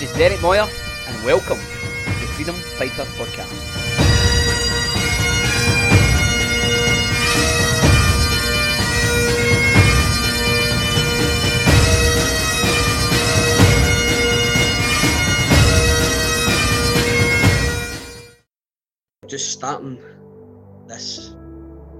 This 0.00 0.10
is 0.12 0.16
Derek 0.16 0.40
Moyer, 0.40 0.66
and 1.08 1.24
welcome 1.26 1.58
to 1.58 2.20
the 2.20 2.26
Freedom 2.32 2.54
Fighter 2.54 3.04
Podcast. 3.20 3.52
Just 19.26 19.52
starting 19.52 19.98
this 20.88 21.34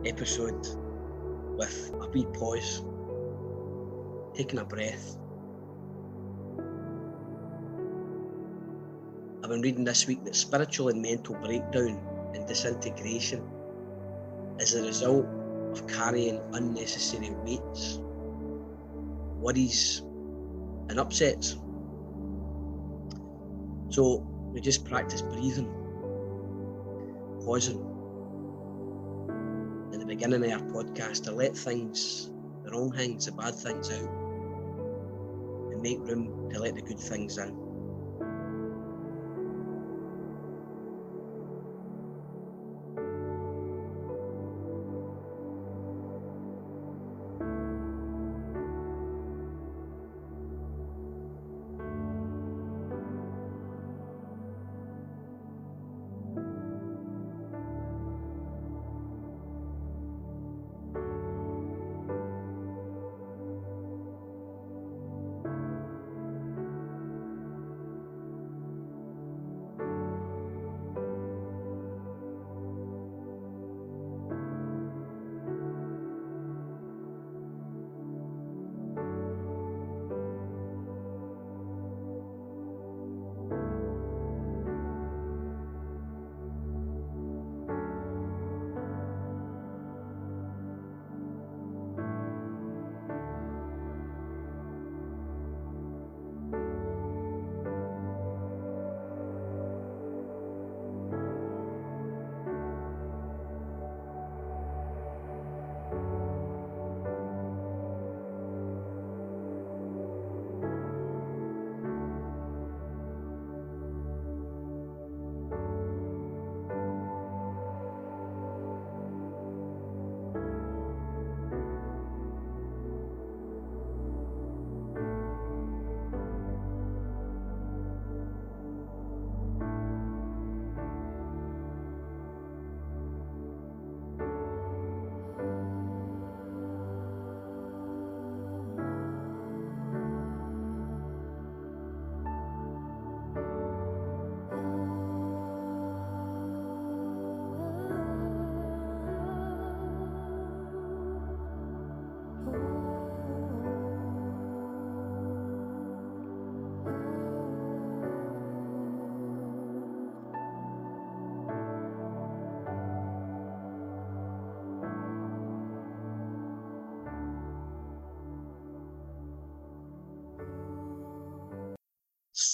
episode 0.06 0.66
with 1.58 1.92
a 2.00 2.08
wee 2.08 2.24
pause, 2.32 2.82
taking 4.34 4.58
a 4.58 4.64
breath. 4.64 5.19
I've 9.50 9.56
been 9.56 9.62
reading 9.62 9.84
this 9.84 10.06
week 10.06 10.24
that 10.26 10.36
spiritual 10.36 10.90
and 10.90 11.02
mental 11.02 11.34
breakdown 11.34 12.00
and 12.36 12.46
disintegration 12.46 13.42
is 14.60 14.74
the 14.74 14.82
result 14.82 15.26
of 15.72 15.88
carrying 15.88 16.40
unnecessary 16.52 17.30
weights, 17.42 17.98
worries, 19.40 20.02
and 20.88 21.00
upsets. 21.00 21.56
So 23.88 24.18
we 24.52 24.60
just 24.60 24.84
practice 24.84 25.20
breathing, 25.20 25.66
pausing 27.44 27.80
in 29.92 29.98
the 29.98 30.06
beginning 30.06 30.44
of 30.44 30.62
our 30.62 30.68
podcast 30.68 31.24
to 31.24 31.32
let 31.32 31.56
things, 31.56 32.30
the 32.62 32.70
wrong 32.70 32.92
things, 32.92 33.26
the 33.26 33.32
bad 33.32 33.56
things 33.56 33.90
out, 33.90 34.10
and 35.72 35.82
make 35.82 35.98
room 36.06 36.48
to 36.52 36.60
let 36.60 36.76
the 36.76 36.82
good 36.82 37.00
things 37.00 37.36
in. 37.36 37.69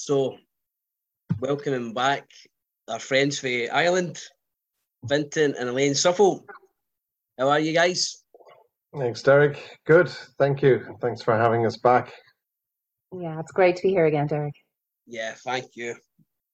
So, 0.07 0.37
welcoming 1.41 1.93
back 1.93 2.31
our 2.87 3.01
friends 3.01 3.41
for 3.41 3.49
Ireland, 3.49 4.23
Fintan 5.09 5.57
and 5.59 5.69
Elaine 5.69 5.97
Supple. 5.97 6.47
How 7.37 7.49
are 7.49 7.59
you 7.59 7.73
guys? 7.73 8.23
Thanks, 8.97 9.21
Derek. 9.21 9.59
Good. 9.85 10.09
Thank 10.39 10.63
you. 10.63 10.97
Thanks 11.01 11.23
for 11.23 11.37
having 11.37 11.67
us 11.67 11.77
back. 11.79 12.13
Yeah, 13.19 13.41
it's 13.41 13.51
great 13.51 13.75
to 13.79 13.83
be 13.83 13.89
here 13.89 14.07
again, 14.07 14.29
Derek. 14.29 14.55
Yeah, 15.09 15.35
thank 15.45 15.75
you. 15.75 15.97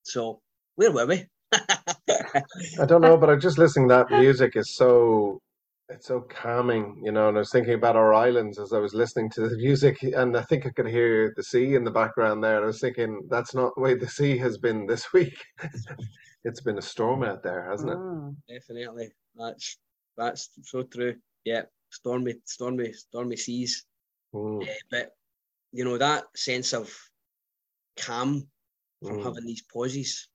So, 0.02 0.41
where 0.76 0.91
were 0.91 1.04
we? 1.04 1.26
I 1.52 2.86
don't 2.86 3.02
know, 3.02 3.18
but 3.18 3.28
I'm 3.28 3.41
just 3.41 3.58
listening 3.58 3.88
that 3.88 4.10
music 4.10 4.56
is 4.56 4.74
so 4.74 5.42
it's 5.88 6.06
so 6.06 6.20
calming, 6.20 7.00
you 7.04 7.12
know. 7.12 7.28
And 7.28 7.37
I 7.37 7.41
was 7.41 7.50
thinking 7.50 7.75
about 7.75 7.97
our 7.97 8.15
islands 8.15 8.59
as 8.59 8.72
I 8.72 8.78
was 8.78 8.94
listening 8.94 9.31
to 9.31 9.48
the 9.48 9.56
music, 9.59 10.03
and 10.03 10.37
I 10.37 10.43
think 10.43 10.66
I 10.66 10.70
could 10.70 10.88
hear 10.88 11.32
the 11.37 11.43
sea 11.43 11.75
in 11.75 11.84
the 11.84 11.91
background 11.91 12.43
there. 12.43 12.56
And 12.56 12.65
I 12.65 12.66
was 12.66 12.81
thinking, 12.81 13.26
that's 13.28 13.54
not 13.54 13.75
the 13.75 13.82
way 13.82 13.94
the 13.94 14.09
sea 14.09 14.37
has 14.38 14.59
been 14.59 14.87
this 14.87 15.12
week. 15.12 15.37
it's 16.44 16.60
been 16.60 16.78
a 16.78 16.82
storm 16.82 17.22
out 17.22 17.42
there, 17.42 17.69
hasn't 17.71 17.91
it? 17.91 17.98
Mm. 17.98 18.37
Definitely. 18.48 19.10
That's 19.37 19.78
that's 20.16 20.50
so 20.62 20.82
true. 20.84 21.16
Yeah, 21.44 21.62
stormy, 21.91 22.34
stormy, 22.44 22.92
stormy 22.92 23.37
seas. 23.37 23.84
Mm, 24.34 24.65
Yeah, 24.65 24.75
but 24.91 25.10
you 25.72 25.84
know 25.84 25.98
that 25.98 26.25
sense 26.37 26.72
of 26.72 26.92
calm 27.97 28.47
from 29.03 29.19
mm. 29.19 29.25
having 29.25 29.47
these 29.47 29.62
pauses. 29.72 30.28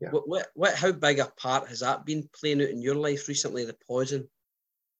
Yeah. 0.00 0.10
What, 0.10 0.28
what, 0.28 0.46
what, 0.54 0.74
how 0.74 0.90
big 0.90 1.20
a 1.20 1.30
part 1.36 1.68
has 1.68 1.80
that 1.80 2.04
been 2.04 2.28
playing 2.34 2.60
out 2.60 2.70
in 2.70 2.82
your 2.82 2.96
life 2.96 3.28
recently? 3.28 3.64
The 3.64 3.76
pausing, 3.86 4.26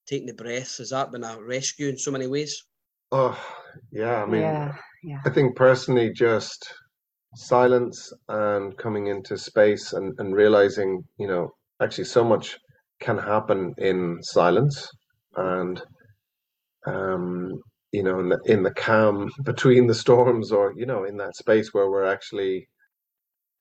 taking 0.06 0.26
the 0.26 0.34
breaths, 0.34 0.78
has 0.78 0.90
that 0.90 1.12
been 1.12 1.24
a 1.24 1.38
rescue 1.42 1.88
in 1.88 1.96
so 1.96 2.10
many 2.10 2.26
ways? 2.26 2.64
Oh, 3.10 3.38
yeah. 3.90 4.22
I 4.22 4.26
mean, 4.26 4.40
yeah, 4.40 4.74
yeah. 5.02 5.20
I 5.24 5.30
think 5.30 5.56
personally, 5.56 6.12
just 6.12 6.72
silence 7.34 8.12
and 8.28 8.76
coming 8.76 9.06
into 9.06 9.36
space 9.36 9.92
and, 9.92 10.14
and 10.18 10.34
realizing, 10.34 11.02
you 11.18 11.26
know, 11.26 11.50
actually 11.80 12.04
so 12.04 12.24
much 12.24 12.58
can 13.00 13.18
happen 13.18 13.74
in 13.78 14.18
silence 14.22 14.88
and, 15.36 15.82
um, 16.86 17.60
you 17.92 18.02
know, 18.02 18.20
in 18.20 18.28
the, 18.28 18.38
in 18.46 18.62
the 18.62 18.72
calm 18.72 19.30
between 19.44 19.86
the 19.86 19.94
storms 19.94 20.52
or, 20.52 20.72
you 20.76 20.86
know, 20.86 21.04
in 21.04 21.16
that 21.16 21.36
space 21.36 21.72
where 21.72 21.90
we're 21.90 22.06
actually 22.06 22.68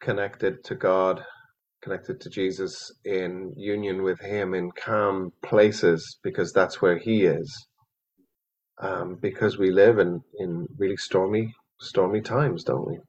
connected 0.02 0.64
to 0.66 0.76
God, 0.76 1.24
connected 1.82 2.22
to 2.22 2.30
Jesus 2.30 2.92
in 3.06 3.54
union 3.58 4.04
with 4.04 4.20
Him 4.20 4.54
in 4.54 4.72
calm 4.72 5.32
places 5.44 6.18
because 6.24 6.52
that's 6.54 6.82
where 6.82 6.98
He 6.98 7.26
is. 7.26 7.68
Um, 8.80 9.18
because 9.22 9.58
we 9.58 9.72
live 9.72 10.00
in, 10.00 10.22
in 10.40 10.68
really 10.78 10.98
stormy, 10.98 11.54
stormy 11.80 12.22
times, 12.22 12.64
don't 12.64 12.88
we? 12.88 13.00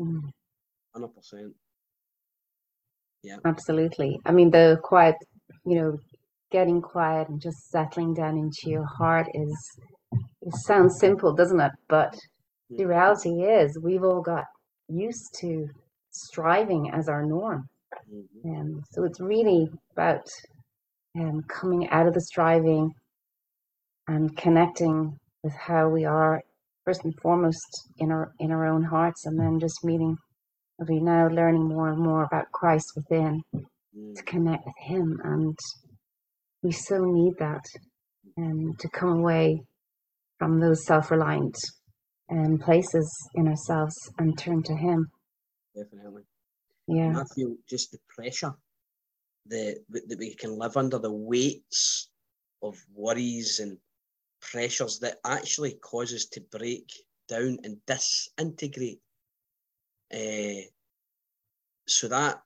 Mm, 0.00 0.20
Hundred 0.94 1.14
percent. 1.14 1.52
Yeah. 3.22 3.36
absolutely. 3.44 4.18
I 4.24 4.32
mean, 4.32 4.50
the 4.50 4.78
quiet, 4.82 5.14
you 5.66 5.76
know, 5.76 5.98
getting 6.50 6.80
quiet 6.80 7.28
and 7.28 7.40
just 7.40 7.70
settling 7.70 8.14
down 8.14 8.36
into 8.36 8.70
your 8.70 8.86
heart 8.86 9.26
is, 9.34 9.78
it 10.42 10.54
sounds 10.66 10.98
simple, 10.98 11.34
doesn't 11.34 11.60
it? 11.60 11.72
But 11.88 12.16
the 12.70 12.86
reality 12.86 13.42
is 13.42 13.78
we've 13.82 14.04
all 14.04 14.22
got 14.22 14.44
used 14.88 15.36
to 15.40 15.68
striving 16.10 16.90
as 16.92 17.08
our 17.08 17.24
norm. 17.24 17.68
Mhm. 18.12 18.44
Um, 18.44 18.82
so 18.90 19.04
it's 19.04 19.20
really 19.20 19.68
about 19.92 20.26
um, 21.16 21.42
coming 21.48 21.88
out 21.90 22.06
of 22.06 22.14
the 22.14 22.20
striving 22.20 22.94
and 24.06 24.36
connecting 24.36 25.18
with 25.42 25.52
how 25.54 25.88
we 25.88 26.04
are 26.04 26.40
first 26.84 27.04
and 27.04 27.14
foremost 27.20 27.88
in 27.98 28.10
our 28.10 28.32
in 28.38 28.50
our 28.52 28.66
own 28.66 28.82
hearts, 28.82 29.26
and 29.26 29.38
then 29.38 29.58
just 29.58 29.84
meeting. 29.84 30.16
We 30.88 30.98
now 31.00 31.28
learning 31.28 31.68
more 31.68 31.88
and 31.88 31.98
more 31.98 32.22
about 32.24 32.50
Christ 32.52 32.86
within 32.96 33.42
Mm. 33.94 34.14
to 34.14 34.22
connect 34.22 34.64
with 34.64 34.74
Him, 34.78 35.20
and 35.24 35.58
we 36.62 36.70
so 36.70 37.04
need 37.04 37.34
that, 37.38 37.64
um, 38.38 38.74
to 38.78 38.88
come 38.88 39.18
away 39.18 39.60
from 40.38 40.60
those 40.60 40.86
self-reliant 40.86 41.56
um, 42.30 42.58
places 42.58 43.08
in 43.34 43.48
ourselves 43.48 43.96
and 44.18 44.38
turn 44.38 44.62
to 44.62 44.74
Him. 44.76 45.10
Definitely. 45.74 46.22
And 46.88 46.96
Yeah, 46.96 47.20
I 47.20 47.24
feel 47.34 47.56
just 47.68 47.92
the 47.92 47.98
pressure 48.08 48.54
the, 49.46 49.78
that 49.90 50.18
we 50.18 50.34
can 50.34 50.58
live 50.58 50.76
under, 50.76 50.98
the 50.98 51.12
weights 51.12 52.10
of 52.62 52.84
worries 52.94 53.60
and 53.60 53.78
pressures 54.40 54.98
that 55.00 55.18
actually 55.24 55.72
cause 55.74 56.12
us 56.14 56.26
to 56.26 56.40
break 56.40 56.90
down 57.28 57.58
and 57.64 57.78
disintegrate. 57.86 59.00
Uh, 60.12 60.62
so 61.86 62.08
that, 62.08 62.42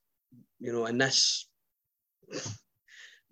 you 0.60 0.72
know, 0.72 0.86
in 0.86 0.98
this, 0.98 1.48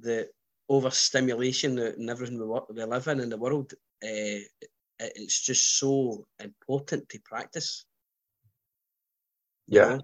the 0.01 0.29
overstimulation 0.69 1.79
and 1.79 2.11
everything 2.11 2.39
we, 2.39 2.47
wo- 2.47 2.67
we 2.71 2.85
live 2.85 3.09
in 3.09 3.21
in 3.21 3.29
the 3.29 3.39
world, 3.39 3.73
uh, 4.03 4.41
it's 4.99 5.41
just 5.41 5.79
so 5.79 6.27
important 6.41 7.09
to 7.09 7.19
practice. 7.21 7.85
Yeah. 9.69 9.99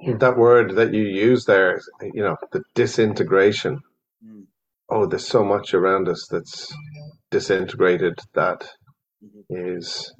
Yeah. 0.00 0.16
That 0.18 0.36
word 0.38 0.76
that 0.76 0.94
you 0.94 1.02
use 1.04 1.44
there, 1.46 1.80
you 2.14 2.22
know, 2.22 2.36
the 2.52 2.62
disintegration. 2.74 3.80
Mm, 4.24 4.46
Oh, 4.90 5.06
there's 5.06 5.26
so 5.26 5.44
much 5.44 5.74
around 5.74 6.08
us 6.08 6.28
that's 6.30 6.72
disintegrated 7.30 8.18
that 8.34 8.68
mhm. 9.24 9.44
is, 9.50 10.12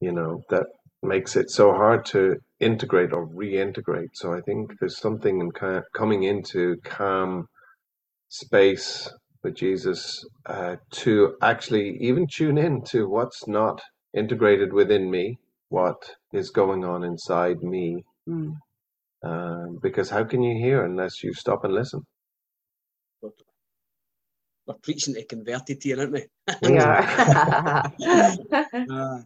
you 0.00 0.12
know, 0.12 0.42
that 0.50 0.66
makes 1.02 1.36
it 1.36 1.50
so 1.50 1.72
hard 1.72 2.06
to 2.06 2.36
integrate 2.60 3.12
or 3.12 3.28
reintegrate. 3.28 4.10
So 4.14 4.32
I 4.34 4.40
think 4.42 4.72
there's 4.80 4.98
something 4.98 5.40
in 5.40 5.52
ki- 5.52 5.86
coming 5.94 6.24
into 6.24 6.76
calm 6.84 7.46
space 8.30 9.10
with 9.44 9.56
Jesus 9.56 10.24
uh, 10.46 10.76
to 10.92 11.36
actually 11.42 11.98
even 12.00 12.26
tune 12.32 12.58
in 12.58 12.82
to 12.86 13.08
what's 13.08 13.48
not 13.48 13.82
integrated 14.16 14.72
within 14.74 15.10
me, 15.10 15.38
what 15.70 15.98
is 16.34 16.50
going 16.50 16.84
on 16.84 17.04
inside 17.04 17.62
me. 17.62 18.04
Mm. 18.28 18.56
Um, 19.22 19.78
because 19.82 20.10
how 20.10 20.24
can 20.24 20.42
you 20.42 20.58
hear 20.58 20.84
unless 20.84 21.22
you 21.22 21.32
stop 21.32 21.64
and 21.64 21.74
listen? 21.74 22.04
We're 24.66 24.74
preaching 24.82 25.14
to 25.14 25.24
converted 25.24 25.82
here, 25.82 26.00
aren't 26.00 26.12
we? 26.12 26.26
we 26.62 26.78
are. 26.78 27.92
Uh, 28.90 29.22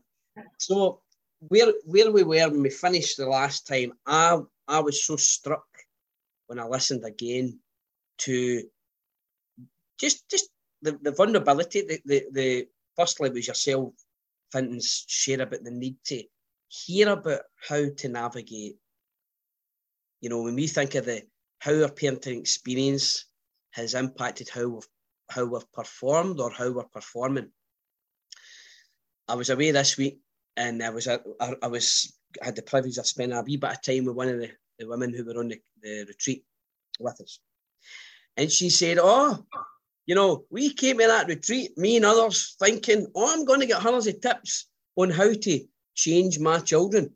so 0.58 1.00
where 1.40 1.72
where 1.84 2.10
we 2.10 2.22
were 2.22 2.49
when 2.49 2.62
we 2.62 2.70
finished 2.70 3.16
the 3.16 3.26
last 3.26 3.66
time, 3.66 3.93
I 4.06 4.38
I 4.66 4.81
was 4.81 5.04
so 5.04 5.16
struck 5.16 5.66
when 6.46 6.58
I 6.58 6.64
listened 6.64 7.04
again 7.04 7.58
to 8.19 8.62
just 9.99 10.28
just 10.28 10.50
the, 10.82 10.99
the 11.02 11.12
vulnerability. 11.12 11.82
The, 11.82 12.00
the 12.04 12.26
the 12.32 12.69
firstly 12.96 13.31
was 13.31 13.46
yourself, 13.46 13.94
Fintan's 14.52 15.04
share 15.08 15.43
about 15.43 15.62
the 15.62 15.70
need 15.70 15.96
to 16.06 16.22
hear 16.68 17.08
about 17.10 17.42
how 17.68 17.86
to 17.96 18.08
navigate. 18.08 18.76
You 20.20 20.30
know, 20.30 20.42
when 20.42 20.54
we 20.54 20.66
think 20.66 20.94
of 20.94 21.06
the 21.06 21.22
how 21.60 21.72
our 21.82 21.88
parenting 21.88 22.38
experience 22.38 23.24
has 23.72 23.94
impacted 23.94 24.48
how 24.48 24.68
we've 24.68 24.88
how 25.30 25.44
we've 25.44 25.72
performed 25.72 26.40
or 26.40 26.50
how 26.50 26.70
we're 26.70 26.84
performing. 26.84 27.50
I 29.28 29.34
was 29.34 29.50
away 29.50 29.72
this 29.72 29.96
week 29.98 30.20
and 30.56 30.82
I 30.82 30.90
was 30.90 31.06
I, 31.06 31.18
I 31.62 31.66
was 31.66 32.16
I 32.42 32.46
had 32.46 32.56
the 32.56 32.62
privilege 32.62 32.98
of 32.98 33.06
spending 33.06 33.36
a 33.36 33.42
wee 33.42 33.56
bit 33.56 33.70
of 33.70 33.82
time 33.82 34.04
with 34.06 34.16
one 34.16 34.28
of 34.28 34.38
the, 34.38 34.50
the 34.78 34.88
women 34.88 35.12
who 35.14 35.24
were 35.24 35.38
on 35.38 35.48
the, 35.48 35.60
the 35.82 36.04
retreat 36.08 36.44
with 36.98 37.20
us. 37.20 37.40
And 38.36 38.50
she 38.50 38.70
said, 38.70 38.98
Oh, 39.00 39.44
you 40.06 40.14
know, 40.14 40.44
we 40.50 40.72
came 40.72 40.98
to 40.98 41.06
that 41.06 41.28
retreat, 41.28 41.76
me 41.76 41.96
and 41.96 42.04
others, 42.04 42.56
thinking, 42.58 43.06
oh, 43.14 43.32
I'm 43.32 43.44
going 43.44 43.60
to 43.60 43.66
get 43.66 43.82
hundreds 43.82 44.06
of 44.06 44.20
tips 44.20 44.66
on 44.96 45.10
how 45.10 45.32
to 45.32 45.60
change 45.98 46.38
my 46.38 46.60
children. 46.60 47.10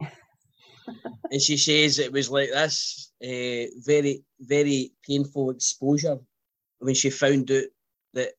and 1.30 1.40
she 1.40 1.56
says 1.56 1.98
it 1.98 2.12
was 2.12 2.30
like 2.30 2.50
this 2.50 3.10
uh, 3.24 3.64
very, 3.84 4.22
very 4.38 4.92
painful 5.06 5.50
exposure 5.50 6.18
when 6.78 6.94
she 6.94 7.10
found 7.10 7.50
out 7.50 7.64
that 8.12 8.32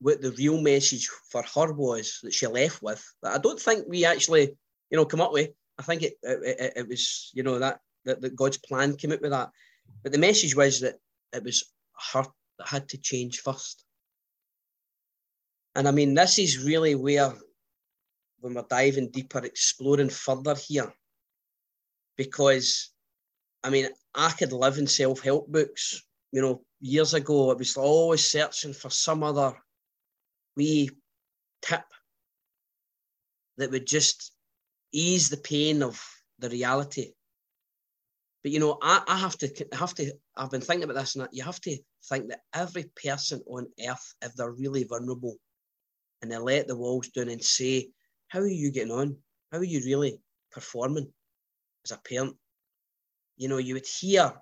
what 0.00 0.22
the 0.22 0.30
real 0.32 0.60
message 0.60 1.08
for 1.30 1.42
her 1.54 1.72
was 1.72 2.20
that 2.22 2.32
she 2.32 2.46
left 2.46 2.80
with 2.82 3.02
that 3.22 3.34
I 3.34 3.38
don't 3.38 3.60
think 3.60 3.86
we 3.88 4.04
actually, 4.04 4.56
you 4.90 4.96
know, 4.96 5.04
come 5.04 5.20
up 5.20 5.32
with. 5.32 5.50
I 5.78 5.82
think 5.82 6.02
it 6.02 6.14
it, 6.22 6.38
it, 6.60 6.72
it 6.76 6.88
was, 6.88 7.30
you 7.34 7.42
know, 7.42 7.58
that, 7.58 7.80
that 8.04 8.20
that 8.20 8.36
God's 8.36 8.58
plan 8.58 8.96
came 8.96 9.12
up 9.12 9.20
with 9.20 9.32
that. 9.32 9.50
But 10.02 10.12
the 10.12 10.18
message 10.18 10.54
was 10.54 10.80
that 10.80 10.96
it 11.32 11.42
was 11.42 11.64
her 12.12 12.24
that 12.58 12.68
had 12.68 12.88
to 12.90 12.98
change 12.98 13.40
first. 13.40 13.84
And 15.74 15.88
I 15.88 15.90
mean, 15.90 16.14
this 16.14 16.38
is 16.38 16.64
really 16.64 16.94
where, 16.94 17.34
when 18.40 18.54
we're 18.54 18.64
diving 18.68 19.10
deeper, 19.10 19.38
exploring 19.44 20.10
further 20.10 20.54
here, 20.54 20.92
because 22.16 22.90
I 23.62 23.70
mean, 23.70 23.88
I 24.14 24.30
could 24.30 24.52
live 24.52 24.78
in 24.78 24.86
self 24.86 25.20
help 25.20 25.48
books. 25.48 26.02
You 26.32 26.42
know, 26.42 26.62
years 26.80 27.14
ago, 27.14 27.50
I 27.50 27.54
was 27.54 27.76
always 27.76 28.24
searching 28.24 28.72
for 28.72 28.90
some 28.90 29.22
other 29.22 29.56
wee 30.56 30.90
tip 31.62 31.84
that 33.58 33.70
would 33.70 33.86
just 33.86 34.32
ease 34.92 35.28
the 35.28 35.36
pain 35.38 35.82
of 35.82 36.00
the 36.38 36.48
reality. 36.48 37.12
But 38.42 38.52
you 38.52 38.60
know, 38.60 38.78
I, 38.80 39.02
I 39.08 39.18
have 39.18 39.36
to 39.38 39.66
I 39.72 39.76
have 39.76 39.94
to 39.94 40.12
I've 40.36 40.50
been 40.50 40.60
thinking 40.60 40.84
about 40.84 41.00
this 41.00 41.14
and 41.14 41.24
that 41.24 41.34
you 41.34 41.42
have 41.42 41.60
to 41.62 41.76
think 42.08 42.28
that 42.28 42.42
every 42.54 42.84
person 43.02 43.42
on 43.48 43.66
earth, 43.88 44.14
if 44.22 44.34
they're 44.34 44.52
really 44.52 44.84
vulnerable 44.84 45.36
and 46.22 46.30
they 46.30 46.38
let 46.38 46.68
the 46.68 46.76
walls 46.76 47.08
down 47.08 47.28
and 47.28 47.42
say, 47.42 47.88
How 48.28 48.40
are 48.40 48.46
you 48.48 48.70
getting 48.70 48.92
on? 48.92 49.16
How 49.52 49.58
are 49.58 49.64
you 49.64 49.80
really 49.84 50.20
performing 50.50 51.12
as 51.84 51.92
a 51.92 51.98
parent? 51.98 52.36
You 53.36 53.48
know, 53.48 53.58
you 53.58 53.74
would 53.74 53.86
hear 53.86 54.32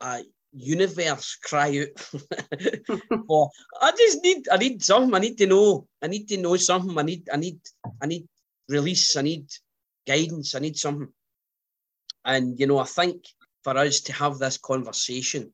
a 0.00 0.22
universe 0.52 1.36
cry 1.42 1.86
out 1.86 1.98
for 3.26 3.50
I 3.80 3.92
just 3.92 4.22
need 4.22 4.48
I 4.50 4.56
need 4.58 4.82
something, 4.82 5.14
I 5.14 5.18
need 5.18 5.38
to 5.38 5.46
know. 5.46 5.86
I 6.02 6.08
need 6.08 6.28
to 6.28 6.36
know 6.36 6.56
something. 6.56 6.96
I 6.98 7.02
need 7.02 7.28
I 7.32 7.36
need 7.36 7.58
I 8.02 8.06
need 8.06 8.28
release, 8.68 9.16
I 9.16 9.22
need 9.22 9.46
guidance, 10.06 10.54
I 10.54 10.60
need 10.60 10.76
something. 10.76 11.08
And 12.24 12.58
you 12.60 12.66
know, 12.66 12.78
I 12.78 12.84
think 12.84 13.24
for 13.64 13.76
us 13.76 14.00
to 14.02 14.12
have 14.12 14.38
this 14.38 14.58
conversation 14.58 15.52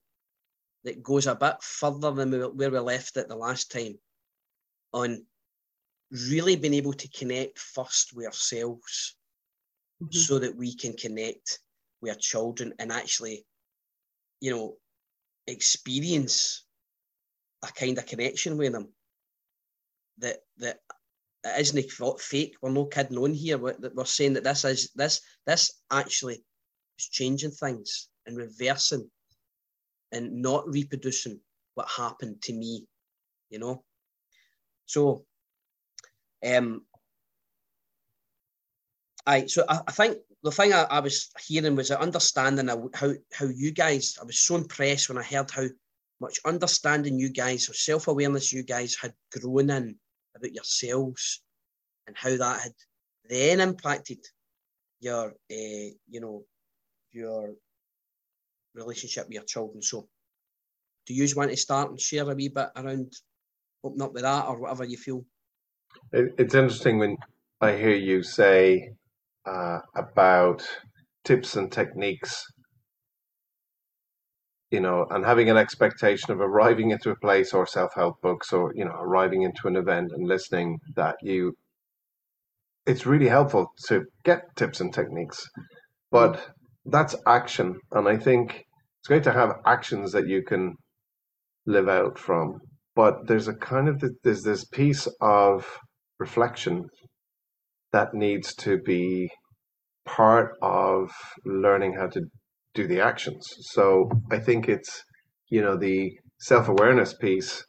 that 0.84 1.02
goes 1.02 1.26
a 1.26 1.34
bit 1.34 1.62
further 1.62 2.10
than 2.12 2.32
where 2.56 2.70
we 2.70 2.78
left 2.78 3.16
it 3.16 3.28
the 3.28 3.36
last 3.36 3.70
time 3.70 3.98
on 4.92 5.24
really 6.10 6.56
being 6.56 6.74
able 6.74 6.94
to 6.94 7.08
connect 7.08 7.58
first 7.58 8.14
with 8.14 8.26
ourselves 8.26 9.16
Mhm. 10.02 10.14
so 10.14 10.38
that 10.38 10.56
we 10.56 10.74
can 10.74 10.96
connect 10.96 11.60
with 12.00 12.12
our 12.12 12.18
children 12.18 12.74
and 12.78 12.92
actually, 12.92 13.46
you 14.40 14.50
know, 14.50 14.78
experience 15.46 16.64
a 17.62 17.68
kind 17.68 17.98
of 17.98 18.06
connection 18.06 18.56
with 18.56 18.72
them 18.72 18.94
that 20.18 20.38
that 20.58 20.80
it 21.44 21.60
isn't 21.60 22.20
fake. 22.20 22.56
We're 22.60 22.70
no 22.70 22.86
kidding 22.86 23.18
on 23.18 23.32
here. 23.32 23.58
We're, 23.58 23.78
that 23.78 23.94
we're 23.94 24.04
saying 24.04 24.34
that 24.34 24.44
this 24.44 24.64
is 24.64 24.90
this 24.94 25.20
this 25.46 25.80
actually 25.90 26.44
is 26.98 27.08
changing 27.08 27.52
things 27.52 28.08
and 28.26 28.36
reversing 28.36 29.10
and 30.12 30.42
not 30.42 30.68
reproducing 30.68 31.40
what 31.74 31.88
happened 31.88 32.42
to 32.42 32.52
me. 32.52 32.86
You 33.50 33.58
know. 33.60 33.84
So, 34.86 35.26
um, 36.46 36.82
I 39.26 39.46
so 39.46 39.64
I, 39.68 39.80
I 39.86 39.92
think 39.92 40.18
the 40.42 40.50
thing 40.50 40.72
I, 40.72 40.84
I 40.84 41.00
was 41.00 41.30
hearing 41.46 41.76
was 41.76 41.90
understanding 41.90 42.68
how 42.68 43.12
how 43.32 43.46
you 43.46 43.72
guys. 43.72 44.16
I 44.20 44.24
was 44.24 44.38
so 44.38 44.56
impressed 44.56 45.08
when 45.08 45.18
I 45.18 45.22
heard 45.22 45.50
how 45.50 45.66
much 46.20 46.40
understanding 46.44 47.18
you 47.18 47.28
guys 47.28 47.68
or 47.68 47.74
self 47.74 48.08
awareness 48.08 48.52
you 48.52 48.62
guys 48.62 48.96
had 48.96 49.12
grown 49.32 49.70
in 49.70 49.96
about 50.36 50.54
yourselves 50.54 51.42
and 52.06 52.16
how 52.16 52.36
that 52.36 52.60
had 52.60 52.72
then 53.28 53.60
impacted 53.60 54.18
your 55.00 55.30
uh, 55.30 55.90
you 56.08 56.20
know 56.20 56.44
your 57.12 57.54
relationship 58.74 59.26
with 59.26 59.34
your 59.34 59.44
children. 59.44 59.82
So, 59.82 60.08
do 61.06 61.14
you 61.14 61.26
want 61.36 61.50
to 61.50 61.56
start 61.56 61.90
and 61.90 62.00
share 62.00 62.30
a 62.30 62.34
wee 62.34 62.48
bit 62.48 62.68
around 62.76 63.12
open 63.84 64.02
up 64.02 64.12
with 64.12 64.22
that 64.22 64.46
or 64.46 64.58
whatever 64.58 64.84
you 64.84 64.96
feel? 64.96 65.24
It, 66.12 66.34
it's 66.38 66.54
interesting 66.54 66.98
when 66.98 67.16
I 67.60 67.76
hear 67.76 67.94
you 67.94 68.22
say 68.22 68.90
uh, 69.46 69.80
about 69.96 70.66
tips 71.24 71.56
and 71.56 71.70
techniques, 71.70 72.44
you 74.70 74.80
know, 74.80 75.06
and 75.10 75.24
having 75.24 75.50
an 75.50 75.56
expectation 75.56 76.32
of 76.32 76.40
arriving 76.40 76.90
into 76.90 77.10
a 77.10 77.16
place 77.18 77.52
or 77.54 77.66
self 77.66 77.94
help 77.94 78.20
books 78.22 78.52
or, 78.52 78.72
you 78.74 78.84
know, 78.84 78.92
arriving 79.00 79.42
into 79.42 79.66
an 79.66 79.76
event 79.76 80.12
and 80.12 80.26
listening 80.28 80.78
that 80.96 81.16
you, 81.22 81.54
it's 82.86 83.06
really 83.06 83.28
helpful 83.28 83.68
to 83.86 84.04
get 84.24 84.42
tips 84.56 84.80
and 84.80 84.92
techniques, 84.92 85.48
but 86.10 86.50
that's 86.86 87.14
action. 87.26 87.78
And 87.92 88.08
I 88.08 88.16
think 88.16 88.64
it's 89.00 89.08
great 89.08 89.24
to 89.24 89.32
have 89.32 89.60
actions 89.66 90.12
that 90.12 90.26
you 90.26 90.42
can 90.42 90.74
live 91.66 91.88
out 91.88 92.18
from. 92.18 92.60
But 92.98 93.28
there's 93.28 93.46
a 93.46 93.54
kind 93.54 93.88
of, 93.88 94.02
there's 94.24 94.42
this 94.42 94.64
piece 94.64 95.06
of 95.20 95.78
reflection 96.18 96.86
that 97.92 98.12
needs 98.12 98.52
to 98.56 98.78
be 98.78 99.30
part 100.04 100.56
of 100.62 101.12
learning 101.44 101.94
how 101.94 102.08
to 102.08 102.22
do 102.74 102.88
the 102.88 103.00
actions. 103.00 103.46
So 103.70 104.10
I 104.32 104.40
think 104.40 104.68
it's, 104.68 105.04
you 105.48 105.62
know, 105.62 105.76
the 105.76 106.10
self 106.40 106.68
awareness 106.68 107.14
piece 107.14 107.64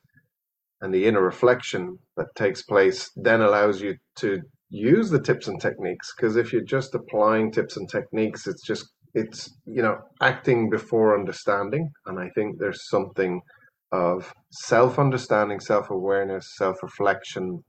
and 0.82 0.92
the 0.92 1.06
inner 1.06 1.22
reflection 1.22 2.00
that 2.18 2.34
takes 2.34 2.64
place 2.64 3.12
then 3.16 3.42
allows 3.42 3.82
you 3.82 3.98
to 4.22 4.42
use 4.72 5.12
the 5.12 5.22
tips 5.22 5.48
and 5.48 5.62
techniques. 5.62 6.12
Because 6.18 6.38
if 6.38 6.52
you're 6.52 6.74
just 6.78 6.96
applying 6.96 7.52
tips 7.52 7.78
and 7.78 7.88
techniques, 7.88 8.48
it's 8.48 8.66
just, 8.66 8.88
it's, 9.14 9.48
you 9.68 9.84
know, 9.84 10.00
acting 10.24 10.72
before 10.72 11.16
understanding. 11.16 11.88
And 12.08 12.18
I 12.18 12.30
think 12.34 12.56
there's 12.58 12.90
something 12.90 13.42
of 13.91 14.34
self 14.51 15.00
understanding, 15.00 15.60
self 15.60 15.89
awareness, 15.89 16.55
self 16.58 16.81
reflection 16.84 17.63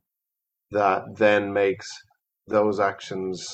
that 0.71 1.03
then 1.17 1.53
makes 1.53 1.87
those 2.47 2.79
actions, 2.81 3.47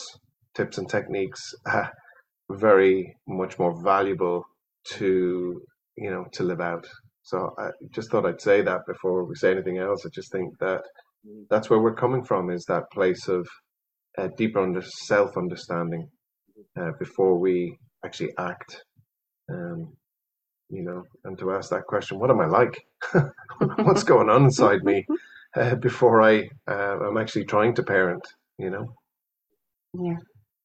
tips, 0.54 0.78
and 0.78 0.88
techniques 0.88 1.40
uh, 1.66 1.86
very 2.50 3.16
much 3.26 3.58
more 3.58 3.82
valuable 3.82 4.44
to 4.84 5.60
you 5.96 6.10
know 6.10 6.24
to 6.32 6.42
live 6.42 6.60
out. 6.60 6.86
So 7.22 7.50
I 7.58 7.70
just 7.92 8.10
thought 8.10 8.26
I'd 8.26 8.40
say 8.40 8.62
that 8.62 8.86
before 8.86 9.24
we 9.24 9.34
say 9.34 9.50
anything 9.50 9.78
else. 9.78 10.06
I 10.06 10.10
just 10.14 10.30
think 10.30 10.58
that 10.60 10.82
that's 11.50 11.68
where 11.68 11.80
we're 11.80 11.94
coming 11.94 12.22
from 12.22 12.50
is 12.50 12.64
that 12.66 12.90
place 12.92 13.28
of 13.28 13.48
uh, 14.16 14.28
deeper 14.36 14.60
under 14.60 14.82
self 14.82 15.36
understanding 15.36 16.08
uh, 16.80 16.92
before 16.98 17.38
we 17.38 17.76
actually 18.04 18.32
act. 18.38 18.84
Um, 19.50 19.96
you 20.70 20.82
know, 20.82 21.04
and 21.24 21.38
to 21.38 21.52
ask 21.52 21.70
that 21.70 21.86
question, 21.86 22.18
what 22.18 22.30
am 22.30 22.40
I 22.40 22.46
like? 22.46 22.86
What's 23.76 24.04
going 24.04 24.28
on 24.28 24.44
inside 24.44 24.84
me 24.84 25.06
uh, 25.56 25.76
before 25.76 26.22
I 26.22 26.48
uh, 26.68 26.98
I'm 27.00 27.18
actually 27.18 27.44
trying 27.44 27.74
to 27.74 27.82
parent? 27.82 28.26
you 28.58 28.70
know. 28.70 28.94
Yeah, 29.92 30.16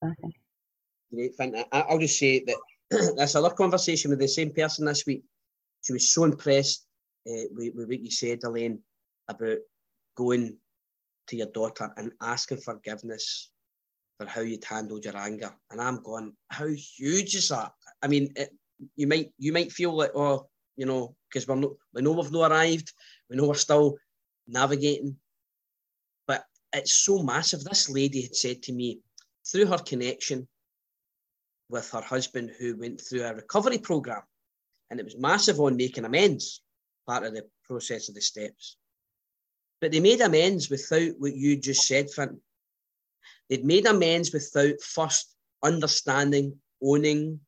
okay. 0.03 0.33
Great, 1.13 1.35
thank 1.35 1.55
you. 1.55 1.63
I'll 1.71 1.99
just 1.99 2.17
say 2.17 2.43
that 2.45 2.57
that's 3.17 3.35
another 3.35 3.53
conversation 3.55 4.11
with 4.11 4.19
the 4.19 4.27
same 4.27 4.51
person 4.51 4.85
this 4.85 5.05
week. 5.05 5.23
She 5.83 5.93
was 5.93 6.09
so 6.09 6.23
impressed 6.23 6.85
uh, 7.27 7.47
with, 7.51 7.75
with 7.75 7.87
what 7.87 7.99
you 7.99 8.11
said, 8.11 8.39
Elaine, 8.43 8.79
about 9.27 9.57
going 10.15 10.57
to 11.27 11.35
your 11.35 11.47
daughter 11.47 11.91
and 11.97 12.11
asking 12.21 12.57
forgiveness 12.57 13.49
for 14.17 14.27
how 14.27 14.41
you'd 14.41 14.63
handled 14.63 15.05
your 15.05 15.17
anger. 15.17 15.51
And 15.69 15.81
I'm 15.81 16.01
going, 16.03 16.33
how 16.49 16.67
huge 16.67 17.35
is 17.35 17.49
that? 17.49 17.71
I 18.01 18.07
mean, 18.07 18.31
it, 18.35 18.51
you 18.95 19.07
might 19.07 19.31
you 19.37 19.53
might 19.53 19.71
feel 19.71 19.95
like, 19.95 20.11
oh, 20.15 20.47
you 20.75 20.85
know, 20.85 21.15
because 21.29 21.47
we're 21.47 21.55
not, 21.55 21.71
we 21.93 22.01
know 22.01 22.11
we've 22.11 22.31
not 22.31 22.51
arrived, 22.51 22.91
we 23.29 23.35
know 23.35 23.47
we're 23.47 23.55
still 23.55 23.97
navigating, 24.47 25.15
but 26.27 26.43
it's 26.73 26.93
so 26.93 27.21
massive. 27.23 27.63
This 27.63 27.89
lady 27.89 28.21
had 28.23 28.35
said 28.35 28.63
to 28.63 28.73
me 28.73 28.99
through 29.45 29.65
her 29.67 29.77
connection 29.77 30.47
with 31.69 31.89
her 31.91 32.01
husband 32.01 32.51
who 32.59 32.77
went 32.77 32.99
through 33.01 33.23
a 33.23 33.35
recovery 33.35 33.77
program, 33.77 34.21
and 34.89 34.99
it 34.99 35.05
was 35.05 35.17
massive 35.17 35.59
on 35.59 35.77
making 35.77 36.05
amends, 36.05 36.61
part 37.07 37.23
of 37.23 37.33
the 37.33 37.45
process 37.65 38.09
of 38.09 38.15
the 38.15 38.21
steps. 38.21 38.77
But 39.79 39.91
they 39.91 39.99
made 39.99 40.21
amends 40.21 40.69
without 40.69 41.13
what 41.17 41.35
you 41.35 41.57
just 41.57 41.87
said, 41.87 42.09
Finn. 42.11 42.39
They'd 43.49 43.65
made 43.65 43.85
amends 43.85 44.31
without 44.31 44.79
first 44.81 45.35
understanding, 45.63 46.57
owning 46.83 47.39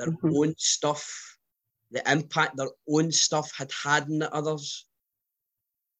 their 0.00 0.12
mm-hmm. 0.12 0.36
own 0.36 0.54
stuff, 0.56 1.36
the 1.90 2.02
impact 2.10 2.56
their 2.56 2.70
own 2.88 3.12
stuff 3.12 3.52
had 3.56 3.70
had 3.84 4.04
on 4.04 4.18
the 4.18 4.34
others, 4.34 4.86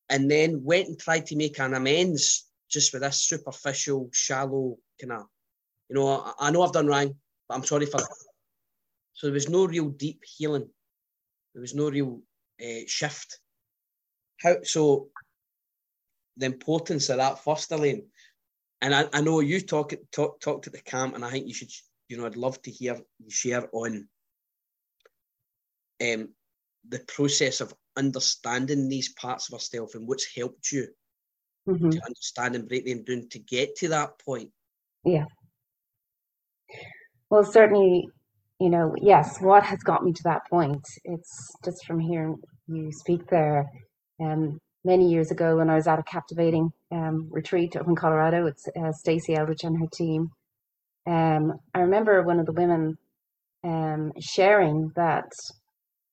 and 0.08 0.30
then 0.30 0.64
went 0.64 0.88
and 0.88 0.98
tried 0.98 1.26
to 1.26 1.36
make 1.36 1.58
an 1.58 1.74
amends 1.74 2.46
just 2.70 2.92
with 2.92 3.02
this 3.02 3.22
superficial, 3.22 4.08
shallow 4.12 4.76
kind 5.00 5.12
of, 5.12 5.26
you 5.88 5.96
know, 5.96 6.08
I, 6.08 6.48
I, 6.48 6.50
know 6.50 6.62
I've 6.62 6.72
done 6.72 6.86
wrong, 6.86 7.14
but 7.48 7.54
I'm 7.54 7.64
sorry 7.64 7.86
for 7.86 7.98
that. 7.98 8.16
So 9.12 9.26
there 9.26 9.34
was 9.34 9.48
no 9.48 9.66
real 9.66 9.90
deep 9.90 10.22
healing. 10.24 10.68
There 11.52 11.60
was 11.60 11.74
no 11.74 11.90
real 11.90 12.22
uh, 12.62 12.86
shift. 12.86 13.38
How 14.40 14.56
so? 14.62 15.08
The 16.36 16.46
importance 16.46 17.10
of 17.10 17.18
that 17.18 17.44
first, 17.44 17.70
Elaine, 17.70 18.06
and 18.80 18.94
I, 18.94 19.06
I 19.12 19.20
know 19.20 19.40
you 19.40 19.60
talk 19.60 19.92
talk 20.10 20.40
talked 20.40 20.68
at 20.68 20.72
the 20.72 20.80
camp, 20.80 21.14
and 21.14 21.24
I 21.24 21.30
think 21.30 21.46
you 21.46 21.52
should, 21.52 21.70
you 22.10 22.16
know, 22.16 22.26
I'd 22.26 22.36
love 22.36 22.60
to 22.62 22.70
hear 22.72 22.96
you 23.20 23.30
share 23.30 23.68
on 23.72 24.08
um, 26.02 26.28
the 26.88 26.98
process 27.06 27.60
of 27.60 27.72
understanding 27.96 28.88
these 28.88 29.10
parts 29.10 29.48
of 29.48 29.54
ourselves 29.54 29.94
and 29.94 30.08
what's 30.08 30.26
helped 30.34 30.72
you 30.72 30.88
mm-hmm. 31.68 31.88
to 31.88 32.04
understand 32.04 32.56
and 32.56 32.68
break 32.68 32.84
them 32.84 33.04
down 33.04 33.28
to 33.30 33.38
get 33.38 33.76
to 33.76 33.88
that 33.88 34.18
point. 34.18 34.50
Yeah. 35.04 35.26
Well, 37.30 37.44
certainly, 37.44 38.08
you 38.58 38.70
know, 38.70 38.92
yes, 39.00 39.40
what 39.40 39.62
has 39.62 39.78
got 39.78 40.02
me 40.02 40.12
to 40.12 40.22
that 40.24 40.42
point? 40.50 40.84
It's 41.04 41.52
just 41.64 41.86
from 41.86 42.00
hearing 42.00 42.38
you 42.66 42.90
speak 42.90 43.28
there. 43.28 43.66
Um, 44.20 44.58
many 44.84 45.08
years 45.08 45.30
ago, 45.30 45.58
when 45.58 45.70
I 45.70 45.76
was 45.76 45.86
at 45.86 46.00
a 46.00 46.02
captivating 46.02 46.72
um, 46.90 47.28
retreat 47.30 47.76
up 47.76 47.86
in 47.86 47.94
Colorado, 47.94 48.46
it's 48.46 48.66
uh, 48.76 48.92
Stasi 49.06 49.38
Eldredge 49.38 49.62
and 49.62 49.78
her 49.78 49.86
team. 49.94 50.32
Um, 51.06 51.52
I 51.74 51.80
remember 51.80 52.22
one 52.22 52.40
of 52.40 52.46
the 52.46 52.52
women 52.52 52.96
um, 53.64 54.12
sharing 54.20 54.90
that 54.96 55.30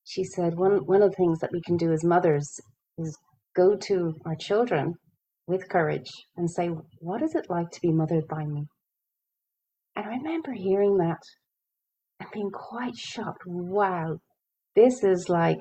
she 0.03 0.23
said 0.23 0.55
one 0.55 0.85
one 0.85 1.01
of 1.01 1.11
the 1.11 1.15
things 1.15 1.39
that 1.39 1.51
we 1.51 1.61
can 1.61 1.77
do 1.77 1.91
as 1.91 2.03
mothers 2.03 2.59
is 2.97 3.17
go 3.55 3.75
to 3.75 4.13
our 4.25 4.35
children 4.35 4.95
with 5.47 5.69
courage 5.69 6.11
and 6.35 6.49
say, 6.49 6.69
What 6.99 7.21
is 7.21 7.33
it 7.35 7.49
like 7.49 7.71
to 7.71 7.81
be 7.81 7.91
mothered 7.91 8.27
by 8.27 8.45
me? 8.45 8.67
And 9.95 10.05
I 10.05 10.09
remember 10.09 10.51
hearing 10.53 10.97
that 10.97 11.21
and 12.19 12.29
being 12.31 12.51
quite 12.51 12.95
shocked. 12.95 13.43
Wow, 13.45 14.19
this 14.75 15.03
is 15.03 15.27
like, 15.29 15.57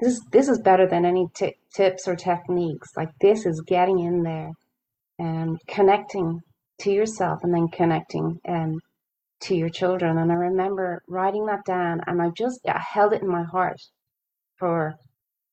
this, 0.00 0.20
this 0.32 0.48
is 0.48 0.60
better 0.60 0.86
than 0.86 1.04
any 1.04 1.26
t- 1.34 1.56
tips 1.74 2.08
or 2.08 2.16
techniques. 2.16 2.88
Like, 2.96 3.10
this 3.20 3.46
is 3.46 3.62
getting 3.66 4.00
in 4.00 4.22
there 4.22 4.50
and 5.18 5.58
connecting 5.66 6.40
to 6.80 6.92
yourself 6.92 7.40
and 7.42 7.54
then 7.54 7.68
connecting 7.68 8.38
um, 8.48 8.80
to 9.42 9.54
your 9.54 9.68
children. 9.68 10.18
And 10.18 10.30
I 10.30 10.34
remember 10.34 11.02
writing 11.08 11.46
that 11.46 11.64
down 11.64 12.00
and 12.06 12.20
I 12.20 12.30
just 12.30 12.60
I 12.68 12.78
held 12.78 13.12
it 13.12 13.22
in 13.22 13.28
my 13.28 13.44
heart 13.44 13.80
for 14.58 14.94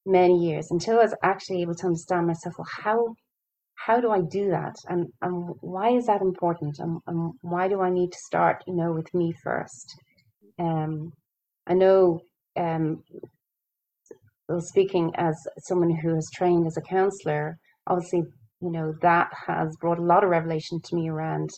many 0.05 0.37
years 0.47 0.67
until 0.71 0.99
I 0.99 1.03
was 1.03 1.15
actually 1.23 1.61
able 1.61 1.75
to 1.75 1.87
understand 1.87 2.27
myself. 2.27 2.55
Well, 2.57 2.67
how 2.83 3.15
how 3.77 4.01
do 4.01 4.11
I 4.11 4.21
do 4.21 4.49
that? 4.49 4.75
And, 4.89 5.07
and 5.21 5.53
why 5.61 5.91
is 5.91 6.07
that 6.07 6.21
important? 6.21 6.77
And, 6.79 6.99
and 7.07 7.31
why 7.41 7.67
do 7.67 7.79
I 7.81 7.89
need 7.89 8.11
to 8.11 8.17
start, 8.25 8.63
you 8.67 8.75
know, 8.75 8.91
with 8.91 9.13
me 9.13 9.33
first? 9.43 9.95
Um, 10.59 11.13
I 11.67 11.73
know, 11.73 12.21
um, 12.57 13.03
well, 14.49 14.61
speaking 14.61 15.11
as 15.15 15.35
someone 15.59 15.95
who 16.01 16.15
has 16.15 16.27
trained 16.33 16.65
as 16.65 16.77
a 16.77 16.81
counselor, 16.81 17.57
obviously, 17.85 18.23
you 18.61 18.71
know, 18.71 18.93
that 19.01 19.29
has 19.47 19.75
brought 19.77 19.99
a 19.99 20.03
lot 20.03 20.23
of 20.23 20.29
revelation 20.29 20.79
to 20.81 20.95
me 20.95 21.09
around 21.09 21.49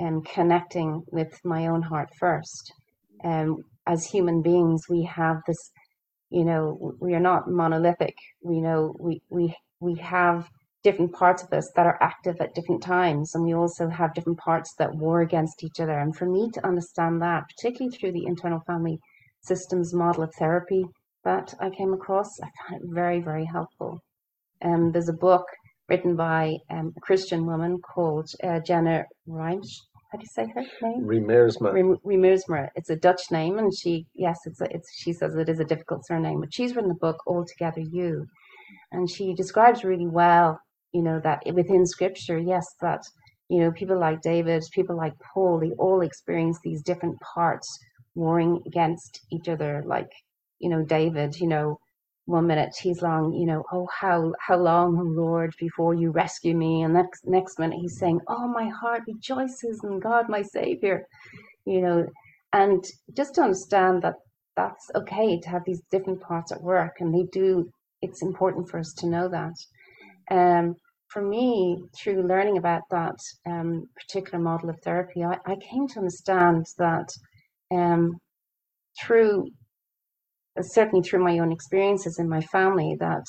um, 0.00 0.22
connecting 0.22 1.02
with 1.12 1.38
my 1.44 1.66
own 1.66 1.82
heart 1.82 2.08
first. 2.18 2.72
Um, 3.24 3.64
as 3.86 4.06
human 4.06 4.42
beings, 4.42 4.82
we 4.88 5.02
have 5.04 5.38
this, 5.46 5.70
you 6.30 6.44
know, 6.44 6.94
we 7.00 7.14
are 7.14 7.20
not 7.20 7.48
monolithic. 7.48 8.14
We 8.42 8.60
know 8.60 8.94
we, 8.98 9.20
we, 9.28 9.54
we 9.80 9.94
have 9.96 10.48
different 10.84 11.12
parts 11.12 11.42
of 11.42 11.52
us 11.52 11.70
that 11.74 11.86
are 11.86 11.98
active 12.00 12.36
at 12.40 12.54
different 12.54 12.82
times 12.82 13.34
and 13.34 13.44
we 13.44 13.52
also 13.52 13.88
have 13.88 14.14
different 14.14 14.38
parts 14.38 14.74
that 14.78 14.94
war 14.94 15.20
against 15.20 15.64
each 15.64 15.80
other 15.80 15.98
and 15.98 16.16
for 16.16 16.26
me 16.26 16.48
to 16.50 16.64
understand 16.64 17.20
that 17.20 17.42
particularly 17.48 17.96
through 17.96 18.12
the 18.12 18.26
internal 18.26 18.60
family 18.60 18.98
systems 19.42 19.92
model 19.92 20.22
of 20.22 20.32
therapy 20.38 20.84
that 21.24 21.52
i 21.60 21.68
came 21.68 21.92
across 21.92 22.28
i 22.40 22.48
found 22.60 22.80
it 22.80 22.88
very 22.94 23.20
very 23.20 23.44
helpful 23.44 23.98
um, 24.64 24.92
there's 24.92 25.08
a 25.08 25.12
book 25.12 25.44
written 25.88 26.16
by 26.16 26.56
um, 26.70 26.92
a 26.96 27.00
christian 27.00 27.46
woman 27.46 27.78
called 27.78 28.28
uh, 28.44 28.60
jenna 28.60 29.04
Reims. 29.26 29.86
how 30.12 30.18
do 30.18 30.22
you 30.22 30.28
say 30.32 30.46
her 30.54 30.64
name 30.82 31.04
Riemersma. 31.04 31.98
Riemersma. 32.04 32.68
It's 32.74 32.90
a 32.90 32.96
Dutch 32.96 33.30
name, 33.30 33.58
and 33.58 33.72
she, 33.74 34.06
yes, 34.14 34.38
it's 34.46 34.60
a, 34.60 34.66
it's. 34.70 34.90
She 34.94 35.12
says 35.12 35.34
it 35.34 35.48
is 35.48 35.60
a 35.60 35.64
difficult 35.64 36.06
surname, 36.06 36.40
but 36.40 36.52
she's 36.52 36.74
written 36.74 36.88
the 36.88 36.94
book 36.94 37.18
Altogether 37.26 37.80
You, 37.80 38.26
and 38.92 39.08
she 39.10 39.34
describes 39.34 39.84
really 39.84 40.06
well 40.06 40.60
you 40.92 41.02
know 41.02 41.20
that 41.22 41.42
within 41.52 41.84
scripture 41.84 42.38
yes 42.38 42.64
that 42.80 43.02
you 43.48 43.60
know, 43.60 43.72
people 43.72 43.98
like 43.98 44.20
David, 44.20 44.62
people 44.72 44.96
like 44.96 45.14
Paul, 45.32 45.58
they 45.58 45.70
all 45.72 46.02
experience 46.02 46.58
these 46.62 46.82
different 46.82 47.18
parts 47.20 47.78
warring 48.14 48.62
against 48.66 49.20
each 49.32 49.48
other. 49.48 49.82
Like, 49.86 50.10
you 50.58 50.68
know, 50.68 50.84
David, 50.84 51.36
you 51.40 51.48
know, 51.48 51.78
one 52.28 52.46
minute 52.46 52.74
he's 52.78 53.00
long, 53.00 53.32
you 53.32 53.46
know, 53.46 53.64
oh 53.72 53.88
how 54.00 54.34
how 54.38 54.56
long, 54.58 54.98
oh 54.98 55.22
Lord, 55.22 55.54
before 55.58 55.94
you 55.94 56.10
rescue 56.10 56.54
me, 56.54 56.82
and 56.82 56.92
next 56.92 57.26
next 57.26 57.58
minute 57.58 57.78
he's 57.80 57.98
saying, 57.98 58.20
oh 58.28 58.46
my 58.46 58.68
heart 58.68 59.02
rejoices 59.08 59.80
in 59.82 59.98
God, 59.98 60.28
my 60.28 60.42
Savior, 60.42 61.06
you 61.64 61.80
know, 61.80 62.06
and 62.52 62.84
just 63.16 63.34
to 63.36 63.42
understand 63.42 64.02
that 64.02 64.16
that's 64.56 64.90
okay 64.94 65.40
to 65.40 65.48
have 65.48 65.62
these 65.64 65.80
different 65.90 66.20
parts 66.20 66.52
at 66.52 66.62
work, 66.62 66.96
and 67.00 67.14
they 67.14 67.24
do. 67.32 67.70
It's 68.02 68.22
important 68.22 68.68
for 68.68 68.78
us 68.78 68.92
to 68.98 69.08
know 69.08 69.28
that. 69.28 69.56
Um, 70.30 70.76
for 71.08 71.22
me, 71.22 71.82
through 71.96 72.28
learning 72.28 72.58
about 72.58 72.82
that 72.90 73.16
um, 73.46 73.88
particular 73.96 74.38
model 74.38 74.68
of 74.68 74.78
therapy, 74.84 75.24
I, 75.24 75.38
I 75.46 75.56
came 75.56 75.88
to 75.88 75.98
understand 76.00 76.66
that 76.76 77.08
um, 77.72 78.18
through 79.00 79.48
certainly 80.62 81.02
through 81.02 81.24
my 81.24 81.38
own 81.38 81.52
experiences 81.52 82.18
in 82.18 82.28
my 82.28 82.40
family 82.40 82.96
that 83.00 83.24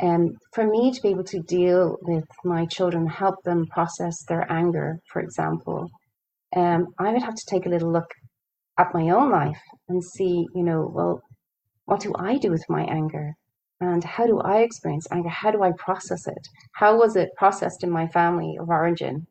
um, 0.00 0.36
for 0.52 0.64
me 0.64 0.92
to 0.92 1.02
be 1.02 1.08
able 1.08 1.24
to 1.24 1.40
deal 1.40 1.96
with 2.02 2.24
my 2.44 2.66
children, 2.66 3.06
help 3.06 3.42
them 3.44 3.66
process 3.66 4.22
their 4.28 4.50
anger, 4.50 4.98
for 5.12 5.20
example, 5.20 5.88
um, 6.56 6.86
I 6.98 7.12
would 7.12 7.22
have 7.22 7.34
to 7.34 7.46
take 7.48 7.66
a 7.66 7.68
little 7.68 7.92
look 7.92 8.10
at 8.78 8.94
my 8.94 9.10
own 9.10 9.30
life 9.30 9.60
and 9.88 10.02
see, 10.02 10.46
you 10.54 10.62
know, 10.62 10.90
well, 10.94 11.20
what 11.86 12.00
do 12.00 12.12
I 12.18 12.38
do 12.38 12.50
with 12.50 12.64
my 12.68 12.84
anger? 12.84 13.32
And 13.80 14.02
how 14.04 14.26
do 14.26 14.40
I 14.40 14.58
experience 14.58 15.06
anger? 15.10 15.28
How 15.28 15.50
do 15.50 15.62
I 15.62 15.72
process 15.78 16.26
it? 16.26 16.48
How 16.74 16.96
was 16.96 17.16
it 17.16 17.30
processed 17.36 17.82
in 17.84 17.90
my 17.90 18.06
family 18.08 18.56
of 18.60 18.68
origin? 18.68 19.26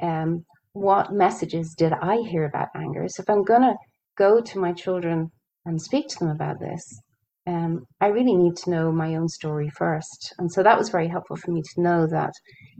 Um, 0.00 0.44
what 0.72 1.12
messages 1.12 1.74
did 1.76 1.92
I 1.92 2.18
hear 2.18 2.44
about 2.44 2.68
anger? 2.74 3.06
So 3.08 3.22
if 3.22 3.30
I'm 3.30 3.44
going 3.44 3.62
to 3.62 3.76
go 4.16 4.40
to 4.40 4.58
my 4.58 4.72
children 4.72 5.30
and 5.66 5.80
speak 5.80 6.08
to 6.08 6.18
them 6.18 6.28
about 6.28 6.60
this, 6.60 7.00
um, 7.46 7.84
I 8.00 8.06
really 8.06 8.34
need 8.34 8.56
to 8.58 8.70
know 8.70 8.92
my 8.92 9.14
own 9.16 9.28
story 9.28 9.70
first. 9.76 10.34
And 10.38 10.50
so 10.50 10.62
that 10.62 10.78
was 10.78 10.88
very 10.88 11.08
helpful 11.08 11.36
for 11.36 11.50
me 11.50 11.62
to 11.62 11.82
know 11.82 12.06
that 12.06 12.32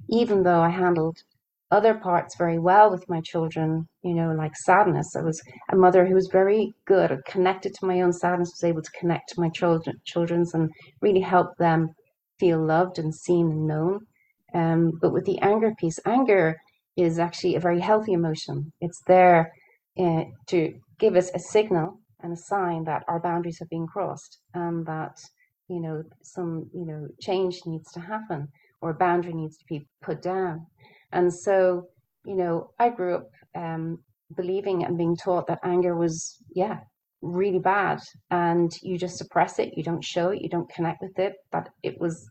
even 0.09 0.43
though 0.43 0.61
I 0.61 0.71
handled 0.71 1.17
other 1.71 1.95
parts 1.95 2.37
very 2.37 2.59
well 2.59 2.91
with 2.91 3.09
my 3.09 3.21
children, 3.25 3.87
you 4.03 4.15
know, 4.15 4.33
like 4.33 4.55
sadness, 4.57 5.17
I 5.17 5.23
was 5.23 5.43
a 5.73 5.77
mother 5.77 6.07
who 6.07 6.15
was 6.15 6.29
very 6.31 6.73
good 6.87 7.19
connected 7.27 7.75
to 7.75 7.87
my 7.87 8.01
own 8.01 8.13
sadness, 8.13 8.53
was 8.55 8.69
able 8.69 8.83
to 8.83 8.99
connect 8.99 9.31
to 9.31 9.41
my 9.41 9.49
children, 9.51 9.97
children's 10.05 10.55
and 10.55 10.71
really 11.01 11.21
help 11.21 11.57
them 11.59 11.89
feel 12.39 12.65
loved 12.65 12.99
and 12.99 13.15
seen 13.15 13.51
and 13.51 13.67
known. 13.67 14.01
Um, 14.55 14.93
but 15.01 15.13
with 15.13 15.25
the 15.25 15.39
anger 15.41 15.73
piece, 15.79 15.99
anger 16.07 16.57
is 16.97 17.19
actually 17.19 17.57
a 17.57 17.61
very 17.61 17.81
healthy 17.81 18.13
emotion. 18.13 18.73
It's 18.81 19.03
there 19.07 19.51
uh, 19.99 20.25
to 20.49 20.75
give 20.99 21.17
us 21.17 21.31
a 21.35 21.39
signal 21.39 21.99
and 22.25 22.33
a 22.33 22.37
sign 22.37 22.83
that 22.85 23.05
our 23.07 23.21
boundaries 23.21 23.59
have 23.59 23.69
been 23.69 23.87
crossed 23.87 24.39
and 24.55 24.85
that 24.87 25.21
you 25.69 25.79
know 25.79 26.03
some 26.23 26.69
you 26.75 26.87
know 26.87 27.07
change 27.21 27.61
needs 27.67 27.93
to 27.93 28.01
happen 28.01 28.49
or 28.81 28.91
a 28.91 28.95
boundary 28.95 29.35
needs 29.35 29.57
to 29.59 29.65
be 29.69 29.87
put 30.03 30.23
down. 30.23 30.67
And 31.13 31.33
so 31.33 31.87
you 32.25 32.35
know 32.35 32.71
i 32.79 32.89
grew 32.89 33.17
up 33.17 33.31
um, 33.55 33.99
believing 34.35 34.85
and 34.85 34.99
being 34.99 35.17
taught 35.17 35.47
that 35.47 35.61
anger 35.63 35.95
was 35.95 36.39
yeah 36.55 36.79
really 37.21 37.59
bad. 37.59 38.01
And 38.31 38.73
you 38.83 38.99
just 38.99 39.19
suppress 39.19 39.59
it 39.59 39.77
you 39.77 39.85
don't 39.85 40.05
show 40.05 40.31
it 40.31 40.43
you 40.43 40.49
don't 40.49 40.75
connect 40.75 41.03
with 41.03 41.19
it. 41.19 41.35
That 41.53 41.69
it 41.83 42.01
was 42.01 42.27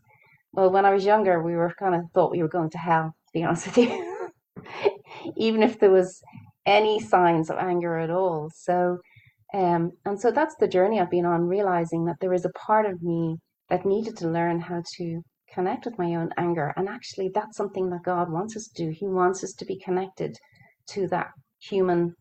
well 0.52 0.70
when 0.70 0.84
i 0.84 0.92
was 0.92 1.04
younger 1.04 1.42
we 1.42 1.54
were 1.54 1.72
kind 1.78 1.94
of 1.94 2.02
thought 2.12 2.32
we 2.32 2.42
were 2.42 2.56
going 2.56 2.70
to 2.70 2.78
hell 2.78 3.14
to 3.26 3.32
be 3.32 3.44
honest 3.44 3.66
with 3.66 3.78
you. 3.78 4.30
Even 5.36 5.62
if 5.62 5.78
there 5.78 5.90
was 5.90 6.20
any 6.66 6.98
signs 7.00 7.50
of 7.50 7.58
anger 7.58 7.98
at 7.98 8.10
all. 8.10 8.50
So 8.54 8.98
um, 9.54 9.92
and 10.04 10.20
so 10.20 10.32
that's 10.32 10.56
the 10.56 10.66
journey 10.66 11.00
I've 11.00 11.10
been 11.10 11.24
on, 11.24 11.46
realizing 11.46 12.04
that 12.06 12.16
there 12.20 12.34
is 12.34 12.44
a 12.44 12.50
part 12.66 12.86
of 12.86 13.00
me 13.02 13.36
that 13.70 13.86
needed 13.86 14.16
to 14.18 14.28
learn 14.28 14.60
how 14.60 14.82
to 14.96 15.22
connect 15.52 15.84
with 15.84 15.96
my 15.96 16.16
own 16.16 16.30
anger. 16.36 16.72
And 16.76 16.88
actually, 16.88 17.30
that's 17.32 17.56
something 17.56 17.88
that 17.90 18.02
God 18.04 18.30
wants 18.30 18.56
us 18.56 18.68
to 18.74 18.84
do. 18.84 18.90
He 18.90 19.06
wants 19.06 19.44
us 19.44 19.52
to 19.52 19.64
be 19.64 19.78
connected 19.78 20.36
to 20.88 21.06
that 21.08 21.28
human, 21.60 22.14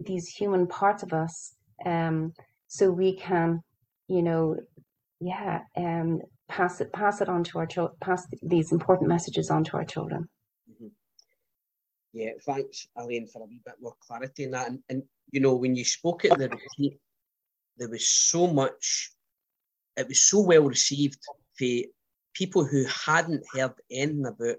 these 0.00 0.26
human 0.28 0.66
parts 0.66 1.02
of 1.02 1.12
us, 1.12 1.54
um, 1.84 2.32
so 2.66 2.90
we 2.90 3.14
can, 3.16 3.60
you 4.08 4.22
know, 4.22 4.56
yeah, 5.20 5.60
um, 5.76 6.20
pass 6.48 6.80
it, 6.80 6.92
pass 6.92 7.20
it 7.20 7.28
on 7.28 7.44
to 7.44 7.58
our 7.58 7.66
children, 7.66 7.96
pass 8.00 8.26
these 8.42 8.72
important 8.72 9.08
messages 9.08 9.50
on 9.50 9.64
to 9.64 9.76
our 9.76 9.84
children. 9.84 10.24
Mm-hmm. 10.70 10.88
Yeah, 12.14 12.30
thanks, 12.46 12.86
Elaine, 12.96 13.26
for 13.26 13.42
a 13.42 13.46
wee 13.46 13.60
bit 13.64 13.74
more 13.80 13.94
clarity 14.00 14.44
in 14.44 14.50
that. 14.52 14.68
And, 14.68 14.80
and 14.88 15.02
you 15.30 15.40
know, 15.40 15.54
when 15.54 15.74
you 15.74 15.84
spoke 15.84 16.24
at 16.24 16.38
the 16.38 16.48
retreat, 16.48 16.98
there 17.76 17.88
was 17.88 18.08
so 18.08 18.46
much, 18.46 19.12
it 19.96 20.08
was 20.08 20.20
so 20.20 20.40
well 20.40 20.62
received 20.62 21.18
for 21.58 21.66
people 22.34 22.64
who 22.64 22.84
hadn't 22.84 23.44
heard 23.52 23.72
anything 23.90 24.26
about 24.26 24.56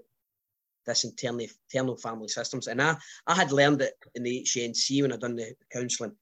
this 0.86 1.04
internal, 1.04 1.46
internal 1.72 1.96
family 1.96 2.28
systems. 2.28 2.66
And 2.66 2.80
I, 2.80 2.96
I 3.26 3.34
had 3.34 3.52
learned 3.52 3.82
it 3.82 3.94
in 4.14 4.22
the 4.22 4.42
HNC 4.42 5.02
when 5.02 5.12
I'd 5.12 5.20
done 5.20 5.36
the 5.36 5.54
counselling. 5.72 6.12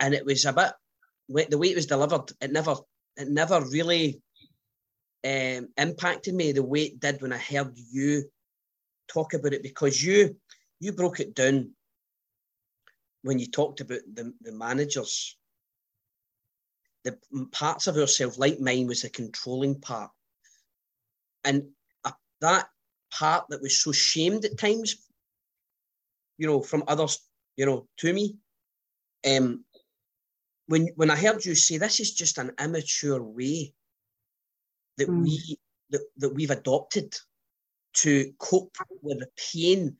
And 0.00 0.14
it 0.14 0.24
was 0.24 0.44
a 0.44 0.52
bit, 0.52 1.50
the 1.50 1.58
way 1.58 1.68
it 1.68 1.76
was 1.76 1.86
delivered, 1.86 2.30
it 2.40 2.52
never, 2.52 2.76
it 3.16 3.28
never 3.28 3.60
really 3.60 4.22
um, 5.24 5.68
impacted 5.78 6.34
me 6.34 6.52
the 6.52 6.62
way 6.62 6.82
it 6.82 7.00
did 7.00 7.22
when 7.22 7.32
I 7.32 7.38
heard 7.38 7.72
you 7.90 8.24
talk 9.08 9.34
about 9.34 9.52
it 9.52 9.62
because 9.62 10.02
you 10.02 10.36
you 10.80 10.92
broke 10.92 11.20
it 11.20 11.34
down 11.34 11.70
when 13.24 13.38
you 13.38 13.46
talked 13.46 13.80
about 13.80 14.00
the, 14.14 14.32
the 14.42 14.52
managers 14.52 15.36
the 17.04 17.18
parts 17.52 17.86
of 17.86 17.96
ourselves 17.96 18.38
like 18.38 18.60
mine 18.60 18.86
was 18.86 19.02
the 19.02 19.10
controlling 19.10 19.80
part 19.80 20.10
and 21.44 21.64
uh, 22.04 22.12
that 22.40 22.68
part 23.10 23.44
that 23.48 23.62
was 23.62 23.82
so 23.82 23.92
shamed 23.92 24.44
at 24.44 24.58
times 24.58 24.96
you 26.38 26.46
know 26.46 26.60
from 26.60 26.84
others 26.86 27.20
you 27.56 27.66
know 27.66 27.86
to 27.96 28.12
me 28.12 28.36
um 29.28 29.64
when 30.66 30.88
when 30.96 31.10
i 31.10 31.16
heard 31.16 31.44
you 31.44 31.54
say 31.54 31.78
this 31.78 32.00
is 32.00 32.14
just 32.14 32.38
an 32.38 32.52
immature 32.60 33.22
way 33.22 33.72
that 34.98 35.08
mm. 35.08 35.22
we 35.22 35.58
that, 35.90 36.02
that 36.18 36.34
we've 36.34 36.50
adopted 36.50 37.14
to 37.94 38.32
cope 38.38 38.76
with 39.02 39.20
the 39.20 39.28
pain 39.52 39.96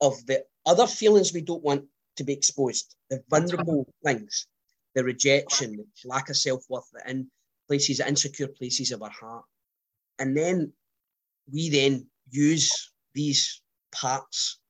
of 0.00 0.14
the 0.26 0.44
other 0.66 0.86
feelings 0.86 1.32
we 1.32 1.40
don't 1.40 1.62
want 1.62 1.84
to 2.18 2.24
be 2.24 2.32
exposed, 2.32 2.94
the 3.10 3.22
vulnerable 3.30 3.86
things, 4.04 4.46
the 4.94 5.02
rejection, 5.02 5.76
the 5.76 6.08
lack 6.08 6.28
of 6.28 6.36
self 6.36 6.64
worth, 6.68 6.88
the 6.92 7.10
in 7.10 7.28
places, 7.66 7.98
the 7.98 8.08
insecure 8.08 8.48
places 8.48 8.92
of 8.92 9.02
our 9.02 9.10
heart. 9.10 9.44
And 10.18 10.36
then 10.36 10.72
we 11.52 11.70
then 11.70 12.06
use 12.30 12.92
these 13.14 13.62
parts 13.92 14.60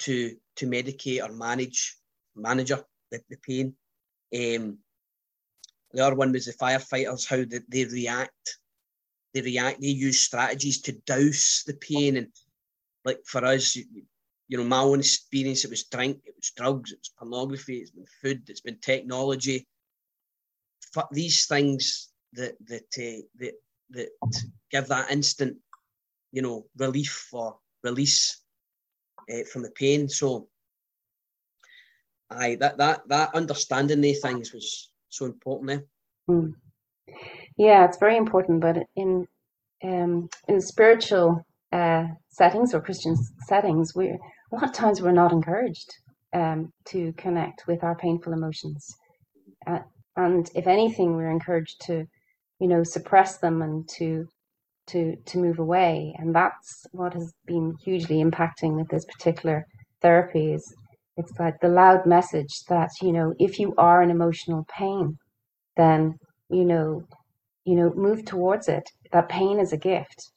to 0.00 0.34
to 0.56 0.66
medicate 0.66 1.22
or 1.22 1.32
manage 1.32 1.96
manager 2.34 2.82
the, 3.10 3.20
the 3.28 3.36
pain. 3.36 3.74
Um, 4.34 4.78
the 5.92 6.04
other 6.04 6.16
one 6.16 6.32
was 6.32 6.46
the 6.46 6.52
firefighters, 6.52 7.28
how 7.28 7.44
they, 7.44 7.60
they 7.68 7.84
react 7.84 8.60
they 9.32 9.42
react, 9.42 9.80
they 9.80 9.88
use 9.88 10.20
strategies 10.20 10.80
to 10.82 10.92
douse 11.06 11.62
the 11.66 11.74
pain. 11.74 12.16
And 12.16 12.28
like 13.04 13.20
for 13.26 13.44
us, 13.44 13.78
you 14.50 14.58
know, 14.58 14.64
my 14.64 14.80
own 14.80 14.98
experience, 14.98 15.64
it 15.64 15.70
was 15.70 15.84
drink, 15.84 16.18
it 16.24 16.34
was 16.36 16.50
drugs, 16.56 16.90
it 16.90 16.98
was 16.98 17.12
pornography, 17.16 17.78
it's 17.78 17.92
been 17.92 18.06
food, 18.20 18.42
it's 18.48 18.60
been 18.60 18.78
technology. 18.80 19.64
These 21.12 21.46
things 21.46 22.08
that 22.32 22.54
that 22.66 22.82
uh, 22.98 23.22
that 23.38 23.54
that 23.90 24.08
give 24.72 24.88
that 24.88 25.12
instant, 25.12 25.56
you 26.32 26.42
know, 26.42 26.66
relief 26.76 27.28
or 27.32 27.58
release 27.84 28.42
uh, 29.32 29.44
from 29.52 29.62
the 29.62 29.70
pain. 29.70 30.08
So, 30.08 30.48
I 32.28 32.56
that 32.56 32.76
that 32.78 33.02
that 33.06 33.32
understanding 33.36 34.00
these 34.00 34.20
things 34.20 34.52
was 34.52 34.90
so 35.10 35.26
important 35.26 35.68
there. 35.68 35.84
Mm. 36.28 36.54
Yeah, 37.56 37.84
it's 37.84 37.98
very 37.98 38.16
important. 38.16 38.60
But 38.60 38.78
in 38.96 39.28
um, 39.84 40.28
in 40.48 40.60
spiritual 40.60 41.46
uh, 41.72 42.06
settings 42.30 42.74
or 42.74 42.80
Christian 42.80 43.16
settings, 43.46 43.94
we 43.94 44.18
a 44.50 44.54
lot 44.54 44.64
of 44.64 44.72
times 44.72 45.00
we're 45.00 45.12
not 45.12 45.32
encouraged 45.32 45.90
um, 46.34 46.72
to 46.86 47.12
connect 47.14 47.66
with 47.66 47.82
our 47.84 47.94
painful 47.96 48.32
emotions, 48.32 48.86
uh, 49.66 49.80
and 50.16 50.50
if 50.54 50.66
anything, 50.66 51.16
we're 51.16 51.30
encouraged 51.30 51.80
to, 51.82 52.04
you 52.58 52.68
know, 52.68 52.82
suppress 52.82 53.38
them 53.38 53.62
and 53.62 53.88
to 53.96 54.26
to 54.88 55.16
to 55.26 55.38
move 55.38 55.58
away. 55.58 56.14
And 56.18 56.34
that's 56.34 56.86
what 56.92 57.14
has 57.14 57.32
been 57.46 57.74
hugely 57.84 58.22
impacting 58.22 58.76
with 58.76 58.88
this 58.88 59.04
particular 59.06 59.64
therapy. 60.02 60.52
Is 60.52 60.74
it's 61.16 61.32
like 61.38 61.60
the 61.60 61.68
loud 61.68 62.06
message 62.06 62.64
that 62.68 62.90
you 63.00 63.12
know, 63.12 63.34
if 63.38 63.58
you 63.58 63.74
are 63.78 64.02
in 64.02 64.10
emotional 64.10 64.66
pain, 64.76 65.16
then 65.76 66.14
you 66.50 66.64
know 66.64 67.02
you 67.64 67.76
know, 67.76 67.92
move 67.94 68.24
towards 68.24 68.68
it. 68.68 68.82
That 69.12 69.28
pain 69.28 69.60
is 69.60 69.72
a 69.72 69.76
gift. 69.76 70.30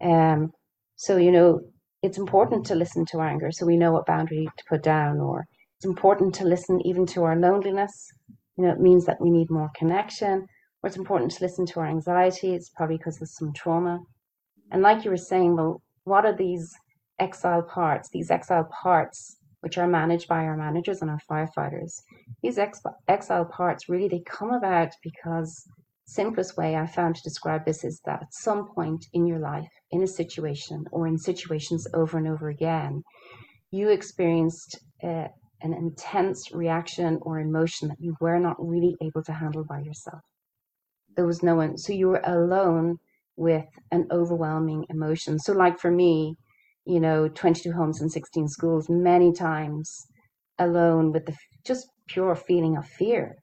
Um, 0.00 0.52
so, 0.96 1.16
you 1.16 1.30
know, 1.30 1.60
it's 2.02 2.18
important 2.18 2.66
to 2.66 2.74
listen 2.74 3.04
to 3.06 3.20
anger 3.20 3.50
so 3.50 3.66
we 3.66 3.76
know 3.76 3.92
what 3.92 4.06
boundary 4.06 4.48
to 4.56 4.64
put 4.68 4.82
down, 4.82 5.20
or 5.20 5.46
it's 5.76 5.86
important 5.86 6.34
to 6.36 6.44
listen 6.44 6.80
even 6.86 7.06
to 7.06 7.24
our 7.24 7.36
loneliness. 7.36 8.08
You 8.56 8.64
know, 8.64 8.72
it 8.72 8.80
means 8.80 9.04
that 9.06 9.20
we 9.20 9.30
need 9.30 9.50
more 9.50 9.70
connection, 9.76 10.46
or 10.82 10.88
it's 10.88 10.96
important 10.96 11.32
to 11.32 11.44
listen 11.44 11.66
to 11.66 11.80
our 11.80 11.86
anxiety. 11.86 12.54
It's 12.54 12.70
probably 12.70 12.96
because 12.96 13.20
of 13.20 13.28
some 13.28 13.52
trauma. 13.52 14.00
And 14.70 14.82
like 14.82 15.04
you 15.04 15.10
were 15.10 15.16
saying, 15.16 15.56
well, 15.56 15.82
what 16.04 16.24
are 16.24 16.36
these 16.36 16.72
exile 17.18 17.62
parts? 17.62 18.08
These 18.10 18.30
exile 18.30 18.68
parts, 18.82 19.36
which 19.60 19.78
are 19.78 19.88
managed 19.88 20.28
by 20.28 20.44
our 20.44 20.56
managers 20.56 21.02
and 21.02 21.10
our 21.10 21.20
firefighters, 21.30 22.02
these 22.42 22.58
ex- 22.58 22.82
exile 23.08 23.44
parts 23.44 23.88
really 23.88 24.08
they 24.08 24.22
come 24.26 24.52
about 24.52 24.90
because 25.02 25.66
simplest 26.06 26.56
way 26.56 26.76
I 26.76 26.86
found 26.86 27.16
to 27.16 27.22
describe 27.22 27.64
this 27.64 27.84
is 27.84 28.00
that 28.06 28.22
at 28.22 28.34
some 28.34 28.68
point 28.68 29.04
in 29.12 29.26
your 29.26 29.38
life, 29.38 29.68
in 29.90 30.02
a 30.02 30.06
situation 30.06 30.84
or 30.92 31.06
in 31.06 31.18
situations 31.18 31.86
over 31.94 32.16
and 32.16 32.28
over 32.28 32.48
again, 32.48 33.02
you 33.70 33.88
experienced 33.90 34.78
uh, 35.02 35.28
an 35.62 35.72
intense 35.72 36.52
reaction 36.52 37.18
or 37.22 37.40
emotion 37.40 37.88
that 37.88 38.00
you 38.00 38.14
were 38.20 38.38
not 38.38 38.56
really 38.58 38.94
able 39.02 39.22
to 39.24 39.32
handle 39.32 39.64
by 39.64 39.80
yourself. 39.80 40.20
There 41.16 41.26
was 41.26 41.42
no 41.42 41.56
one, 41.56 41.76
so 41.76 41.92
you 41.92 42.08
were 42.08 42.22
alone 42.24 42.98
with 43.36 43.66
an 43.90 44.06
overwhelming 44.10 44.86
emotion. 44.88 45.38
So, 45.38 45.52
like 45.52 45.78
for 45.78 45.90
me, 45.90 46.36
you 46.84 47.00
know, 47.00 47.28
22 47.28 47.72
homes 47.72 48.00
and 48.00 48.12
16 48.12 48.48
schools, 48.48 48.88
many 48.88 49.32
times 49.32 50.06
alone 50.58 51.12
with 51.12 51.26
the 51.26 51.34
just 51.64 51.86
pure 52.06 52.36
feeling 52.36 52.76
of 52.76 52.86
fear 52.86 53.36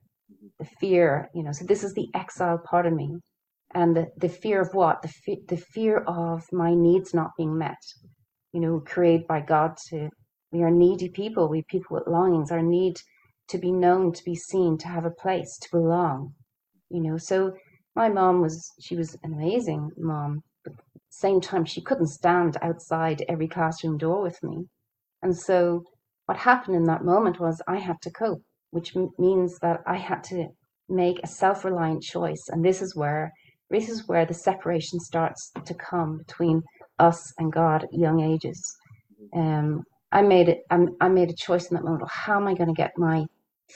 the 0.60 0.66
fear, 0.80 1.30
you 1.36 1.44
know, 1.44 1.52
so 1.52 1.66
this 1.66 1.84
is 1.84 1.94
the 1.94 2.10
exile 2.16 2.60
part 2.70 2.86
of 2.86 2.94
me. 2.94 3.18
And 3.74 3.96
the, 3.96 4.08
the 4.18 4.30
fear 4.30 4.62
of 4.62 4.74
what? 4.74 5.02
The, 5.02 5.10
fe- 5.10 5.44
the 5.48 5.58
fear 5.58 6.00
of 6.00 6.44
my 6.52 6.74
needs 6.74 7.13
not 7.13 7.32
being 7.38 7.58
met, 7.58 7.82
you 8.54 8.62
know, 8.62 8.82
created 8.86 9.28
by 9.28 9.42
God 9.42 9.78
to, 9.89 10.10
we 10.52 10.63
are 10.63 10.72
needy 10.72 11.10
people, 11.10 11.50
we 11.50 11.63
people 11.70 11.98
with 11.98 12.08
longings, 12.08 12.52
our 12.52 12.62
need 12.62 12.98
to 13.50 13.58
be 13.58 13.72
known, 13.72 14.13
to 14.13 14.24
be 14.24 14.36
seen, 14.36 14.78
to 14.80 14.88
have 14.88 15.06
a 15.06 15.12
place, 15.12 15.58
to 15.62 15.70
belong, 15.72 16.34
you 16.89 17.02
know. 17.02 17.18
So 17.18 17.54
my 17.96 18.10
mom 18.10 18.42
was, 18.42 18.72
she 18.82 18.96
was 18.96 19.16
an 19.24 19.34
amazing 19.34 19.92
mom, 19.98 20.42
but 20.63 20.74
at 20.74 20.80
the 20.80 21.00
same 21.12 21.42
time, 21.42 21.66
she 21.66 21.82
couldn't 21.82 22.08
stand 22.08 22.58
outside 22.62 23.26
every 23.30 23.48
classroom 23.48 23.98
door 23.98 24.22
with 24.22 24.42
me. 24.44 24.66
And 25.24 25.38
so 25.38 25.84
what 26.28 26.38
happened 26.38 26.78
in 26.78 26.86
that 26.86 27.06
moment 27.06 27.39
was 27.39 27.62
I 27.68 27.78
had 27.80 27.98
to 28.04 28.12
cope 28.12 28.44
which 28.74 28.96
m- 28.96 29.12
means 29.18 29.52
that 29.60 29.80
I 29.86 29.98
had 30.10 30.22
to 30.32 30.48
make 30.90 31.20
a 31.24 31.28
self-reliant 31.28 32.02
choice, 32.04 32.44
and 32.50 32.64
this 32.64 32.82
is 32.82 32.96
where 32.96 33.32
this 33.70 33.88
is 33.90 34.08
where 34.08 34.26
the 34.26 34.34
separation 34.50 35.00
starts 35.00 35.52
to 35.66 35.74
come 35.74 36.12
between 36.24 36.62
us 37.00 37.20
and 37.40 37.52
God 37.52 37.84
at 37.84 37.94
young 38.06 38.20
ages. 38.34 38.60
Um, 39.34 39.84
I 40.12 40.22
made 40.22 40.48
it. 40.50 40.60
I, 40.70 40.78
I 41.06 41.08
made 41.10 41.32
a 41.32 41.44
choice 41.48 41.66
in 41.70 41.76
that 41.76 41.86
moment. 41.86 42.10
How 42.12 42.38
am 42.40 42.48
I 42.48 42.54
going 42.54 42.74
to 42.74 42.82
get 42.84 42.92
my 42.98 43.26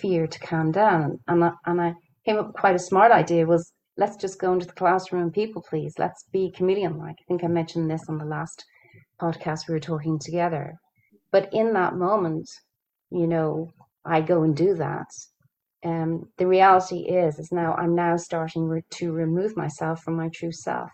fear 0.02 0.28
to 0.28 0.40
calm 0.40 0.72
down? 0.72 1.18
And 1.28 1.44
I, 1.44 1.52
and 1.66 1.82
I 1.82 1.94
came 2.26 2.38
up 2.38 2.48
with 2.48 2.62
quite 2.64 2.76
a 2.76 2.80
smart 2.90 3.12
idea. 3.12 3.46
Was 3.46 3.72
let's 3.98 4.18
just 4.18 4.40
go 4.40 4.54
into 4.54 4.68
the 4.68 4.74
classroom 4.82 5.24
and 5.24 5.34
people 5.34 5.64
please. 5.68 5.94
Let's 5.98 6.26
be 6.32 6.52
chameleon-like. 6.56 7.16
I 7.20 7.26
think 7.28 7.44
I 7.44 7.48
mentioned 7.48 7.90
this 7.90 8.06
on 8.10 8.18
the 8.20 8.26
last 8.38 8.64
podcast 9.20 9.68
we 9.68 9.74
were 9.74 9.80
talking 9.80 10.20
together. 10.20 10.76
But 11.32 11.50
in 11.52 11.74
that 11.74 11.96
moment, 11.96 12.48
you 13.10 13.28
know, 13.28 13.72
I 14.08 14.22
go 14.22 14.44
and 14.44 14.56
do 14.56 14.74
that. 14.76 15.08
Um, 15.84 16.30
the 16.38 16.48
reality 16.48 17.02
is, 17.02 17.40
is 17.40 17.52
now 17.52 17.74
I'm 17.76 17.94
now 17.96 18.18
starting 18.18 18.68
re- 18.68 18.82
to 18.96 19.12
remove 19.12 19.56
myself 19.56 20.02
from 20.02 20.16
my 20.16 20.30
true 20.34 20.52
self. 20.52 20.90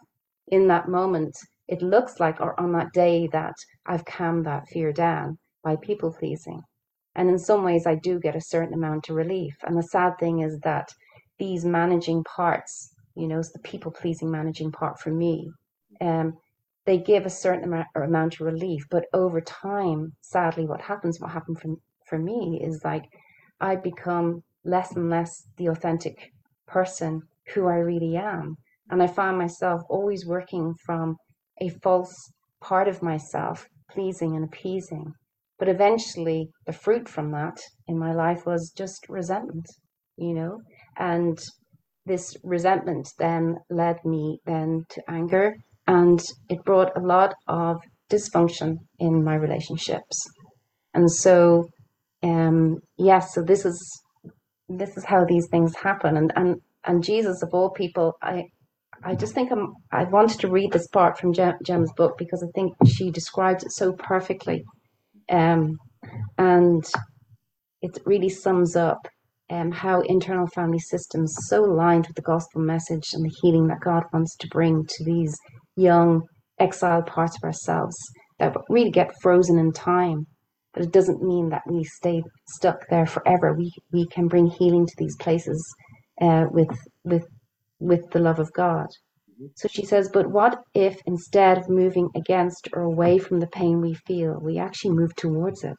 In 0.48 0.68
that 0.68 0.90
moment, 0.90 1.38
it 1.68 1.82
looks 1.82 2.20
like, 2.20 2.42
or 2.42 2.60
on 2.60 2.74
that 2.74 2.92
day, 2.94 3.28
that 3.32 3.56
I've 3.86 4.06
calmed 4.06 4.46
that 4.46 4.68
fear 4.68 4.92
down 4.92 5.38
by 5.64 5.78
people 5.78 6.12
pleasing. 6.12 6.62
And 7.16 7.30
in 7.30 7.40
some 7.40 7.64
ways, 7.64 7.86
I 7.86 7.96
do 7.96 8.20
get 8.20 8.36
a 8.36 8.42
certain 8.42 8.74
amount 8.74 9.10
of 9.10 9.16
relief. 9.16 9.56
And 9.64 9.78
the 9.78 9.84
sad 9.84 10.18
thing 10.20 10.40
is 10.40 10.60
that 10.60 10.90
these 11.38 11.64
managing 11.64 12.24
parts, 12.24 12.94
you 13.16 13.28
know, 13.28 13.42
the 13.42 13.60
people 13.60 13.92
pleasing 13.92 14.32
managing 14.32 14.72
part 14.72 15.00
for 15.00 15.12
me, 15.12 15.52
um, 16.02 16.34
they 16.86 16.98
give 16.98 17.26
a 17.26 17.30
certain 17.30 17.64
amount, 17.96 18.34
of 18.34 18.42
relief. 18.42 18.84
But 18.90 19.06
over 19.14 19.40
time, 19.40 20.14
sadly, 20.22 20.66
what 20.66 20.82
happens, 20.82 21.20
what 21.20 21.32
happened 21.32 21.60
for, 21.60 21.76
for 22.14 22.20
me 22.20 22.62
is 22.64 22.80
like 22.86 23.06
I 23.60 23.76
become 23.76 24.44
less 24.64 24.96
and 24.96 25.10
less 25.10 25.32
the 25.58 25.66
authentic 25.66 26.16
person 26.68 27.22
who 27.54 27.66
I 27.66 27.78
really 27.78 28.16
am. 28.16 28.56
And 28.92 29.02
I 29.02 29.08
find 29.08 29.36
myself 29.36 29.82
always 29.90 30.28
working 30.28 30.76
from 30.86 31.16
a 31.60 31.70
false 31.82 32.14
part 32.62 32.88
of 32.88 33.02
myself, 33.02 33.66
pleasing 33.90 34.36
and 34.36 34.46
appeasing. 34.46 35.14
But 35.58 35.70
eventually, 35.70 36.50
the 36.68 36.74
fruit 36.74 37.10
from 37.10 37.32
that 37.32 37.58
in 37.88 37.98
my 37.98 38.14
life 38.14 38.46
was 38.46 38.72
just 38.78 39.10
resentment, 39.10 39.66
you 40.16 40.36
know? 40.36 40.60
And 40.98 41.40
this 42.06 42.36
resentment 42.44 43.08
then 43.18 43.56
led 43.72 43.98
me 44.06 44.38
then 44.46 44.84
to 44.90 45.02
anger, 45.10 45.56
and 45.88 46.22
it 46.48 46.64
brought 46.64 46.96
a 46.96 47.08
lot 47.16 47.34
of 47.48 47.78
dysfunction 48.12 48.76
in 49.00 49.24
my 49.24 49.34
relationships. 49.34 50.18
And 50.94 51.10
so 51.12 51.70
um 52.24 52.78
yes 52.98 53.34
so 53.34 53.42
this 53.44 53.66
is 53.66 54.02
this 54.70 54.98
is 54.98 55.06
how 55.06 55.26
these 55.26 55.48
things 55.50 55.76
happen. 55.76 56.18
And 56.18 56.34
and 56.36 56.56
and 56.86 57.04
jesus 57.04 57.44
of 57.44 57.50
all 57.54 57.72
people 57.72 58.14
i 58.22 58.44
i 59.04 59.16
just 59.16 59.34
think 59.34 59.52
i'm 59.52 59.74
i 59.92 60.04
wanted 60.06 60.40
to 60.42 60.50
read 60.50 60.72
this 60.72 60.88
part 60.88 61.18
from 61.18 61.34
gem's 61.34 61.94
book 61.98 62.16
because 62.18 62.44
i 62.44 62.52
think 62.56 62.74
she 62.88 63.12
describes 63.12 63.64
it 63.64 63.72
so 63.72 63.94
perfectly. 63.94 64.64
Um 65.30 65.78
and 66.38 66.86
it 67.82 67.98
really 68.06 68.30
sums 68.30 68.76
up 68.76 69.00
um, 69.52 69.72
how 69.72 70.02
internal 70.02 70.48
family 70.48 70.80
systems 70.80 71.36
so 71.48 71.66
aligned 71.66 72.08
with 72.08 72.16
the 72.16 72.24
gospel 72.24 72.62
message 72.62 73.14
and 73.14 73.26
the 73.26 73.36
healing 73.42 73.68
that 73.68 73.82
God 73.82 74.04
wants 74.14 74.36
to 74.38 74.48
bring 74.50 74.86
to 74.88 75.06
these 75.06 75.36
young 75.78 76.24
exiled 76.60 77.08
parts 77.08 77.38
of 77.38 77.44
ourselves 77.46 77.96
that 78.40 78.56
really 78.70 78.92
get 78.92 79.12
frozen 79.22 79.60
in 79.60 79.72
time 79.74 80.28
but 80.74 80.84
it 80.84 80.92
doesn't 80.92 81.22
mean 81.22 81.50
that 81.50 81.64
we 81.68 81.84
stay 81.84 82.24
stuck 82.48 82.88
there 82.90 83.06
forever. 83.06 83.54
We 83.54 83.72
we 83.92 84.08
can 84.08 84.28
bring 84.28 84.48
healing 84.48 84.86
to 84.86 84.96
these 84.98 85.16
places 85.18 85.64
uh, 86.22 86.46
with 86.50 86.76
with 87.04 87.26
with 87.80 88.10
the 88.12 88.20
love 88.20 88.40
of 88.40 88.52
God. 88.54 88.88
Mm-hmm. 89.32 89.48
So 89.56 89.68
she 89.68 89.86
says, 89.86 90.10
but 90.12 90.32
what 90.32 90.60
if 90.74 91.00
instead 91.06 91.58
of 91.58 91.70
moving 91.70 92.10
against 92.16 92.70
or 92.74 92.82
away 92.82 93.18
from 93.18 93.40
the 93.40 93.48
pain 93.48 93.82
we 93.82 93.94
feel, 93.94 94.40
we 94.42 94.58
actually 94.58 94.92
move 94.92 95.16
towards 95.16 95.64
it? 95.64 95.78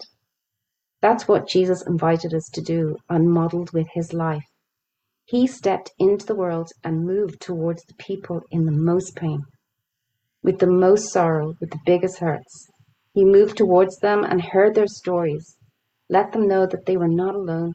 That's 1.01 1.29
what 1.29 1.49
Jesus 1.49 1.85
invited 1.87 2.33
us 2.33 2.49
to 2.55 2.63
do, 2.63 2.97
unmodeled 3.11 3.73
with 3.73 3.87
his 3.93 4.13
life. 4.13 4.45
He 5.27 5.47
stepped 5.47 5.91
into 5.99 6.25
the 6.27 6.35
world 6.35 6.69
and 6.83 7.07
moved 7.07 7.41
towards 7.41 7.83
the 7.85 7.95
people 7.99 8.43
in 8.51 8.65
the 8.65 8.73
most 8.73 9.17
pain, 9.17 9.43
with 10.43 10.59
the 10.59 10.67
most 10.67 11.13
sorrow, 11.13 11.55
with 11.61 11.71
the 11.71 11.81
biggest 11.85 12.19
hurts. 12.19 12.69
He 13.15 13.25
moved 13.25 13.57
towards 13.57 13.97
them 13.99 14.25
and 14.25 14.43
heard 14.43 14.75
their 14.75 14.89
stories, 14.89 15.57
let 16.09 16.33
them 16.33 16.49
know 16.49 16.67
that 16.67 16.85
they 16.85 16.97
were 16.97 17.09
not 17.09 17.37
alone, 17.37 17.75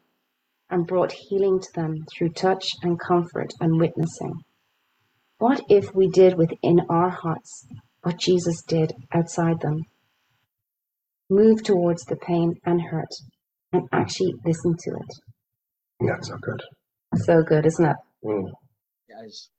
and 0.69 0.85
brought 0.85 1.13
healing 1.13 1.59
to 1.61 1.69
them 1.73 2.05
through 2.11 2.33
touch 2.33 2.67
and 2.83 2.99
comfort 2.99 3.53
and 3.61 3.79
witnessing. 3.79 4.43
What 5.37 5.61
if 5.69 5.95
we 5.95 6.09
did 6.09 6.37
within 6.37 6.81
our 6.89 7.09
hearts 7.09 7.65
what 8.01 8.19
Jesus 8.19 8.61
did 8.67 8.91
outside 9.13 9.61
them? 9.61 9.85
Move 11.29 11.63
towards 11.63 12.03
the 12.03 12.17
pain 12.17 12.55
and 12.65 12.81
hurt 12.81 13.13
and 13.71 13.87
actually 13.93 14.33
listen 14.45 14.75
to 14.77 14.91
it. 14.91 15.15
That's 16.01 16.27
so 16.27 16.35
good. 16.41 16.61
So 17.15 17.43
good, 17.43 17.65
isn't 17.65 17.85
it? 17.85 17.95
Mm. 18.25 18.51
It 19.07 19.25
is 19.25 19.49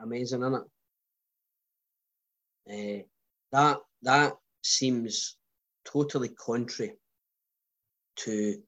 amazing, 0.00 0.42
isn't 0.42 0.54
it? 0.54 0.62
Uh, 2.68 3.02
that 3.52 3.78
that 4.02 4.32
seems 4.62 5.36
totally 5.84 6.28
contrary 6.28 6.92
to 8.16 8.62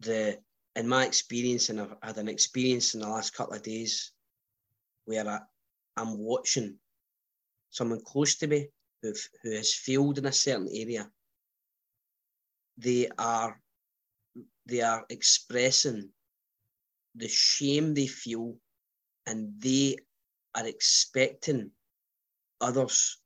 the 0.00 0.38
in 0.76 0.88
my 0.88 1.04
experience 1.04 1.68
and 1.68 1.80
I've 1.80 1.94
had 2.02 2.18
an 2.18 2.28
experience 2.28 2.94
in 2.94 3.00
the 3.00 3.08
last 3.08 3.34
couple 3.34 3.54
of 3.54 3.62
days 3.62 4.12
where 5.06 5.28
I, 5.28 5.40
I'm 5.96 6.18
watching 6.18 6.78
someone 7.70 8.00
close 8.04 8.36
to 8.36 8.46
me 8.46 8.68
who 9.02 9.12
who 9.42 9.50
has 9.52 9.74
failed 9.74 10.18
in 10.18 10.26
a 10.26 10.32
certain 10.32 10.68
area. 10.72 11.10
They 12.76 13.08
are 13.18 13.60
they 14.66 14.82
are 14.82 15.04
expressing 15.08 16.10
the 17.14 17.28
shame 17.28 17.94
they 17.94 18.06
feel 18.06 18.56
and 19.26 19.60
they 19.60 19.96
are 20.54 20.66
expecting 20.66 21.70
others 22.60 23.18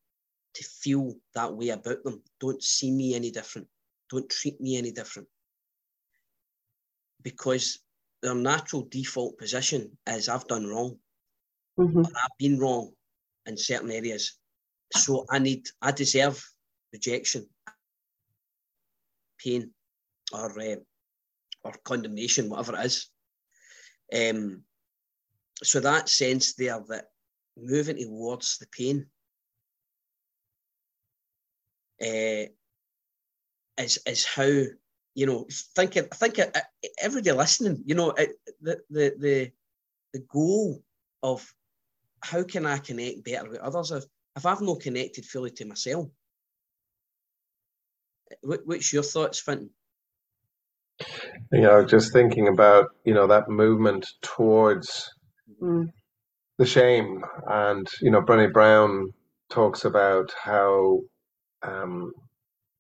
to 0.54 0.64
feel 0.64 1.14
that 1.34 1.54
way 1.54 1.70
about 1.70 2.02
them. 2.04 2.22
Don't 2.40 2.62
see 2.62 2.90
me 2.90 3.14
any 3.14 3.30
different. 3.30 3.68
Don't 4.10 4.28
treat 4.28 4.60
me 4.60 4.76
any 4.76 4.92
different. 4.92 5.28
Because 7.22 7.78
their 8.22 8.34
natural 8.34 8.86
default 8.90 9.38
position 9.38 9.96
is 10.06 10.28
I've 10.28 10.46
done 10.46 10.66
wrong. 10.66 10.98
Mm-hmm. 11.78 12.04
I've 12.04 12.38
been 12.38 12.58
wrong 12.58 12.92
in 13.46 13.56
certain 13.56 13.90
areas. 13.90 14.38
So 14.92 15.24
I 15.30 15.38
need, 15.38 15.66
I 15.80 15.92
deserve 15.92 16.44
rejection, 16.92 17.46
pain, 19.38 19.70
or 20.32 20.60
uh, 20.60 20.76
or 21.64 21.72
condemnation, 21.84 22.50
whatever 22.50 22.76
it 22.76 22.86
is. 22.86 23.08
Um, 24.12 24.62
so 25.62 25.80
that 25.80 26.08
sense 26.08 26.54
there 26.54 26.80
that 26.88 27.06
moving 27.56 27.98
towards 27.98 28.58
the 28.58 28.66
pain 28.66 29.06
uh, 32.02 32.46
is 33.82 33.98
is 34.06 34.24
how 34.26 34.42
you 35.14 35.26
know 35.26 35.46
think 35.76 35.96
I 35.96 36.02
think 36.02 36.38
uh, 36.38 36.46
everybody 37.00 37.32
listening 37.32 37.82
you 37.86 37.94
know 37.94 38.10
uh, 38.10 38.26
the 38.60 38.80
the 38.90 39.14
the 39.18 39.52
the 40.12 40.20
goal 40.28 40.82
of 41.22 41.54
how 42.22 42.42
can 42.44 42.66
I 42.66 42.78
connect 42.78 43.24
better 43.24 43.48
with 43.48 43.60
others 43.60 43.90
if, 43.90 44.04
if 44.36 44.46
I've 44.46 44.60
not 44.60 44.80
connected 44.80 45.24
fully 45.24 45.50
to 45.52 45.64
myself? 45.64 46.08
What, 48.42 48.60
what's 48.64 48.92
your 48.92 49.02
thoughts 49.02 49.40
Fintan? 49.40 49.70
You 51.52 51.62
know 51.62 51.84
just 51.84 52.12
thinking 52.12 52.48
about 52.48 52.86
you 53.04 53.14
know 53.14 53.26
that 53.26 53.48
movement 53.48 54.06
towards 54.22 55.10
Mm. 55.60 55.92
the 56.58 56.66
shame. 56.66 57.24
And 57.46 57.86
you 58.00 58.10
know 58.10 58.22
Brené 58.22 58.52
Brown 58.52 59.12
talks 59.50 59.84
about 59.84 60.32
how 60.42 61.00
um, 61.64 62.12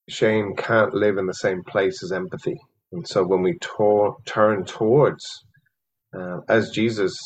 shame 0.08 0.54
can't 0.56 0.94
live 0.94 1.18
in 1.18 1.26
the 1.26 1.34
same 1.34 1.62
place 1.64 2.02
as 2.02 2.12
empathy. 2.12 2.58
And 2.92 3.06
so 3.08 3.24
when 3.26 3.42
we 3.42 3.58
turn 4.26 4.64
towards 4.64 5.26
uh, 6.18 6.40
as 6.48 6.70
Jesus 6.70 7.18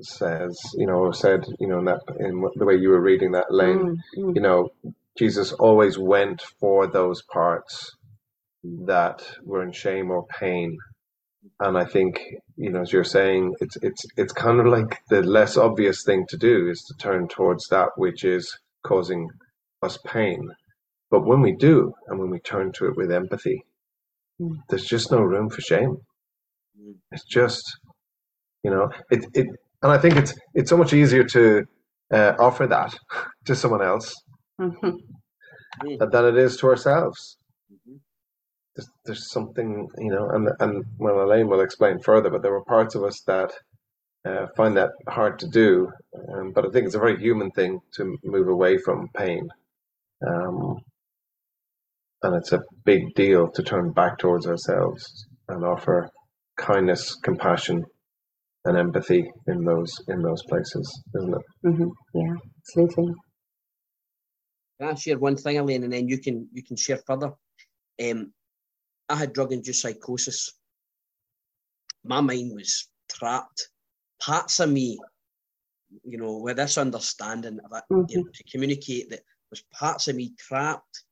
says 0.00 0.58
you 0.74 0.86
know 0.86 1.10
said 1.12 1.44
you 1.60 1.68
know 1.68 1.78
in 1.80 1.84
that 1.86 2.00
in 2.20 2.44
the 2.56 2.66
way 2.66 2.76
you 2.76 2.90
were 2.90 3.00
reading 3.00 3.32
that 3.32 3.50
lane 3.50 3.78
Mm, 3.78 3.96
mm, 4.18 4.36
you 4.36 4.42
know 4.42 4.70
Jesus 5.18 5.52
always 5.52 5.98
went 5.98 6.42
for 6.60 6.86
those 6.86 7.22
parts 7.32 7.92
that 8.64 9.22
were 9.44 9.62
in 9.62 9.72
shame 9.72 10.10
or 10.10 10.26
pain. 10.26 10.76
And 11.60 11.78
I 11.78 11.84
think 11.86 12.20
you 12.56 12.70
know 12.70 12.82
as 12.82 12.92
you're 12.92 13.04
saying 13.04 13.54
it's 13.60 13.76
it's 13.82 14.04
it's 14.16 14.32
kind 14.32 14.60
of 14.60 14.66
like 14.66 15.00
the 15.10 15.22
less 15.22 15.56
obvious 15.56 16.04
thing 16.04 16.26
to 16.30 16.36
do 16.38 16.68
is 16.70 16.82
to 16.88 16.94
turn 17.00 17.28
towards 17.28 17.68
that 17.68 17.90
which 17.96 18.24
is 18.24 18.58
causing 18.84 19.28
us 19.82 19.98
pain 20.06 20.50
but 21.16 21.26
when 21.30 21.40
we 21.40 21.52
do 21.68 21.94
and 22.08 22.20
when 22.20 22.30
we 22.30 22.38
turn 22.40 22.72
to 22.72 22.86
it 22.88 22.96
with 22.96 23.10
empathy 23.22 23.58
Mm. 24.40 24.56
there's 24.68 24.84
just 24.84 25.10
no 25.10 25.20
room 25.22 25.48
for 25.48 25.62
shame 25.62 25.96
Mm. 26.78 26.96
it's 27.12 27.24
just 27.24 27.64
you 28.64 28.70
know 28.70 28.90
it 29.10 29.24
it 29.40 29.46
and 29.82 29.92
I 29.96 29.98
think 30.02 30.16
it's 30.16 30.34
it's 30.58 30.70
so 30.70 30.76
much 30.82 30.92
easier 30.92 31.24
to 31.36 31.42
uh, 32.16 32.32
offer 32.38 32.66
that 32.66 32.92
to 33.46 33.56
someone 33.56 33.82
else 33.92 34.14
mhm. 34.60 34.98
than 36.12 36.24
it 36.32 36.36
is 36.46 36.58
to 36.58 36.66
ourselves 36.72 37.38
Mhm. 37.72 38.00
there's, 38.74 38.90
there's 39.06 39.30
something 39.36 39.88
you 40.06 40.12
know 40.14 40.28
and 40.34 40.50
and 40.60 40.84
well 40.98 41.22
Elaine 41.22 41.48
will 41.48 41.66
explain 41.66 41.98
further 42.00 42.30
but 42.30 42.42
there 42.42 42.56
were 42.56 42.72
parts 42.76 42.94
of 42.94 43.04
us 43.04 43.22
that 43.32 43.52
uh, 44.28 44.46
find 44.58 44.76
that 44.76 44.90
hard 45.08 45.38
to 45.40 45.48
do 45.48 45.90
um, 46.30 46.52
but 46.54 46.66
I 46.66 46.70
think 46.70 46.86
it's 46.86 47.00
a 47.00 47.06
very 47.06 47.18
human 47.28 47.50
thing 47.52 47.80
to 47.96 48.18
move 48.24 48.48
away 48.48 48.78
from 48.78 49.08
pain 49.16 49.48
um, 50.30 50.76
and 52.26 52.34
it's 52.34 52.52
a 52.52 52.60
big 52.84 53.14
deal 53.14 53.48
to 53.52 53.62
turn 53.62 53.92
back 53.92 54.18
towards 54.18 54.46
ourselves 54.48 55.26
and 55.48 55.64
offer 55.64 56.10
kindness 56.56 57.14
compassion 57.22 57.84
and 58.64 58.76
empathy 58.76 59.24
in 59.46 59.64
those 59.64 59.92
in 60.08 60.20
those 60.22 60.42
places 60.48 60.86
isn't 61.16 61.34
it 61.34 61.42
Mhm. 61.64 61.90
Yeah, 62.14 62.34
absolutely. 62.58 63.14
Can 64.80 64.88
I 64.90 64.94
share 64.94 65.18
one 65.18 65.36
thing, 65.36 65.56
Elaine, 65.56 65.84
and 65.84 65.92
then 65.92 66.08
you 66.08 66.18
can 66.18 66.48
you 66.52 66.62
can 66.62 66.76
share 66.76 66.98
further? 67.06 67.32
Um, 68.02 68.32
I 69.08 69.16
had 69.16 69.32
drug 69.32 69.52
induced 69.52 69.82
psychosis. 69.82 70.50
My 72.04 72.20
mind 72.20 72.52
was 72.54 72.88
trapped. 73.10 73.70
Parts 74.20 74.60
of 74.60 74.70
me, 74.70 74.98
you 76.04 76.18
know, 76.18 76.38
with 76.38 76.56
this 76.58 76.76
understanding 76.78 77.58
of 77.64 77.72
it, 77.78 77.84
you 78.10 78.18
know, 78.18 78.28
to 78.34 78.44
communicate 78.50 79.08
that 79.10 79.20
was 79.50 79.62
parts 79.72 80.08
of 80.08 80.16
me 80.16 80.34
trapped, 80.38 81.04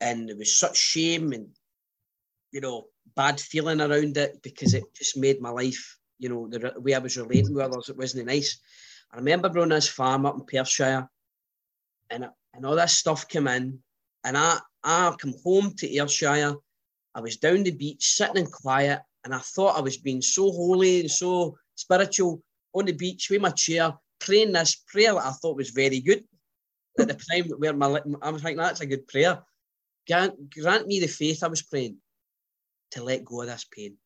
and 0.00 0.28
there 0.28 0.36
was 0.36 0.58
such 0.58 0.76
shame 0.76 1.32
and 1.32 1.48
you 2.52 2.60
know 2.60 2.86
bad 3.14 3.40
feeling 3.40 3.80
around 3.80 4.16
it 4.16 4.42
because 4.42 4.74
it 4.74 4.84
just 4.94 5.16
made 5.16 5.40
my 5.40 5.50
life, 5.50 5.98
you 6.18 6.28
know, 6.28 6.48
the 6.48 6.72
way 6.78 6.94
I 6.94 6.98
was 6.98 7.16
relating 7.16 7.54
with 7.54 7.64
others, 7.64 7.88
it 7.88 7.96
wasn't 7.96 8.26
nice. 8.26 8.60
I 9.12 9.16
remember 9.16 9.48
growing 9.48 9.70
this 9.70 9.88
farm 9.88 10.26
up 10.26 10.34
in 10.34 10.44
Perthshire, 10.44 11.08
and 12.10 12.28
and 12.54 12.66
all 12.66 12.76
this 12.76 12.98
stuff 12.98 13.28
came 13.28 13.48
in, 13.48 13.78
and 14.24 14.36
I 14.36 14.58
I 14.82 15.14
come 15.18 15.34
home 15.44 15.74
to 15.78 15.96
Ayrshire. 15.96 16.54
I 17.14 17.20
was 17.20 17.38
down 17.38 17.62
the 17.62 17.70
beach, 17.70 18.12
sitting 18.14 18.36
in 18.36 18.46
quiet, 18.46 19.00
and 19.24 19.34
I 19.34 19.38
thought 19.38 19.78
I 19.78 19.80
was 19.80 19.96
being 19.96 20.20
so 20.20 20.50
holy 20.50 21.00
and 21.00 21.10
so 21.10 21.56
spiritual 21.74 22.42
on 22.74 22.84
the 22.84 22.92
beach 22.92 23.28
with 23.30 23.40
my 23.40 23.50
chair, 23.50 23.94
praying 24.18 24.52
this 24.52 24.76
prayer 24.86 25.14
that 25.14 25.24
I 25.24 25.30
thought 25.30 25.56
was 25.56 25.70
very 25.70 26.00
good 26.00 26.24
at 26.98 27.08
the 27.08 27.14
time. 27.14 27.50
Where 27.58 27.72
my 27.72 28.00
I 28.22 28.30
was 28.30 28.44
like, 28.44 28.56
that's 28.56 28.80
a 28.80 28.86
good 28.86 29.06
prayer. 29.08 29.42
Grant, 30.06 30.50
grant 30.50 30.86
me 30.86 31.00
the 31.00 31.08
faith 31.08 31.42
I 31.42 31.48
was 31.48 31.62
praying 31.62 31.98
to 32.92 33.02
let 33.02 33.24
go 33.24 33.42
of 33.42 33.48
this 33.48 33.64
pain. 33.64 33.96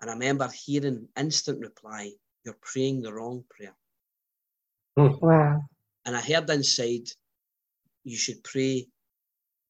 And 0.00 0.10
I 0.10 0.12
remember 0.12 0.48
hearing 0.48 1.08
instant 1.16 1.60
reply, 1.60 2.12
"You're 2.44 2.58
praying 2.60 3.02
the 3.02 3.12
wrong 3.12 3.44
prayer." 3.48 3.74
Wow. 4.96 5.62
And 6.04 6.16
I 6.16 6.20
heard 6.20 6.48
inside, 6.50 7.08
you 8.04 8.16
should 8.16 8.44
pray, 8.44 8.88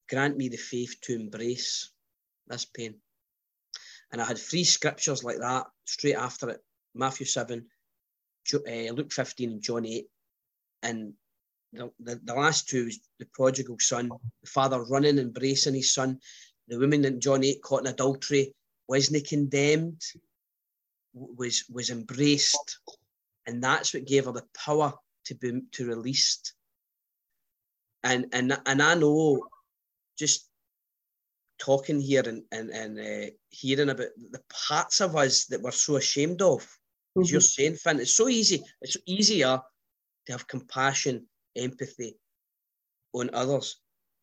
grant 0.08 0.36
me 0.36 0.48
the 0.48 0.56
faith 0.56 0.96
to 1.02 1.14
embrace 1.14 1.90
this 2.46 2.64
pain. 2.64 3.00
And 4.12 4.20
I 4.20 4.24
had 4.24 4.38
three 4.38 4.64
scriptures 4.64 5.24
like 5.24 5.38
that 5.38 5.66
straight 5.84 6.14
after 6.14 6.50
it 6.50 6.64
Matthew 6.94 7.26
7, 7.26 7.66
uh, 8.54 8.92
Luke 8.92 9.12
15, 9.12 9.50
and 9.50 9.62
John 9.62 9.84
8. 9.84 10.06
And 10.82 11.14
the, 11.72 11.90
the, 12.00 12.20
the 12.24 12.34
last 12.34 12.68
two 12.68 12.86
was 12.86 13.00
the 13.18 13.26
prodigal 13.32 13.76
son, 13.80 14.08
the 14.42 14.50
father 14.50 14.82
running, 14.84 15.18
embracing 15.18 15.74
his 15.74 15.92
son. 15.92 16.20
The 16.68 16.78
woman 16.78 17.04
in 17.04 17.20
John 17.20 17.44
8 17.44 17.62
caught 17.62 17.80
in 17.82 17.86
adultery 17.92 18.54
wasn't 18.88 19.26
condemned, 19.26 20.02
was, 21.14 21.64
was 21.70 21.90
embraced. 21.90 22.78
And 23.46 23.62
that's 23.62 23.94
what 23.94 24.06
gave 24.06 24.24
her 24.26 24.32
the 24.32 24.44
power 24.54 24.92
to 25.26 25.34
be 25.34 25.60
to 25.72 25.86
released. 25.86 26.54
And 28.02 28.26
and 28.32 28.56
and 28.66 28.82
I 28.82 28.94
know 28.94 29.40
just 30.18 30.48
talking 31.58 32.00
here 32.00 32.22
and 32.26 32.42
and, 32.52 32.70
and 32.70 32.98
uh, 33.00 33.30
hearing 33.50 33.88
about 33.88 34.08
the 34.30 34.42
parts 34.68 35.00
of 35.00 35.16
us 35.16 35.46
that 35.46 35.62
we're 35.62 35.70
so 35.72 35.96
ashamed 35.96 36.42
of. 36.42 36.62
As 37.18 37.30
you're 37.30 37.40
Mhm. 37.40 37.44
saying, 37.44 37.74
Finn, 37.76 38.00
it's 38.00 38.14
so 38.16 38.28
easy. 38.28 38.62
It's 38.82 38.96
easier 39.06 39.60
to 40.26 40.32
have 40.32 40.46
compassion, 40.46 41.26
empathy 41.56 42.16
on 43.12 43.30
others. 43.32 43.76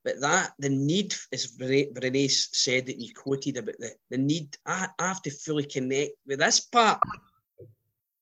But 0.04 0.20
that 0.20 0.52
the 0.60 0.70
need, 0.70 1.16
as 1.32 1.48
Brene 1.58 1.94
Brene 1.94 2.30
said 2.30 2.88
that 2.88 3.00
you 3.00 3.14
quoted 3.14 3.58
about 3.58 3.76
the, 3.80 3.92
the 4.10 4.18
need, 4.18 4.58
I, 4.66 4.88
I 5.00 5.08
have 5.08 5.22
to 5.22 5.32
fully 5.32 5.64
connect 5.64 6.12
with 6.28 6.40
this 6.40 6.60
part 6.60 7.00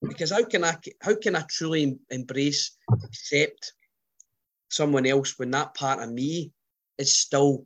because 0.08 0.32
how 0.32 0.44
can 0.44 0.64
I 0.64 0.76
how 1.02 1.16
can 1.16 1.36
I 1.36 1.44
truly 1.50 1.98
embrace, 2.10 2.78
accept 3.04 3.74
someone 4.70 5.06
else 5.06 5.38
when 5.38 5.52
that 5.52 5.74
part 5.74 6.02
of 6.02 6.12
me 6.12 6.52
is 6.98 7.16
still 7.18 7.66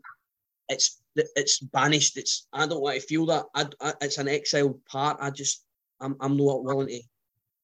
it's 0.70 1.02
it's 1.16 1.60
banished. 1.60 2.18
It's 2.18 2.48
I 2.52 2.68
don't 2.68 2.82
want 2.82 3.00
to 3.00 3.08
feel 3.08 3.26
that. 3.28 3.46
I, 3.54 3.68
I, 3.82 3.94
it's 4.02 4.18
an 4.18 4.28
exiled 4.28 4.84
part. 4.86 5.18
I 5.22 5.30
just 5.30 5.64
I'm 6.00 6.16
I'm 6.20 6.38
not 6.38 6.64
willing 6.64 6.88
to 6.88 7.02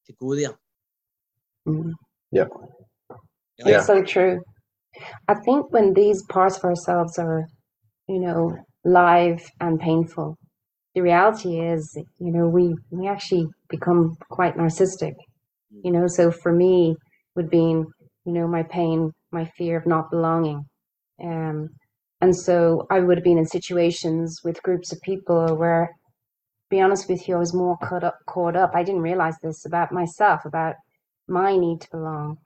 to 0.07 0.13
go 0.19 0.35
there. 0.35 0.57
Mhm. 1.67 1.93
Yeah. 2.31 2.45
Yeah. 3.65 3.81
So 3.81 4.03
true. 4.03 4.41
I 5.27 5.35
think 5.35 5.71
when 5.71 5.93
these 5.93 6.23
parts 6.29 6.57
of 6.57 6.63
ourselves 6.63 7.17
are, 7.17 7.45
you 8.07 8.19
know, 8.19 8.55
live 8.83 9.41
and 9.59 9.79
painful, 9.79 10.37
the 10.95 11.01
reality 11.01 11.59
is, 11.59 11.89
you 12.19 12.31
know, 12.31 12.47
we 12.47 12.75
we 12.91 13.07
actually 13.07 13.47
become 13.69 14.15
quite 14.29 14.55
narcissistic. 14.57 15.13
You 15.83 15.91
know, 15.91 16.07
so 16.07 16.31
for 16.31 16.51
me, 16.51 16.95
would 17.35 17.49
be, 17.49 17.57
you 17.57 17.87
know, 18.25 18.47
my 18.47 18.63
pain, 18.63 19.11
my 19.31 19.45
fear 19.57 19.77
of 19.77 19.87
not 19.87 20.11
belonging, 20.11 20.65
um, 21.23 21.69
and 22.19 22.35
so 22.35 22.85
I 22.91 22.99
would 22.99 23.17
have 23.17 23.23
been 23.23 23.37
in 23.37 23.45
situations 23.47 24.41
with 24.43 24.61
groups 24.63 24.91
of 24.91 24.99
people 25.01 25.55
where, 25.57 25.87
to 25.87 26.75
be 26.75 26.81
honest 26.81 27.09
with 27.09 27.27
you, 27.27 27.35
I 27.35 27.39
was 27.39 27.53
more 27.53 27.77
caught 27.81 28.03
up. 28.03 28.17
Caught 28.27 28.57
up. 28.57 28.71
I 28.75 28.83
didn't 28.83 29.01
realize 29.01 29.35
this 29.41 29.65
about 29.65 29.91
myself, 29.91 30.41
about 30.45 30.75
my 31.27 31.55
need 31.55 31.81
to 31.81 31.89
belong 31.91 32.37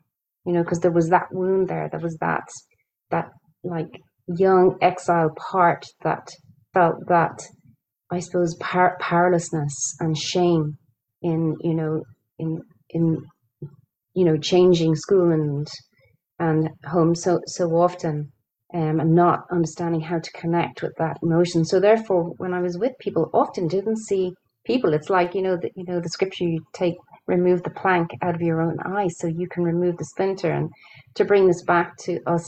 you 0.46 0.54
know, 0.54 0.64
because 0.64 0.80
there 0.80 0.92
was 0.92 1.10
that 1.10 1.28
wound 1.32 1.68
there. 1.70 1.90
There 1.92 2.00
was 2.02 2.18
that 2.22 2.48
that 3.12 3.32
like 3.64 3.90
young 4.28 4.78
exile 4.82 5.32
part 5.52 5.86
that 6.04 6.28
felt 6.74 6.96
that 7.10 7.40
I 8.12 8.20
suppose 8.20 8.56
par- 8.60 8.98
powerlessness 9.02 9.76
and 10.00 10.18
shame 10.18 10.78
in 11.22 11.56
you 11.62 11.76
know 11.76 12.04
in 12.40 12.62
in 12.92 13.18
you 14.16 14.26
know 14.26 14.38
changing 14.38 14.96
school 14.96 15.32
and 15.32 15.68
and 16.40 16.70
home 16.86 17.16
so 17.16 17.40
so 17.48 17.70
often. 17.72 18.32
um, 18.74 19.00
and 19.00 19.16
not 19.16 19.42
understanding 19.52 20.02
how 20.02 20.20
to 20.20 20.32
connect 20.34 20.82
with 20.84 20.94
that 20.98 21.18
emotion. 21.24 21.66
So 21.66 21.80
therefore, 21.80 22.34
when 22.38 22.54
I 22.54 22.62
was 22.62 22.78
with 22.78 22.94
people, 23.00 23.30
often 23.34 23.68
didn't 23.68 24.00
see 24.00 24.34
people. 24.66 24.94
It's 24.94 25.10
like 25.10 25.36
you 25.36 25.42
know 25.44 25.58
the 25.58 25.72
you 25.76 25.86
know 25.86 26.02
the 26.02 26.10
scripture 26.10 26.46
you 26.46 26.62
take 26.74 26.96
remove 27.28 27.64
the 27.64 27.70
plank 27.70 28.12
out 28.22 28.36
of 28.36 28.42
your 28.42 28.62
own 28.62 28.78
eye 28.86 29.08
so 29.08 29.28
you 29.28 29.48
can 29.48 29.64
remove 29.64 29.98
the 29.98 30.06
splinter. 30.06 30.52
And 30.52 30.70
to 31.16 31.26
bring 31.26 31.48
this 31.48 31.64
back 31.64 31.98
to 32.06 32.20
us 32.28 32.48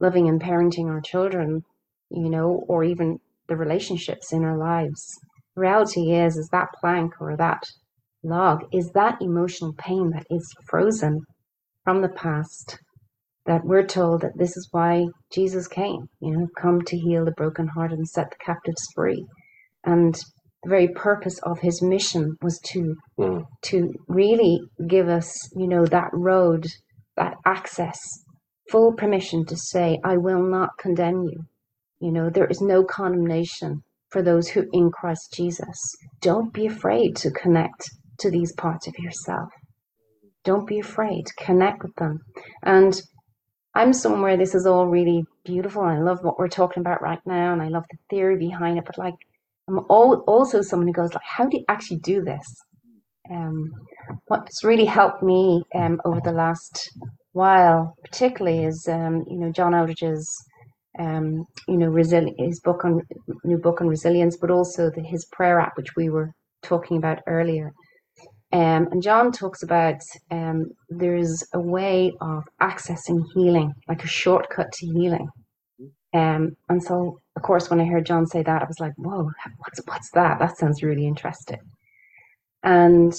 loving 0.00 0.28
and 0.28 0.40
parenting 0.40 0.86
our 0.86 1.00
children, 1.00 1.62
you 2.10 2.28
know, 2.28 2.64
or 2.68 2.84
even 2.84 3.18
the 3.48 3.56
relationships 3.56 4.32
in 4.32 4.44
our 4.44 4.56
lives. 4.56 5.04
reality 5.56 6.12
is 6.12 6.36
is 6.36 6.48
that 6.52 6.68
plank 6.80 7.12
or 7.20 7.36
that 7.36 7.62
log 8.22 8.64
is 8.72 8.90
that 8.94 9.20
emotional 9.20 9.74
pain 9.76 10.10
that 10.10 10.24
is 10.30 10.54
frozen 10.68 11.20
from 11.84 12.00
the 12.00 12.08
past 12.08 12.78
that 13.44 13.64
we're 13.64 13.86
told 13.86 14.20
that 14.20 14.38
this 14.38 14.56
is 14.56 14.68
why 14.70 15.04
Jesus 15.32 15.66
came, 15.66 16.08
you 16.20 16.30
know, 16.30 16.46
come 16.56 16.80
to 16.82 16.96
heal 16.96 17.24
the 17.24 17.32
broken 17.32 17.66
heart 17.66 17.92
and 17.92 18.08
set 18.08 18.30
the 18.30 18.36
captives 18.44 18.86
free. 18.94 19.26
And 19.84 20.16
the 20.62 20.70
very 20.70 20.88
purpose 20.88 21.38
of 21.42 21.60
his 21.60 21.82
mission 21.82 22.36
was 22.40 22.58
to 22.72 22.94
mm. 23.18 23.44
to 23.62 23.92
really 24.08 24.60
give 24.86 25.08
us, 25.08 25.50
you 25.56 25.66
know, 25.66 25.84
that 25.86 26.10
road, 26.12 26.66
that 27.16 27.34
access, 27.44 27.98
full 28.70 28.92
permission 28.92 29.44
to 29.46 29.56
say, 29.56 29.98
I 30.04 30.16
will 30.16 30.42
not 30.42 30.70
condemn 30.78 31.22
you. 31.24 31.44
You 32.00 32.12
know, 32.12 32.30
there 32.30 32.46
is 32.46 32.60
no 32.60 32.84
condemnation 32.84 33.82
for 34.10 34.22
those 34.22 34.48
who 34.48 34.66
in 34.72 34.90
Christ 34.90 35.32
Jesus. 35.34 35.78
Don't 36.20 36.52
be 36.52 36.66
afraid 36.66 37.16
to 37.16 37.30
connect 37.30 37.90
to 38.20 38.30
these 38.30 38.52
parts 38.52 38.86
of 38.86 38.94
yourself. 38.98 39.48
Don't 40.44 40.66
be 40.66 40.80
afraid. 40.80 41.24
Connect 41.38 41.82
with 41.82 41.94
them. 41.96 42.20
And 42.62 43.00
I'm 43.74 43.92
somewhere 43.92 44.36
this 44.36 44.54
is 44.54 44.66
all 44.66 44.86
really 44.86 45.24
beautiful. 45.44 45.82
I 45.82 45.98
love 45.98 46.18
what 46.22 46.38
we're 46.38 46.48
talking 46.48 46.82
about 46.82 47.00
right 47.00 47.20
now, 47.24 47.52
and 47.52 47.62
I 47.62 47.68
love 47.68 47.84
the 47.90 47.98
theory 48.10 48.36
behind 48.36 48.78
it. 48.78 48.84
But 48.84 48.98
like, 48.98 49.14
I'm 49.68 49.78
also 49.88 50.62
someone 50.62 50.88
who 50.88 50.92
goes 50.92 51.14
like, 51.14 51.22
how 51.24 51.46
do 51.46 51.58
you 51.58 51.64
actually 51.68 51.98
do 51.98 52.22
this? 52.22 52.44
Um, 53.30 53.70
what's 54.26 54.64
really 54.64 54.84
helped 54.84 55.22
me 55.22 55.62
um, 55.74 56.00
over 56.04 56.20
the 56.24 56.32
last 56.32 56.90
while, 57.32 57.94
particularly, 58.04 58.64
is 58.64 58.86
um, 58.90 59.24
you 59.28 59.38
know 59.38 59.52
John 59.52 59.74
Eldredge's 59.74 60.28
um, 60.98 61.44
you 61.68 61.76
know 61.78 61.88
resili- 61.88 62.34
his 62.38 62.60
book 62.60 62.84
on 62.84 63.00
new 63.44 63.58
book 63.58 63.80
on 63.80 63.88
resilience, 63.88 64.36
but 64.36 64.50
also 64.50 64.90
the, 64.90 65.02
his 65.02 65.26
prayer 65.32 65.60
app, 65.60 65.76
which 65.76 65.94
we 65.96 66.10
were 66.10 66.32
talking 66.62 66.96
about 66.96 67.20
earlier. 67.26 67.70
Um, 68.52 68.88
and 68.90 69.02
John 69.02 69.32
talks 69.32 69.62
about 69.62 70.02
um, 70.30 70.66
there's 70.90 71.42
a 71.54 71.60
way 71.60 72.12
of 72.20 72.42
accessing 72.60 73.24
healing, 73.34 73.72
like 73.88 74.04
a 74.04 74.08
shortcut 74.08 74.72
to 74.72 74.86
healing. 74.86 75.28
Um, 76.14 76.56
and 76.68 76.82
so, 76.82 77.20
of 77.36 77.42
course, 77.42 77.70
when 77.70 77.80
I 77.80 77.86
heard 77.86 78.06
John 78.06 78.26
say 78.26 78.42
that, 78.42 78.62
I 78.62 78.66
was 78.66 78.80
like, 78.80 78.92
"Whoa, 78.96 79.30
what's 79.58 79.80
what's 79.86 80.10
that? 80.12 80.38
That 80.38 80.58
sounds 80.58 80.82
really 80.82 81.06
interesting." 81.06 81.60
And 82.62 83.14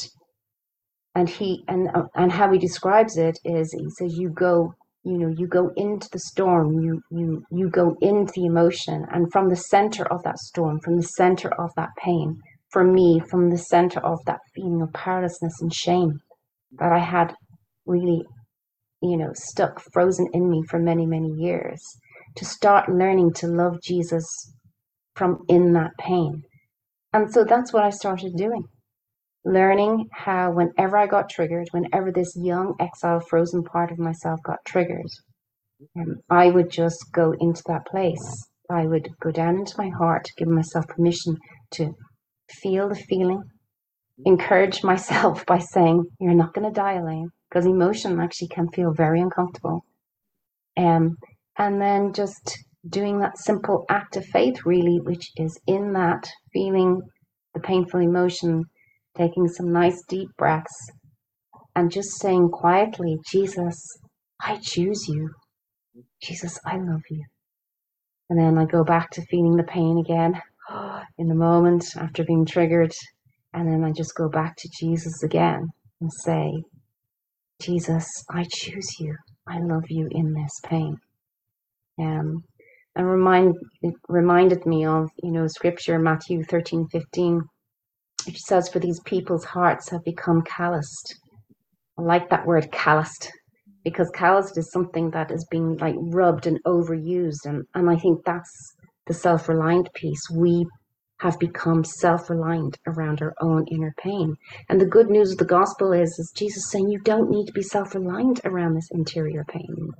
and 1.16 1.30
he 1.30 1.64
and 1.68 1.90
uh, 1.96 2.04
and 2.16 2.32
how 2.32 2.52
he 2.52 2.60
describes 2.60 3.18
it 3.18 3.38
is 3.46 3.74
he 3.74 3.90
says 3.90 4.18
you 4.18 4.30
go 4.30 4.74
you 5.04 5.18
know 5.18 5.34
you 5.38 5.48
go 5.48 5.72
into 5.76 6.08
the 6.12 6.20
storm 6.20 6.80
you 6.82 7.02
you 7.12 7.44
you 7.52 7.70
go 7.70 7.96
into 8.02 8.32
the 8.36 8.46
emotion 8.46 9.06
and 9.12 9.32
from 9.32 9.50
the 9.50 9.56
center 9.56 10.06
of 10.08 10.24
that 10.24 10.40
storm 10.40 10.80
from 10.82 10.96
the 10.98 11.04
center 11.04 11.54
of 11.62 11.70
that 11.76 11.90
pain 11.98 12.40
for 12.72 12.84
me 12.84 13.22
from 13.30 13.50
the 13.50 13.58
center 13.58 14.00
of 14.00 14.20
that 14.26 14.40
feeling 14.56 14.82
of 14.82 14.92
powerlessness 14.94 15.62
and 15.62 15.74
shame 15.74 16.20
that 16.80 16.92
I 16.92 17.00
had 17.00 17.36
really, 17.86 18.24
you 19.02 19.18
know, 19.18 19.32
stuck 19.36 19.82
frozen 19.94 20.28
in 20.34 20.50
me 20.50 20.64
for 20.70 20.80
many, 20.80 21.06
many 21.06 21.30
years, 21.30 21.82
to 22.36 22.46
start 22.46 22.90
learning 22.90 23.34
to 23.34 23.48
love 23.48 23.82
Jesus 23.82 24.26
from 25.16 25.40
in 25.48 25.74
that 25.74 25.92
pain. 26.00 26.44
And 27.14 27.32
so 27.32 27.44
that's 27.44 27.74
what 27.74 27.84
I 27.84 27.92
started 27.92 28.36
doing. 28.36 28.66
Learning 29.46 30.08
how, 30.14 30.52
whenever 30.52 30.98
I 30.98 31.08
got 31.08 31.30
triggered, 31.30 31.68
whenever 31.72 32.12
this 32.12 32.36
young 32.36 32.76
exile 32.80 33.20
frozen 33.20 33.64
part 33.64 33.92
of 33.92 34.00
myself 34.00 34.40
got 34.44 34.60
triggered, 34.66 35.08
um, 35.98 36.18
I 36.30 36.50
would 36.50 36.70
just 36.72 37.06
go 37.14 37.34
into 37.40 37.64
that 37.68 37.86
place. 37.88 38.48
I 38.70 38.86
would 38.86 39.10
go 39.22 39.32
down 39.32 39.58
into 39.58 39.76
my 39.78 39.90
heart, 39.90 40.28
give 40.38 40.48
myself 40.48 40.88
permission 40.88 41.38
to 41.72 41.94
feel 42.50 42.90
the 42.90 42.96
feeling, 42.96 43.44
encourage 44.26 44.84
myself 44.84 45.46
by 45.46 45.60
saying, 45.60 46.06
You're 46.20 46.36
not 46.36 46.54
going 46.54 46.68
to 46.68 46.74
die, 46.74 46.94
Elaine, 46.96 47.30
because 47.50 47.66
emotion 47.66 48.20
actually 48.20 48.50
can 48.50 48.70
feel 48.70 48.94
very 48.94 49.22
uncomfortable. 49.22 49.86
Um, 50.78 51.18
and 51.58 51.82
then 51.82 52.14
just 52.14 52.58
doing 52.88 53.20
that 53.20 53.38
simple 53.38 53.86
act 53.90 54.18
of 54.18 54.26
faith, 54.26 54.66
really, 54.66 55.00
which 55.00 55.32
is 55.38 55.60
in 55.68 55.94
that 55.94 56.30
feeling 56.52 57.02
the 57.54 57.60
painful 57.60 58.00
emotion, 58.00 58.66
taking 59.16 59.48
some 59.48 59.72
nice 59.72 60.02
deep 60.08 60.30
breaths, 60.38 60.92
and 61.76 61.92
just 61.92 62.20
saying 62.20 62.50
quietly, 62.50 63.18
Jesus, 63.32 63.76
I 64.42 64.60
choose 64.62 65.08
you. 65.08 65.30
Jesus, 66.22 66.60
I 66.66 66.78
love 66.78 67.04
you. 67.10 67.24
And 68.30 68.40
then 68.40 68.58
I 68.58 68.66
go 68.66 68.84
back 68.84 69.12
to 69.12 69.26
feeling 69.26 69.56
the 69.56 69.64
pain 69.64 69.98
again. 70.00 70.42
in 71.18 71.28
the 71.28 71.36
moment 71.36 71.86
after 71.98 72.24
being 72.24 72.46
triggered. 72.46 72.94
And 73.54 73.68
then 73.68 73.84
I 73.84 73.92
just 73.92 74.16
go 74.16 74.30
back 74.30 74.56
to 74.58 74.70
Jesus 74.80 75.24
again 75.24 75.68
and 76.02 76.12
say, 76.12 76.52
Jesus, 77.62 78.08
I 78.32 78.46
choose 78.50 79.00
you. 79.00 79.16
I 79.48 79.60
love 79.60 79.86
you 79.90 80.08
in 80.12 80.34
this 80.34 80.60
pain. 80.66 80.98
Um, 82.00 82.44
and 82.96 83.10
remind 83.10 83.56
it 83.82 83.96
reminded 84.08 84.66
me 84.66 84.86
of 84.86 85.10
you 85.24 85.32
know 85.32 85.48
scripture 85.48 86.00
Matthew 86.00 86.44
thirteen 86.44 86.88
fifteen, 86.92 87.42
which 88.26 88.40
says, 88.40 88.70
"For 88.70 88.80
these 88.80 89.00
people's 89.02 89.46
hearts 89.46 89.90
have 89.90 90.04
become 90.04 90.42
calloused." 90.44 91.16
I 91.98 92.02
like 92.02 92.30
that 92.30 92.46
word 92.46 92.72
calloused 92.72 93.32
because 93.84 94.10
calloused 94.12 94.58
is 94.58 94.72
something 94.72 95.12
that 95.12 95.32
is 95.32 95.46
being 95.52 95.78
like 95.78 95.96
rubbed 95.98 96.48
and 96.48 96.60
overused, 96.66 97.46
and 97.46 97.64
and 97.74 97.90
I 97.90 97.98
think 97.98 98.24
that's 98.26 98.76
the 99.06 99.14
self 99.14 99.50
reliant 99.50 99.94
piece, 99.94 100.30
we 100.34 100.66
have 101.20 101.38
become 101.40 101.84
self 101.84 102.30
reliant 102.30 102.78
around 102.88 103.22
our 103.22 103.34
own 103.42 103.66
inner 103.72 103.94
pain. 103.98 104.36
And 104.70 104.80
the 104.80 104.86
good 104.86 105.10
news 105.10 105.32
of 105.32 105.38
the 105.38 105.46
gospel 105.46 105.92
is, 105.92 106.10
is 106.20 106.34
Jesus 106.36 106.70
saying 106.70 106.90
you 106.90 107.00
don't 107.00 107.30
need 107.30 107.48
to 107.48 107.54
be 107.54 107.62
self 107.62 107.96
reliant 107.96 108.40
around 108.46 108.76
this 108.76 108.90
interior 108.92 109.44
pain. 109.48 109.92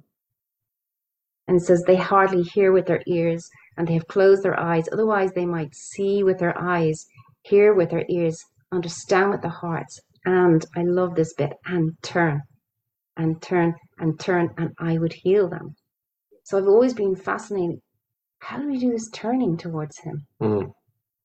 And 1.48 1.58
it 1.58 1.64
says 1.66 1.84
they 1.84 1.96
hardly 1.96 2.44
hear 2.44 2.72
with 2.72 2.86
their 2.86 3.02
ears 3.08 3.50
and 3.78 3.88
they 3.88 3.94
have 3.94 4.08
closed 4.08 4.44
their 4.44 4.60
eyes. 4.60 4.86
Otherwise, 4.92 5.32
they 5.34 5.46
might 5.46 5.76
see 5.76 6.24
with 6.24 6.40
their 6.40 6.58
eyes, 6.60 7.06
hear 7.44 7.74
with 7.74 7.90
their 7.90 8.06
ears, 8.10 8.38
understand 8.72 9.32
with 9.32 9.42
their 9.42 9.52
hearts. 9.52 10.00
And 10.26 10.66
I 10.76 10.84
love 10.84 11.16
this 11.16 11.34
bit 11.34 11.54
and 11.66 11.92
turn 12.02 12.42
and 13.18 13.42
turn 13.42 13.76
and 14.00 14.20
turn, 14.20 14.50
and 14.58 14.70
I 14.80 14.98
would 14.98 15.14
heal 15.14 15.50
them. 15.50 15.76
So 16.46 16.58
I've 16.58 16.68
always 16.68 16.94
been 16.94 17.16
fascinated 17.16 17.80
how 18.44 18.58
do 18.58 18.68
we 18.68 18.78
do 18.78 18.92
this 18.92 19.10
turning 19.14 19.56
towards 19.56 19.98
Him? 20.00 20.26
Mm. 20.42 20.74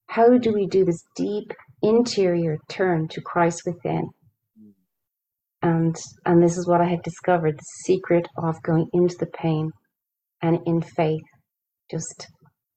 How 0.07 0.39
do 0.39 0.53
we 0.53 0.69
do 0.69 0.85
this 0.85 1.03
deep 1.17 1.53
interior 1.83 2.59
turn 2.69 3.09
to 3.09 3.21
Christ 3.21 3.63
within? 3.67 4.11
And 5.61 5.97
and 6.25 6.41
this 6.41 6.57
is 6.57 6.69
what 6.69 6.81
I 6.81 6.85
have 6.85 7.03
discovered: 7.03 7.57
the 7.57 7.73
secret 7.85 8.29
of 8.37 8.63
going 8.63 8.87
into 8.93 9.17
the 9.19 9.27
pain 9.27 9.73
and 10.43 10.59
in 10.67 10.81
faith, 10.81 11.23
just 11.91 12.29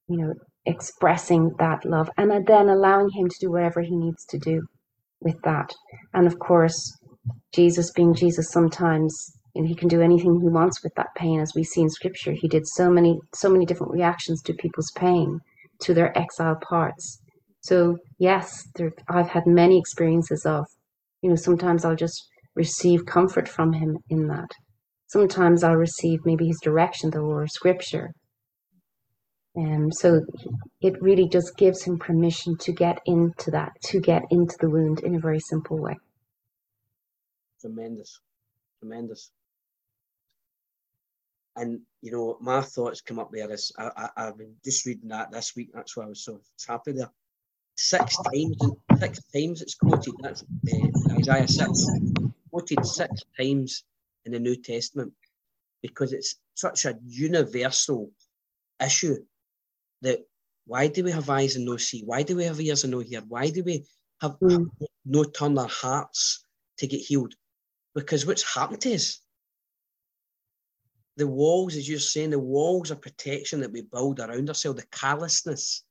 you 0.08 0.18
know, 0.18 0.34
expressing 0.66 1.52
that 1.60 1.86
love, 1.86 2.10
and 2.18 2.32
then 2.48 2.70
allowing 2.70 3.10
Him 3.10 3.30
to 3.30 3.36
do 3.40 3.52
whatever 3.52 3.82
He 3.82 3.96
needs 3.96 4.26
to 4.26 4.38
do 4.38 4.62
with 5.20 5.42
that. 5.44 5.74
And 6.14 6.28
of 6.28 6.40
course, 6.40 6.98
Jesus 7.54 7.92
being 7.92 8.14
Jesus, 8.14 8.52
sometimes 8.52 9.34
and 9.56 9.68
he 9.68 9.76
can 9.76 9.88
do 9.88 10.02
anything 10.02 10.40
he 10.40 10.48
wants 10.48 10.84
with 10.84 10.94
that 10.96 11.14
pain. 11.16 11.40
As 11.40 11.54
we 11.56 11.64
see 11.64 11.82
in 11.82 11.90
scripture 11.90 12.34
he 12.34 12.48
did 12.48 12.68
so 12.68 12.90
many 12.90 13.20
so 13.34 13.50
many 13.50 13.66
different 13.66 13.94
reactions 13.94 14.42
to 14.44 14.54
people's 14.54 14.92
pain 14.96 15.40
to 15.82 15.94
their 15.94 16.18
exile 16.18 16.58
parts. 16.68 17.22
So 17.62 17.98
yes 18.18 18.64
there, 18.76 18.92
i've 19.10 19.30
had 19.30 19.46
many 19.46 19.78
experiences 19.78 20.46
of 20.46 20.66
you 21.22 21.30
know 21.30 21.36
sometimes 21.36 21.86
i'll 21.86 21.96
just 21.96 22.28
receive 22.56 23.06
comfort 23.06 23.48
from 23.48 23.74
him 23.74 23.98
in 24.10 24.28
that 24.28 24.50
sometimes 25.12 25.64
i'll 25.64 25.76
receive 25.76 26.20
maybe 26.26 26.48
his 26.48 26.60
direction 26.64 27.10
though 27.12 27.26
or 27.26 27.48
scripture 27.48 28.12
and 29.56 29.94
so 29.94 30.22
it 30.82 30.94
really 31.02 31.28
just 31.28 31.58
gives 31.58 31.84
him 31.84 32.00
permission 32.00 32.56
to 32.58 32.72
get 32.72 33.00
into 33.06 33.52
that 33.52 33.72
to 33.84 34.00
get 34.00 34.22
into 34.32 34.56
the 34.62 34.70
wound 34.70 35.02
in 35.02 35.16
a 35.16 35.20
very 35.20 35.40
simple 35.40 35.78
way 35.78 35.96
tremendous 37.62 38.20
tremendous 38.80 39.32
and 41.56 41.82
you 42.02 42.12
know, 42.12 42.38
my 42.42 42.62
thoughts 42.62 43.02
come 43.02 43.20
up 43.20 43.30
there 43.32 43.52
is 43.52 43.72
I, 43.78 44.10
I, 44.16 44.26
have 44.26 44.38
been 44.38 44.56
just 44.64 44.86
reading 44.86 45.10
that 45.10 45.32
this 45.32 45.56
week. 45.56 45.70
That's 45.74 45.96
why 45.96 46.06
I 46.06 46.08
was 46.08 46.24
so 46.24 46.40
happy 46.68 46.94
there. 46.94 47.12
Six 47.76 48.16
times, 48.18 48.58
six 49.00 49.20
times 49.34 49.62
it's 49.62 49.76
quoted. 49.76 50.14
That's 50.22 50.44
uh, 50.44 51.14
Isaiah 51.18 51.48
six, 51.48 51.88
quoted 52.50 52.86
six 52.86 53.22
times 53.40 53.84
in 54.26 54.32
the 54.32 54.40
New 54.40 54.56
Testament 54.56 55.14
because 55.82 56.14
it's 56.14 56.36
such 56.54 56.86
a 56.86 56.98
universal 57.06 58.12
issue 58.84 59.18
that 60.02 60.20
why 60.66 60.88
do 60.88 61.04
we 61.04 61.12
have 61.12 61.30
eyes 61.30 61.56
and 61.56 61.66
no 61.66 61.78
see? 61.78 62.04
Why 62.06 62.24
do 62.24 62.36
we 62.36 62.46
have 62.46 62.60
ears 62.62 62.84
and 62.84 62.92
no 62.92 63.00
hear? 63.00 63.22
Why 63.28 63.50
do 63.50 63.64
we 63.64 63.86
have 64.22 64.38
Mm. 64.40 64.70
no 65.06 65.24
turn 65.24 65.58
our 65.58 65.68
hearts 65.68 66.46
to 66.78 66.88
get 66.88 67.02
healed? 67.02 67.34
Because 67.96 68.26
what's 68.26 68.56
happened 68.56 68.86
is? 68.86 69.20
The 71.18 71.28
walls, 71.28 71.76
as 71.76 71.90
you're 71.90 72.00
saying, 72.00 72.30
the 72.30 72.40
walls 72.40 72.90
of 72.90 73.02
protection 73.02 73.60
that 73.62 73.72
we 73.72 73.82
build 73.82 74.20
around 74.20 74.48
ourselves, 74.48 74.80
the 74.82 74.88
callousness, 74.88 75.84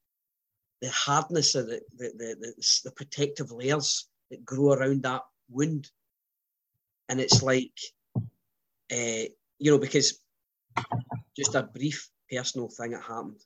the 0.80 0.90
hardness 0.90 1.54
of 1.54 1.66
the, 1.66 1.82
the, 1.96 2.12
the, 2.16 2.36
the, 2.40 2.80
the 2.84 2.92
protective 2.92 3.50
layers 3.52 4.08
that 4.30 4.44
grow 4.44 4.72
around 4.72 5.02
that 5.02 5.22
wound. 5.50 5.90
And 7.08 7.20
it's 7.20 7.42
like, 7.42 7.78
uh, 8.92 9.24
you 9.58 9.70
know, 9.70 9.78
because 9.78 10.18
just 11.36 11.54
a 11.54 11.62
brief 11.62 12.08
personal 12.30 12.68
thing 12.68 12.92
that 12.92 13.02
happened 13.02 13.40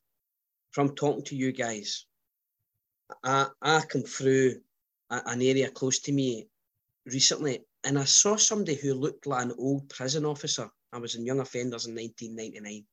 from 0.72 0.94
talking 0.94 1.24
to 1.24 1.36
you 1.36 1.52
guys. 1.52 2.06
I, 3.22 3.46
I 3.62 3.82
come 3.88 4.02
through 4.02 4.60
a, 5.10 5.22
an 5.26 5.42
area 5.42 5.70
close 5.70 6.00
to 6.00 6.12
me 6.12 6.48
recently 7.06 7.64
and 7.84 7.98
I 7.98 8.04
saw 8.04 8.36
somebody 8.36 8.76
who 8.76 8.94
looked 8.94 9.26
like 9.26 9.44
an 9.44 9.54
old 9.58 9.88
prison 9.88 10.24
officer. 10.24 10.70
I 10.92 10.98
was 10.98 11.14
in 11.14 11.26
Young 11.26 11.40
Offenders 11.40 11.86
in 11.86 11.94
1999. 11.94 12.84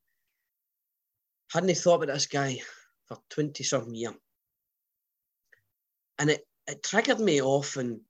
Hadn't 1.52 1.76
thought 1.76 2.02
about 2.02 2.14
this 2.14 2.26
guy 2.26 2.58
for 3.08 3.18
20 3.30 3.64
something 3.64 3.94
years. 3.94 4.14
And 6.18 6.30
it, 6.30 6.46
it 6.66 6.82
triggered 6.82 7.20
me 7.20 7.42
off 7.42 7.76
and 7.76 8.00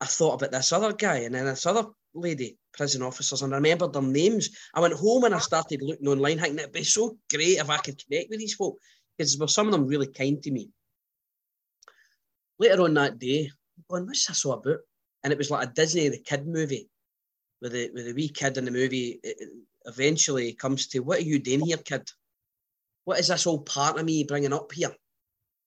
I 0.00 0.06
thought 0.06 0.34
about 0.34 0.50
this 0.50 0.72
other 0.72 0.92
guy 0.92 1.18
and 1.18 1.34
then 1.34 1.46
this 1.46 1.64
other 1.64 1.86
lady, 2.12 2.58
prison 2.72 3.02
officers, 3.02 3.42
and 3.42 3.52
I 3.52 3.56
remembered 3.56 3.92
their 3.92 4.02
names. 4.02 4.50
I 4.74 4.80
went 4.80 4.94
home 4.94 5.24
and 5.24 5.34
I 5.34 5.38
started 5.38 5.82
looking 5.82 6.08
online, 6.08 6.38
thinking 6.38 6.58
it'd 6.58 6.72
be 6.72 6.84
so 6.84 7.18
great 7.30 7.58
if 7.58 7.70
I 7.70 7.78
could 7.78 8.02
connect 8.02 8.30
with 8.30 8.38
these 8.38 8.54
folk 8.54 8.78
because 9.16 9.38
were 9.38 9.48
some 9.48 9.66
of 9.66 9.72
them 9.72 9.86
really 9.86 10.06
kind 10.06 10.42
to 10.42 10.50
me. 10.50 10.70
Later 12.58 12.82
on 12.82 12.94
that 12.94 13.18
day, 13.18 13.50
I'm 13.76 13.84
going, 13.88 14.06
what's 14.06 14.26
this 14.26 14.44
all 14.44 14.54
about? 14.54 14.78
And 15.22 15.32
it 15.32 15.38
was 15.38 15.50
like 15.50 15.68
a 15.68 15.72
Disney 15.72 16.08
the 16.08 16.18
Kid 16.18 16.46
movie, 16.46 16.88
with 17.60 17.72
the 17.72 17.90
with 17.94 18.06
the 18.06 18.12
wee 18.12 18.28
kid 18.28 18.56
in 18.58 18.64
the 18.64 18.70
movie. 18.70 19.20
It, 19.22 19.36
it 19.38 19.48
eventually 19.86 20.52
comes 20.54 20.88
to, 20.88 21.00
what 21.00 21.18
are 21.18 21.22
you 21.22 21.38
doing 21.38 21.60
here, 21.60 21.76
kid? 21.76 22.08
What 23.04 23.18
is 23.18 23.28
this 23.28 23.46
old 23.46 23.66
part 23.66 23.98
of 23.98 24.04
me 24.04 24.24
bringing 24.24 24.52
up 24.52 24.72
here? 24.72 24.94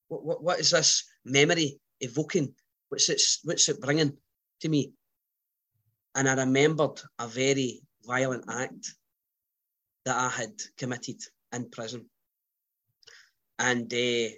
What 0.08 0.24
what, 0.24 0.43
what 0.43 0.60
is 0.60 0.72
this 0.72 1.03
memory 1.24 1.80
evoking? 2.01 2.53
What's 2.89 3.10
it 3.10 3.22
what's 3.43 3.70
it 3.70 3.82
bringing 3.82 4.18
to 4.62 4.70
me? 4.70 4.93
And 6.16 6.30
I 6.30 6.34
remembered 6.34 7.01
a 7.20 7.28
very 7.28 7.82
violent 8.05 8.45
act 8.49 8.93
that 10.05 10.18
I 10.18 10.30
had 10.30 10.53
committed 10.78 11.18
in 11.53 11.70
prison 11.70 12.09
and 13.59 13.91
uh, 13.93 14.30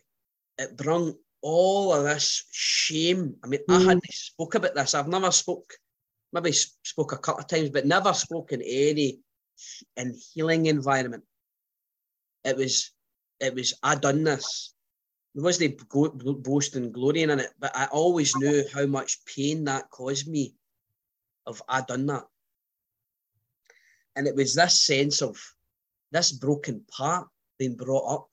it 0.59 0.75
brung 0.75 1.13
all 1.41 1.93
of 1.93 2.03
this 2.03 2.45
shame. 2.51 3.35
I 3.43 3.47
mean, 3.47 3.61
mm. 3.69 3.75
I 3.75 3.79
hadn't 3.79 4.05
spoke 4.11 4.55
about 4.55 4.75
this. 4.75 4.93
I've 4.93 5.07
never 5.07 5.31
spoke, 5.31 5.73
maybe 6.33 6.51
spoke 6.51 7.13
a 7.13 7.17
couple 7.17 7.41
of 7.41 7.47
times, 7.47 7.69
but 7.69 7.85
never 7.85 8.13
spoke 8.13 8.51
in 8.51 8.61
any 8.61 9.19
in 9.95 10.15
healing 10.33 10.67
environment. 10.67 11.23
It 12.43 12.57
was, 12.57 12.91
it 13.39 13.53
was. 13.53 13.73
I 13.83 13.95
done 13.95 14.23
this. 14.23 14.73
There 15.35 15.43
wasn't 15.43 15.87
go, 15.89 16.09
boasting, 16.09 16.91
glorying 16.91 17.29
in 17.29 17.39
it, 17.39 17.51
but 17.59 17.75
I 17.75 17.85
always 17.85 18.35
knew 18.35 18.63
how 18.73 18.85
much 18.85 19.19
pain 19.25 19.65
that 19.65 19.89
caused 19.91 20.27
me. 20.27 20.55
Of 21.47 21.63
I 21.67 21.81
done 21.81 22.05
that, 22.07 22.25
and 24.17 24.27
it 24.27 24.35
was 24.35 24.53
this 24.53 24.83
sense 24.83 25.21
of 25.21 25.37
this 26.11 26.31
broken 26.33 26.83
part 26.91 27.27
being 27.57 27.75
brought 27.75 28.13
up 28.13 28.29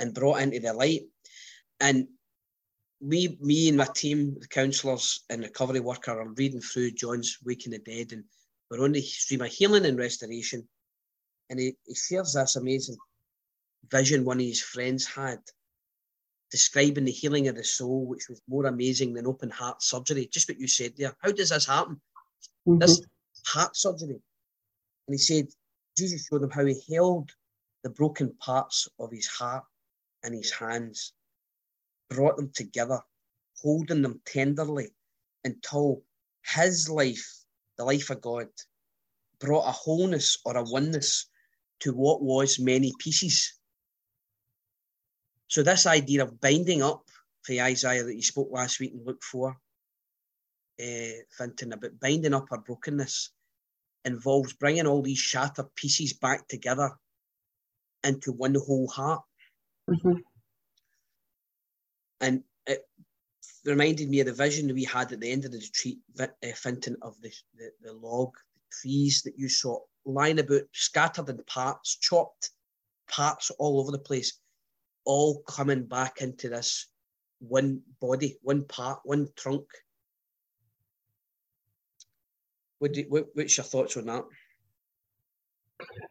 and 0.00 0.14
brought 0.14 0.40
into 0.40 0.60
the 0.60 0.72
light. 0.72 1.02
And 1.80 2.08
we, 3.00 3.38
me 3.40 3.68
and 3.68 3.76
my 3.76 3.86
team, 3.94 4.36
the 4.40 4.48
counsellors 4.48 5.24
and 5.30 5.42
recovery 5.42 5.80
worker, 5.80 6.20
are 6.20 6.32
reading 6.34 6.60
through 6.60 6.92
John's 6.92 7.38
Waking 7.44 7.72
the 7.72 7.78
Dead, 7.78 8.12
and 8.12 8.24
we're 8.70 8.82
on 8.82 8.92
the 8.92 9.00
stream 9.00 9.42
of 9.42 9.48
healing 9.48 9.86
and 9.86 9.98
restoration. 9.98 10.68
And 11.50 11.60
he, 11.60 11.76
he 11.86 11.94
shares 11.94 12.32
this 12.32 12.56
amazing 12.56 12.96
vision 13.90 14.24
one 14.24 14.40
of 14.40 14.46
his 14.46 14.60
friends 14.60 15.06
had, 15.06 15.38
describing 16.50 17.04
the 17.04 17.12
healing 17.12 17.48
of 17.48 17.56
the 17.56 17.64
soul, 17.64 18.06
which 18.06 18.28
was 18.28 18.40
more 18.48 18.66
amazing 18.66 19.14
than 19.14 19.26
open 19.26 19.50
heart 19.50 19.82
surgery. 19.82 20.28
Just 20.32 20.48
what 20.48 20.58
you 20.58 20.68
said 20.68 20.92
there. 20.96 21.14
How 21.20 21.32
does 21.32 21.50
this 21.50 21.66
happen? 21.66 22.00
Mm-hmm. 22.66 22.78
This 22.78 23.02
heart 23.46 23.76
surgery. 23.76 24.20
And 25.06 25.14
he 25.14 25.18
said, 25.18 25.48
Jesus 25.96 26.26
showed 26.26 26.42
him 26.42 26.50
how 26.50 26.64
he 26.64 26.80
held 26.94 27.30
the 27.82 27.90
broken 27.90 28.32
parts 28.40 28.88
of 28.98 29.10
his 29.10 29.26
heart 29.26 29.64
in 30.24 30.32
his 30.32 30.50
hands, 30.50 31.12
brought 32.10 32.36
them 32.36 32.50
together, 32.54 33.00
holding 33.62 34.02
them 34.02 34.20
tenderly 34.26 34.88
until 35.44 36.02
his 36.44 36.88
life, 36.88 37.44
the 37.76 37.84
life 37.84 38.10
of 38.10 38.20
God, 38.20 38.48
brought 39.40 39.68
a 39.68 39.72
wholeness 39.72 40.38
or 40.44 40.56
a 40.56 40.62
oneness 40.62 41.26
to 41.80 41.92
what 41.92 42.22
was 42.22 42.58
many 42.58 42.92
pieces. 42.98 43.57
So 45.48 45.62
this 45.62 45.86
idea 45.86 46.22
of 46.22 46.40
binding 46.40 46.82
up 46.82 47.04
for 47.42 47.52
Isaiah 47.52 48.04
that 48.04 48.14
you 48.14 48.22
spoke 48.22 48.50
last 48.52 48.80
week 48.80 48.92
in 48.92 49.04
Luke 49.04 49.22
4, 49.22 49.50
uh, 49.50 50.84
Fintan, 51.36 51.72
about 51.72 51.98
binding 52.00 52.34
up 52.34 52.46
our 52.50 52.58
brokenness 52.58 53.30
involves 54.04 54.52
bringing 54.52 54.86
all 54.86 55.02
these 55.02 55.18
shattered 55.18 55.74
pieces 55.74 56.12
back 56.12 56.46
together 56.48 56.92
into 58.04 58.32
one 58.32 58.54
whole 58.54 58.88
heart. 58.88 59.22
Mm-hmm. 59.90 60.20
And 62.20 62.42
it 62.66 62.86
reminded 63.64 64.08
me 64.08 64.20
of 64.20 64.26
the 64.26 64.32
vision 64.32 64.72
we 64.74 64.84
had 64.84 65.12
at 65.12 65.20
the 65.20 65.30
end 65.30 65.44
of 65.44 65.52
the 65.52 65.58
retreat, 65.58 65.98
uh, 66.20 66.26
Fintan, 66.54 66.96
of 67.02 67.20
the, 67.22 67.32
the, 67.56 67.70
the 67.82 67.92
log, 67.92 68.34
the 68.54 68.60
trees 68.82 69.22
that 69.22 69.38
you 69.38 69.48
saw 69.48 69.80
lying 70.04 70.38
about, 70.38 70.62
scattered 70.72 71.28
in 71.28 71.38
parts, 71.44 71.96
chopped 71.96 72.50
parts 73.10 73.50
all 73.58 73.80
over 73.80 73.90
the 73.90 73.98
place, 73.98 74.38
all 75.08 75.42
coming 75.48 75.84
back 75.84 76.20
into 76.20 76.50
this 76.50 76.86
one 77.38 77.80
body, 77.98 78.36
one 78.42 78.62
part, 78.64 79.00
one 79.04 79.26
trunk. 79.36 79.64
What 82.78 82.92
do, 82.92 83.04
what, 83.08 83.24
what's 83.32 83.56
your 83.56 83.64
thoughts 83.64 83.96
on 83.96 84.04
that? 84.04 84.24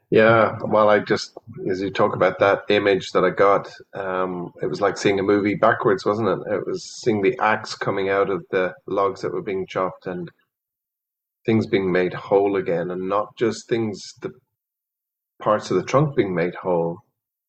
Yeah, 0.10 0.58
well, 0.66 0.90
I 0.90 1.00
just, 1.00 1.38
as 1.70 1.80
you 1.80 1.92
talk 1.92 2.16
about 2.16 2.40
that 2.40 2.64
image 2.70 3.12
that 3.12 3.24
I 3.24 3.30
got, 3.30 3.70
um, 3.94 4.52
it 4.64 4.66
was 4.66 4.82
like 4.82 4.98
seeing 4.98 5.20
a 5.20 5.24
movie 5.24 5.56
backwards, 5.56 6.04
wasn't 6.04 6.30
it? 6.30 6.40
It 6.52 6.66
was 6.66 7.00
seeing 7.04 7.22
the 7.22 7.38
axe 7.40 7.76
coming 7.76 8.10
out 8.10 8.32
of 8.32 8.44
the 8.50 8.74
logs 8.88 9.22
that 9.22 9.32
were 9.32 9.44
being 9.44 9.68
chopped 9.68 10.08
and 10.08 10.32
things 11.46 11.68
being 11.68 11.92
made 11.92 12.16
whole 12.16 12.56
again, 12.56 12.90
and 12.90 13.08
not 13.08 13.28
just 13.38 13.70
things, 13.70 14.14
the 14.22 14.32
parts 15.40 15.70
of 15.70 15.78
the 15.78 15.84
trunk 15.84 16.16
being 16.16 16.34
made 16.34 16.56
whole, 16.56 16.98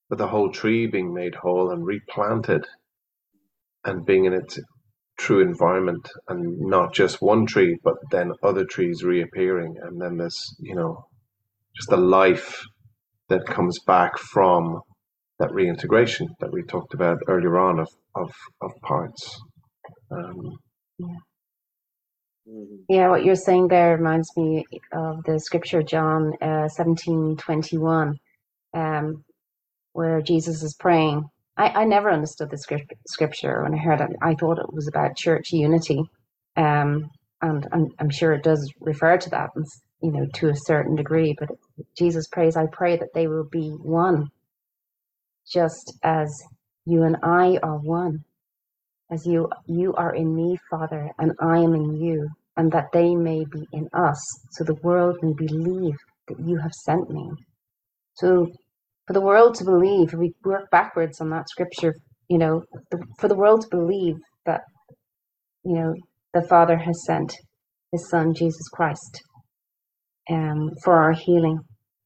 but 0.08 0.18
the 0.18 0.28
whole 0.28 0.50
tree 0.50 0.86
being 0.86 1.12
made 1.12 1.34
whole 1.34 1.70
and 1.70 1.84
replanted 1.84 2.64
and 3.84 4.06
being 4.06 4.24
in 4.24 4.32
its 4.32 4.58
true 5.18 5.40
environment 5.40 6.08
and 6.28 6.60
not 6.60 6.94
just 6.94 7.20
one 7.20 7.46
tree, 7.46 7.76
but 7.82 7.94
then 8.10 8.32
other 8.42 8.64
trees 8.64 9.02
reappearing. 9.02 9.76
And 9.82 10.00
then 10.00 10.16
this, 10.16 10.56
you 10.60 10.74
know, 10.74 11.04
just 11.76 11.90
the 11.90 11.96
life 11.96 12.62
that 13.28 13.46
comes 13.46 13.78
back 13.86 14.18
from 14.18 14.80
that 15.38 15.52
reintegration 15.52 16.28
that 16.40 16.52
we 16.52 16.62
talked 16.62 16.94
about 16.94 17.18
earlier 17.28 17.58
on 17.58 17.80
of 17.80 17.88
of, 18.14 18.32
of 18.60 18.72
parts. 18.82 19.40
Um, 20.10 20.58
yeah. 20.98 21.06
Mm-hmm. 22.48 22.76
Yeah, 22.88 23.08
what 23.10 23.24
you're 23.24 23.34
saying 23.34 23.68
there 23.68 23.96
reminds 23.96 24.30
me 24.36 24.64
of 24.92 25.22
the 25.24 25.38
scripture, 25.38 25.82
John 25.82 26.32
uh, 26.40 26.68
17 26.68 27.36
21, 27.36 28.16
um, 28.74 29.24
where 29.92 30.20
Jesus 30.20 30.62
is 30.62 30.74
praying. 30.78 31.24
I, 31.56 31.68
I 31.68 31.84
never 31.84 32.10
understood 32.10 32.50
the 32.50 32.58
script, 32.58 32.92
scripture 33.06 33.62
when 33.62 33.74
I 33.74 33.78
heard 33.78 34.00
it. 34.00 34.10
I 34.22 34.34
thought 34.34 34.58
it 34.58 34.72
was 34.72 34.88
about 34.88 35.16
church 35.16 35.52
unity. 35.52 36.02
Um, 36.56 37.10
and 37.40 37.68
I'm, 37.72 37.86
I'm 37.98 38.10
sure 38.10 38.32
it 38.32 38.42
does 38.42 38.72
refer 38.80 39.16
to 39.16 39.30
that, 39.30 39.50
and, 39.54 39.64
you 40.02 40.10
know, 40.10 40.26
to 40.34 40.48
a 40.50 40.56
certain 40.56 40.96
degree, 40.96 41.36
but 41.38 41.48
Jesus 41.96 42.26
prays, 42.28 42.56
I 42.56 42.66
pray 42.66 42.96
that 42.96 43.14
they 43.14 43.28
will 43.28 43.48
be 43.50 43.70
one, 43.70 44.28
just 45.50 45.96
as 46.02 46.42
you 46.84 47.04
and 47.04 47.16
I 47.22 47.58
are 47.62 47.78
one, 47.78 48.24
as 49.10 49.26
you 49.26 49.48
you 49.66 49.94
are 49.94 50.14
in 50.14 50.34
me, 50.34 50.58
Father, 50.70 51.10
and 51.18 51.32
I 51.40 51.58
am 51.58 51.74
in 51.74 51.96
you, 51.96 52.28
and 52.56 52.72
that 52.72 52.92
they 52.92 53.14
may 53.14 53.44
be 53.50 53.66
in 53.72 53.88
us, 53.92 54.20
so 54.50 54.64
the 54.64 54.74
world 54.82 55.18
may 55.22 55.32
believe 55.32 55.94
that 56.26 56.40
you 56.40 56.58
have 56.58 56.72
sent 56.72 57.08
me. 57.08 57.30
So, 58.14 58.48
for 59.08 59.14
the 59.14 59.22
world 59.22 59.56
to 59.56 59.64
believe, 59.64 60.14
we 60.14 60.34
work 60.44 60.70
backwards 60.70 61.20
on 61.20 61.30
that 61.30 61.48
scripture, 61.50 61.94
you 62.28 62.38
know, 62.38 62.62
for 63.18 63.28
the 63.28 63.36
world 63.36 63.62
to 63.62 63.68
believe 63.76 64.16
that, 64.46 64.62
you 65.64 65.74
know, 65.74 65.94
the 66.34 66.46
Father 66.48 66.78
has 66.78 67.04
sent 67.06 67.34
His 67.92 68.10
Son 68.10 68.34
Jesus 68.34 68.68
Christ 68.74 69.22
um, 70.30 70.70
for 70.84 70.94
our 70.96 71.12
healing, 71.14 71.60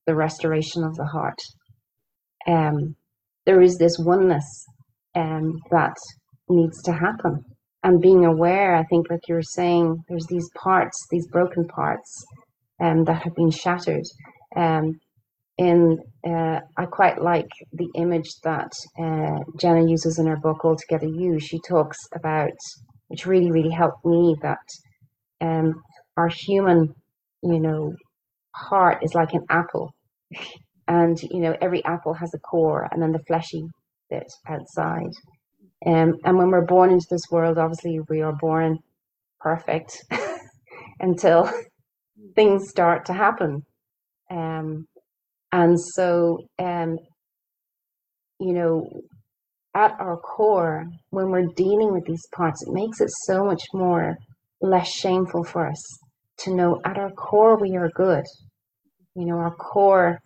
the 0.07 0.16
restoration 0.16 0.84
of 0.84 0.96
the 0.96 1.07
heart. 1.07 1.40
um, 2.46 2.96
there 3.46 3.61
is 3.62 3.76
this 3.78 3.98
oneness 3.98 4.66
um, 5.14 5.59
that 5.70 5.96
needs 6.48 6.82
to 6.84 6.92
happen. 6.92 7.44
And 7.84 8.00
being 8.00 8.24
aware, 8.24 8.76
I 8.76 8.84
think, 8.84 9.11
like 9.11 9.28
you 9.28 9.34
were 9.36 9.42
saying, 9.42 10.05
there's 10.09 10.26
these 10.28 10.48
parts, 10.57 10.96
these 11.11 11.26
broken 11.28 11.66
parts 11.66 12.24
um, 12.80 13.05
that 13.05 13.22
have 13.24 13.34
been 13.34 13.50
shattered. 13.50 14.05
Um, 14.57 15.00
in 15.59 15.98
uh, 16.26 16.61
I 16.76 16.86
quite 16.86 17.20
like 17.20 17.50
the 17.72 17.88
image 17.94 18.30
that 18.44 18.72
uh, 18.98 19.40
Jenna 19.59 19.88
uses 19.88 20.18
in 20.18 20.26
her 20.26 20.36
book 20.36 20.64
Altogether 20.64 21.07
You. 21.07 21.38
She 21.38 21.61
talks 21.68 21.98
about, 22.14 22.57
which 23.09 23.26
really 23.26 23.50
really 23.50 23.70
helped 23.70 24.05
me, 24.05 24.36
that 24.42 24.66
um, 25.40 25.74
our 26.16 26.28
human, 26.28 26.94
you 27.42 27.61
know, 27.61 27.94
heart 28.55 28.98
is 29.03 29.14
like 29.14 29.34
an 29.34 29.44
apple, 29.50 29.94
and 30.88 31.20
you 31.22 31.40
know 31.40 31.57
every 31.61 31.84
apple 31.84 32.14
has 32.14 32.32
a 32.34 32.38
core, 32.38 32.88
and 32.90 33.03
then 33.03 33.12
the 33.12 33.24
fleshy 33.26 33.64
bit 34.11 34.32
outside. 34.48 35.11
Um, 35.84 36.14
and 36.24 36.38
when 36.38 36.50
we're 36.50 36.64
born 36.64 36.90
into 36.90 37.07
this 37.11 37.24
world, 37.30 37.59
obviously 37.59 37.98
we 38.09 38.22
are 38.22 38.32
born 38.32 38.78
perfect 39.40 40.05
until 41.00 41.50
things 42.36 42.68
start 42.68 43.07
to 43.07 43.12
happen. 43.12 43.64
Um, 44.30 44.86
and 45.53 45.78
so, 45.78 46.38
um, 46.59 46.98
you 48.40 48.55
know, 48.55 48.88
at 49.74 49.92
our 50.00 50.16
core, 50.16 50.86
when 51.11 51.30
we're 51.30 51.46
dealing 51.57 51.92
with 51.92 52.05
these 52.07 52.26
parts, 52.34 52.62
it 52.66 52.72
makes 52.72 53.00
it 53.00 53.11
so 53.26 53.44
much 53.44 53.62
more 53.72 54.16
less 54.61 54.88
shameful 54.88 55.44
for 55.44 55.66
us 55.68 55.82
to 56.38 56.55
know 56.55 56.80
at 56.84 56.98
our 56.98 57.11
core 57.11 57.59
we 57.59 57.76
are 57.76 57.90
good. 57.94 58.24
You 59.14 59.26
know, 59.26 59.36
our 59.36 59.55
core, 59.55 60.18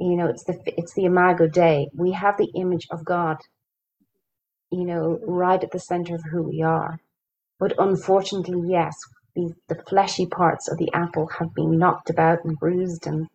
you 0.00 0.16
know, 0.16 0.26
it's 0.26 0.44
the 0.44 0.58
it's 0.66 0.94
the 0.94 1.04
imago 1.04 1.46
Dei. 1.46 1.88
We 1.96 2.12
have 2.12 2.36
the 2.36 2.50
image 2.56 2.86
of 2.90 3.04
God. 3.04 3.36
You 4.70 4.84
know, 4.84 5.18
right 5.22 5.62
at 5.62 5.70
the 5.70 5.78
center 5.78 6.16
of 6.16 6.22
who 6.32 6.42
we 6.42 6.62
are. 6.62 6.98
But 7.60 7.74
unfortunately, 7.78 8.60
yes, 8.66 8.94
the, 9.36 9.52
the 9.68 9.76
fleshy 9.88 10.26
parts 10.26 10.68
of 10.68 10.78
the 10.78 10.90
apple 10.92 11.28
have 11.38 11.54
been 11.54 11.78
knocked 11.78 12.10
about 12.10 12.44
and 12.44 12.58
bruised 12.58 13.06
and 13.06 13.28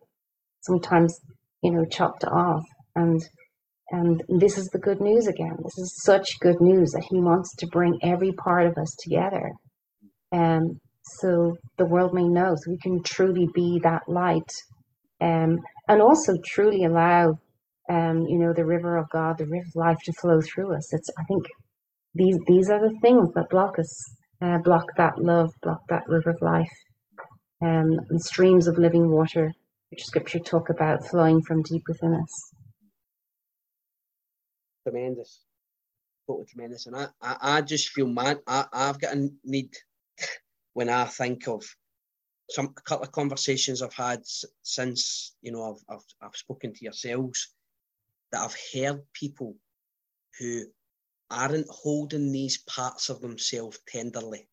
sometimes, 0.62 1.18
you 1.62 1.72
know, 1.72 1.84
chopped 1.84 2.24
off. 2.24 2.62
And 2.96 3.20
and 3.92 4.22
this 4.28 4.56
is 4.56 4.68
the 4.68 4.78
good 4.78 5.00
news 5.00 5.26
again. 5.26 5.56
This 5.64 5.78
is 5.78 6.02
such 6.04 6.38
good 6.40 6.60
news 6.60 6.92
that 6.92 7.06
he 7.10 7.20
wants 7.20 7.54
to 7.56 7.66
bring 7.66 7.98
every 8.02 8.32
part 8.32 8.66
of 8.66 8.78
us 8.78 8.94
together. 9.02 9.50
Um, 10.32 10.80
so 11.02 11.56
the 11.76 11.86
world 11.86 12.14
may 12.14 12.28
know, 12.28 12.54
so 12.54 12.70
we 12.70 12.78
can 12.78 13.02
truly 13.02 13.48
be 13.52 13.80
that 13.82 14.02
light. 14.06 14.48
Um, 15.20 15.58
and 15.88 16.00
also 16.00 16.34
truly 16.46 16.84
allow 16.84 17.34
um, 17.90 18.26
you 18.28 18.38
know, 18.38 18.52
the 18.52 18.64
river 18.64 18.96
of 18.96 19.10
God, 19.10 19.38
the 19.38 19.46
river 19.46 19.66
of 19.66 19.74
life 19.74 19.98
to 20.04 20.12
flow 20.20 20.40
through 20.40 20.76
us. 20.76 20.94
It's 20.94 21.10
I 21.18 21.24
think 21.24 21.44
these 22.14 22.38
these 22.46 22.70
are 22.70 22.80
the 22.80 22.96
things 23.02 23.28
that 23.34 23.50
block 23.50 23.78
us, 23.78 23.92
uh, 24.40 24.58
block 24.58 24.86
that 24.96 25.18
love, 25.18 25.50
block 25.62 25.80
that 25.88 26.04
river 26.06 26.30
of 26.30 26.40
life. 26.40 26.70
Um, 27.62 27.90
and 28.08 28.20
streams 28.20 28.68
of 28.68 28.78
living 28.78 29.10
water 29.10 29.52
which 29.90 30.04
scripture 30.04 30.38
talk 30.38 30.70
about 30.70 31.06
flowing 31.06 31.42
from 31.42 31.62
deep 31.62 31.82
within 31.88 32.14
us. 32.14 32.54
Tremendous. 34.84 35.44
Totally 36.26 36.46
tremendous. 36.46 36.86
And 36.86 36.96
I, 36.96 37.08
I, 37.20 37.36
I 37.40 37.60
just 37.60 37.88
feel 37.90 38.06
man, 38.06 38.38
I, 38.46 38.64
I've 38.72 39.00
got 39.00 39.16
a 39.16 39.28
need 39.44 39.74
when 40.74 40.88
I 40.88 41.04
think 41.04 41.48
of 41.48 41.64
some 42.48 42.74
a 42.76 42.82
couple 42.82 43.04
of 43.04 43.12
conversations 43.12 43.82
I've 43.82 43.94
had 43.94 44.22
since, 44.62 45.34
you 45.42 45.52
know, 45.52 45.72
I've, 45.72 45.96
I've, 45.96 46.04
I've 46.22 46.36
spoken 46.36 46.72
to 46.72 46.84
yourselves 46.84 47.54
that 48.32 48.42
I've 48.42 48.56
heard 48.72 49.02
people 49.12 49.56
who 50.38 50.64
aren't 51.30 51.68
holding 51.68 52.32
these 52.32 52.58
parts 52.58 53.08
of 53.08 53.20
themselves 53.20 53.78
tenderly. 53.88 54.48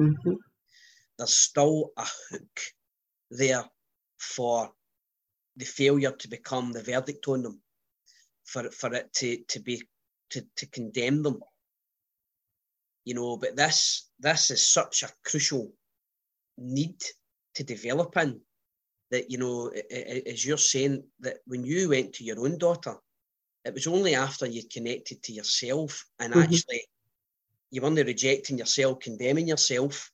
Mm-hmm. 0.00 0.34
There's 1.18 1.36
still 1.36 1.90
a 1.96 2.06
hook 2.30 2.60
there 3.30 3.64
for 4.24 4.72
the 5.56 5.64
failure 5.64 6.12
to 6.12 6.28
become 6.28 6.72
the 6.72 6.82
verdict 6.82 7.28
on 7.28 7.42
them, 7.42 7.60
for 8.44 8.70
for 8.70 8.92
it 8.94 9.12
to 9.14 9.38
to 9.48 9.60
be 9.60 9.82
to, 10.30 10.44
to 10.56 10.66
condemn 10.66 11.22
them. 11.22 11.40
You 13.04 13.14
know, 13.14 13.36
but 13.36 13.56
this 13.56 14.08
this 14.18 14.50
is 14.50 14.72
such 14.72 15.02
a 15.02 15.12
crucial 15.24 15.72
need 16.58 17.02
to 17.54 17.64
develop 17.64 18.16
in 18.16 18.40
that 19.10 19.30
you 19.30 19.38
know, 19.38 19.70
as 20.26 20.44
you're 20.44 20.56
saying 20.56 21.04
that 21.20 21.38
when 21.46 21.64
you 21.64 21.88
went 21.88 22.14
to 22.14 22.24
your 22.24 22.40
own 22.40 22.58
daughter, 22.58 22.96
it 23.64 23.74
was 23.74 23.86
only 23.86 24.14
after 24.14 24.46
you 24.46 24.62
connected 24.70 25.22
to 25.22 25.32
yourself 25.32 26.04
and 26.18 26.32
mm-hmm. 26.32 26.42
actually 26.42 26.82
you 27.70 27.82
weren't 27.82 27.96
rejecting 27.96 28.58
yourself, 28.58 29.00
condemning 29.00 29.48
yourself. 29.48 30.10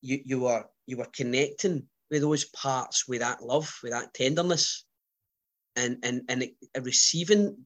You 0.00 0.20
you 0.24 0.40
were 0.40 0.64
you 0.86 0.96
were 0.96 1.08
connecting 1.12 1.88
with 2.12 2.20
those 2.20 2.44
parts, 2.44 3.08
with 3.08 3.20
that 3.20 3.42
love, 3.42 3.74
with 3.82 3.92
that 3.92 4.12
tenderness, 4.12 4.84
and 5.74 5.96
and 6.04 6.22
and 6.28 6.46
receiving 6.82 7.56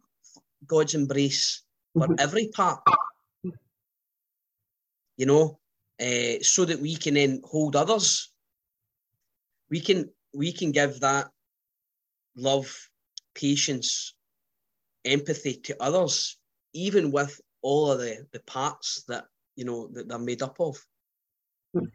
God's 0.64 0.94
embrace 0.94 1.64
for 1.92 2.06
mm-hmm. 2.06 2.14
every 2.20 2.48
part. 2.54 2.80
You 5.16 5.26
know, 5.26 5.58
uh, 6.00 6.38
so 6.42 6.64
that 6.64 6.78
we 6.78 6.94
can 6.94 7.14
then 7.14 7.42
hold 7.44 7.74
others. 7.74 8.32
We 9.68 9.80
can 9.80 10.10
we 10.32 10.52
can 10.52 10.70
give 10.70 11.00
that 11.00 11.28
love, 12.36 12.72
patience, 13.34 14.14
empathy 15.04 15.54
to 15.64 15.82
others, 15.82 16.38
even 16.72 17.10
with 17.10 17.40
all 17.62 17.90
of 17.90 17.98
the, 17.98 18.24
the 18.32 18.40
parts 18.40 19.02
that 19.08 19.24
you 19.56 19.64
know 19.64 19.88
that 19.88 20.06
they're 20.08 20.18
made 20.20 20.42
up 20.42 20.60
of. 20.60 20.76
Hmm. 21.74 21.86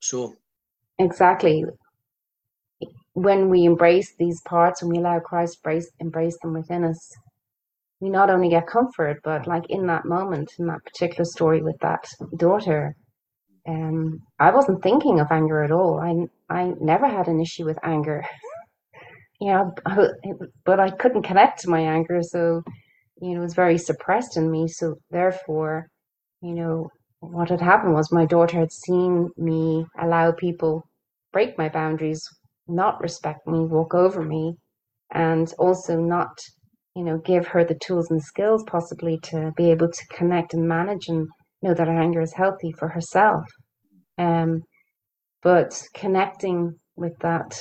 So 0.00 0.34
Exactly. 0.98 1.64
When 3.14 3.48
we 3.48 3.64
embrace 3.64 4.14
these 4.16 4.40
parts 4.42 4.82
and 4.82 4.90
we 4.90 4.98
allow 4.98 5.18
Christ 5.20 5.58
embrace, 5.64 5.90
embrace 5.98 6.38
them 6.42 6.52
within 6.54 6.84
us, 6.84 7.10
we 8.00 8.10
not 8.10 8.30
only 8.30 8.50
get 8.50 8.66
comfort, 8.66 9.20
but 9.24 9.46
like 9.46 9.64
in 9.70 9.86
that 9.88 10.04
moment, 10.06 10.52
in 10.58 10.66
that 10.66 10.84
particular 10.84 11.24
story 11.24 11.62
with 11.62 11.78
that 11.80 12.04
daughter, 12.36 12.96
um, 13.68 14.20
I 14.40 14.50
wasn't 14.52 14.82
thinking 14.82 15.20
of 15.20 15.28
anger 15.30 15.62
at 15.64 15.72
all. 15.72 16.00
I 16.00 16.54
I 16.54 16.74
never 16.80 17.08
had 17.08 17.28
an 17.28 17.40
issue 17.40 17.64
with 17.66 17.78
anger. 17.84 18.24
you 19.40 19.52
know, 19.52 19.72
but 20.64 20.80
I 20.80 20.90
couldn't 20.90 21.22
connect 21.24 21.60
to 21.60 21.70
my 21.70 21.80
anger, 21.80 22.20
so 22.22 22.62
you 23.20 23.34
know, 23.34 23.40
it 23.40 23.44
was 23.44 23.54
very 23.54 23.78
suppressed 23.78 24.36
in 24.36 24.50
me. 24.50 24.68
So 24.68 24.96
therefore, 25.10 25.88
you 26.42 26.54
know, 26.54 26.90
what 27.22 27.50
had 27.50 27.60
happened 27.60 27.94
was 27.94 28.10
my 28.10 28.26
daughter 28.26 28.58
had 28.58 28.72
seen 28.72 29.30
me 29.36 29.86
allow 30.00 30.32
people 30.32 30.82
break 31.32 31.56
my 31.56 31.68
boundaries, 31.68 32.20
not 32.66 33.00
respect 33.00 33.46
me, 33.46 33.60
walk 33.60 33.94
over 33.94 34.22
me, 34.22 34.56
and 35.12 35.54
also 35.56 35.96
not, 36.00 36.36
you 36.96 37.04
know, 37.04 37.18
give 37.18 37.46
her 37.46 37.64
the 37.64 37.76
tools 37.76 38.10
and 38.10 38.20
skills 38.20 38.64
possibly 38.66 39.18
to 39.22 39.52
be 39.56 39.70
able 39.70 39.88
to 39.88 40.06
connect 40.10 40.52
and 40.52 40.66
manage 40.66 41.06
and 41.06 41.28
know 41.62 41.72
that 41.72 41.86
her 41.86 42.00
anger 42.00 42.20
is 42.20 42.32
healthy 42.32 42.72
for 42.72 42.88
herself. 42.88 43.44
Um, 44.18 44.62
but 45.44 45.80
connecting 45.94 46.74
with 46.96 47.16
that, 47.20 47.56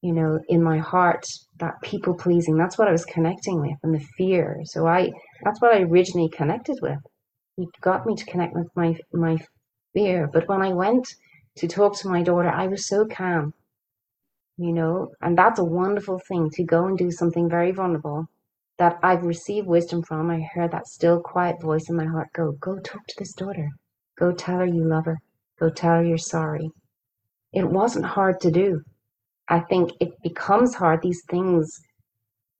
you 0.00 0.14
know, 0.14 0.38
in 0.48 0.62
my 0.62 0.78
heart, 0.78 1.26
that 1.60 1.74
people 1.82 2.14
pleasing, 2.14 2.56
that's 2.56 2.78
what 2.78 2.88
I 2.88 2.92
was 2.92 3.04
connecting 3.04 3.60
with 3.60 3.76
and 3.82 3.94
the 3.94 4.04
fear. 4.16 4.60
So 4.64 4.86
I, 4.86 5.10
that's 5.44 5.60
what 5.60 5.74
I 5.74 5.82
originally 5.82 6.30
connected 6.30 6.78
with. 6.80 6.98
It 7.56 7.68
got 7.80 8.04
me 8.04 8.16
to 8.16 8.24
connect 8.24 8.54
with 8.54 8.68
my, 8.74 8.98
my 9.12 9.38
fear. 9.92 10.26
But 10.26 10.48
when 10.48 10.60
I 10.60 10.72
went 10.72 11.14
to 11.58 11.68
talk 11.68 11.96
to 11.98 12.08
my 12.08 12.20
daughter, 12.22 12.48
I 12.48 12.66
was 12.66 12.88
so 12.88 13.06
calm, 13.06 13.54
you 14.56 14.72
know, 14.72 15.12
and 15.20 15.38
that's 15.38 15.60
a 15.60 15.64
wonderful 15.64 16.18
thing 16.26 16.50
to 16.50 16.64
go 16.64 16.86
and 16.86 16.98
do 16.98 17.12
something 17.12 17.48
very 17.48 17.70
vulnerable 17.70 18.26
that 18.78 18.98
I've 19.04 19.24
received 19.24 19.68
wisdom 19.68 20.02
from. 20.02 20.32
I 20.32 20.40
heard 20.40 20.72
that 20.72 20.88
still 20.88 21.20
quiet 21.20 21.62
voice 21.62 21.88
in 21.88 21.94
my 21.94 22.06
heart 22.06 22.28
go, 22.34 22.52
go 22.60 22.76
talk 22.80 23.06
to 23.06 23.14
this 23.18 23.34
daughter. 23.34 23.70
Go 24.18 24.32
tell 24.32 24.58
her 24.58 24.66
you 24.66 24.84
love 24.84 25.04
her. 25.04 25.18
Go 25.60 25.70
tell 25.70 25.98
her 25.98 26.04
you're 26.04 26.18
sorry. 26.18 26.70
It 27.52 27.70
wasn't 27.70 28.06
hard 28.06 28.40
to 28.40 28.50
do. 28.50 28.82
I 29.48 29.60
think 29.60 29.92
it 30.00 30.10
becomes 30.24 30.74
hard. 30.74 31.02
These 31.02 31.22
things 31.30 31.72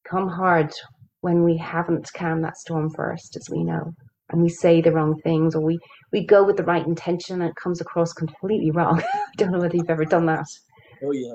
come 0.05 0.29
hard 0.29 0.73
when 1.21 1.43
we 1.43 1.57
haven't 1.57 2.13
calmed 2.15 2.45
that 2.45 2.59
storm 2.59 2.91
first, 2.91 3.37
as 3.37 3.51
we 3.51 3.65
know 3.65 3.93
and 4.31 4.43
we 4.43 4.49
say 4.49 4.81
the 4.81 4.93
wrong 4.93 5.21
things 5.23 5.55
or 5.55 5.61
we, 5.61 5.79
we 6.13 6.27
go 6.27 6.45
with 6.45 6.57
the 6.57 6.65
right 6.65 6.87
intention 6.87 7.41
and 7.43 7.51
it 7.51 7.57
comes 7.57 7.81
across 7.81 8.13
completely 8.13 8.71
wrong. 8.71 9.03
I 9.15 9.19
don't 9.37 9.53
know 9.53 9.61
whether 9.61 9.77
you've 9.77 9.91
ever 9.91 10.05
done 10.05 10.27
that. 10.27 10.47
Oh, 11.05 11.13
yeah. 11.13 11.35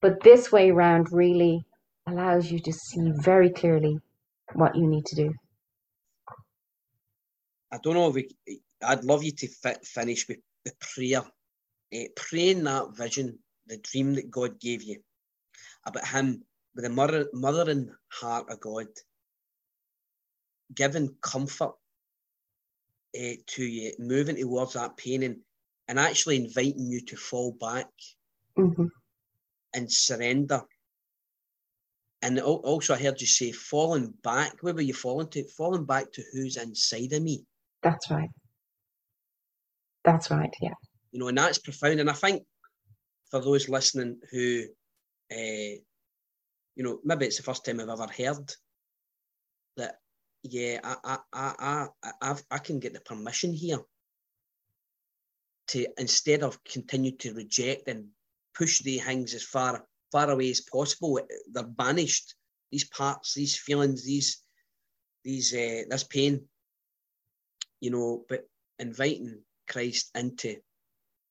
But 0.00 0.22
this 0.22 0.52
way 0.52 0.70
around 0.70 1.08
really 1.12 1.64
allows 2.06 2.50
you 2.50 2.60
to 2.60 2.72
see 2.72 3.12
very 3.16 3.50
clearly 3.50 3.98
what 4.54 4.76
you 4.76 4.86
need 4.86 5.06
to 5.06 5.16
do. 5.16 5.34
I 7.72 7.78
don't 7.82 7.94
know 7.94 8.08
if 8.08 8.14
we, 8.14 8.28
I'd 8.82 9.04
love 9.04 9.24
you 9.24 9.32
to 9.32 9.48
fi- 9.48 9.76
finish 9.84 10.26
with 10.28 10.38
the 10.64 10.72
prayer, 10.80 11.22
uh, 11.94 12.08
praying 12.16 12.64
that 12.64 12.96
vision, 12.96 13.38
the 13.66 13.78
dream 13.78 14.14
that 14.14 14.30
God 14.30 14.60
gave 14.60 14.82
you 14.82 14.98
about 15.86 16.06
Him 16.08 16.44
with 16.74 16.84
the 16.84 16.90
mother, 16.90 17.26
mothering 17.34 17.90
heart 18.08 18.46
of 18.50 18.60
God, 18.60 18.86
giving 20.74 21.14
comfort 21.22 21.72
uh, 23.16 23.34
to 23.46 23.64
you, 23.64 23.92
moving 23.98 24.36
towards 24.36 24.74
that 24.74 24.96
pain 24.96 25.22
and, 25.22 25.36
and 25.86 25.98
actually 25.98 26.36
inviting 26.36 26.86
you 26.86 27.00
to 27.06 27.16
fall 27.16 27.52
back 27.52 27.86
hmm 28.56 28.86
and 29.74 29.92
surrender. 29.92 30.62
And 32.22 32.40
also, 32.40 32.94
I 32.94 32.98
heard 32.98 33.20
you 33.20 33.26
say 33.26 33.52
falling 33.52 34.12
back. 34.24 34.56
Where 34.60 34.74
were 34.74 34.80
you 34.80 34.94
falling 34.94 35.28
to? 35.28 35.44
Falling 35.56 35.84
back 35.84 36.10
to 36.12 36.22
who's 36.32 36.56
inside 36.56 37.12
of 37.12 37.22
me. 37.22 37.44
That's 37.82 38.10
right. 38.10 38.30
That's 40.04 40.30
right. 40.30 40.52
Yeah. 40.60 40.74
You 41.12 41.20
know, 41.20 41.28
and 41.28 41.38
that's 41.38 41.58
profound. 41.58 42.00
And 42.00 42.10
I 42.10 42.14
think 42.14 42.42
for 43.30 43.40
those 43.40 43.68
listening 43.68 44.20
who, 44.32 44.64
uh, 45.30 45.78
you 46.74 46.84
know, 46.84 46.98
maybe 47.04 47.26
it's 47.26 47.36
the 47.36 47.42
first 47.44 47.64
time 47.64 47.78
I've 47.80 47.88
ever 47.88 48.06
heard. 48.06 48.52
Yeah, 50.50 50.80
I, 50.82 51.18
I, 51.32 51.88
I, 52.02 52.12
I, 52.22 52.36
I 52.50 52.58
can 52.58 52.78
get 52.80 52.94
the 52.94 53.00
permission 53.00 53.52
here 53.52 53.80
to 55.68 55.86
instead 55.98 56.42
of 56.42 56.62
continue 56.64 57.12
to 57.18 57.34
reject 57.34 57.88
and 57.88 58.08
push 58.56 58.80
the 58.80 58.98
things 58.98 59.34
as 59.34 59.42
far 59.42 59.84
far 60.10 60.30
away 60.30 60.50
as 60.50 60.60
possible. 60.60 61.20
They're 61.52 61.64
banished. 61.64 62.34
These 62.70 62.88
parts, 62.88 63.34
these 63.34 63.56
feelings, 63.56 64.04
these 64.04 64.42
these 65.24 65.52
uh, 65.54 65.82
this 65.88 66.04
pain. 66.04 66.48
You 67.80 67.90
know, 67.90 68.24
but 68.28 68.48
inviting 68.78 69.42
Christ 69.68 70.10
into 70.14 70.56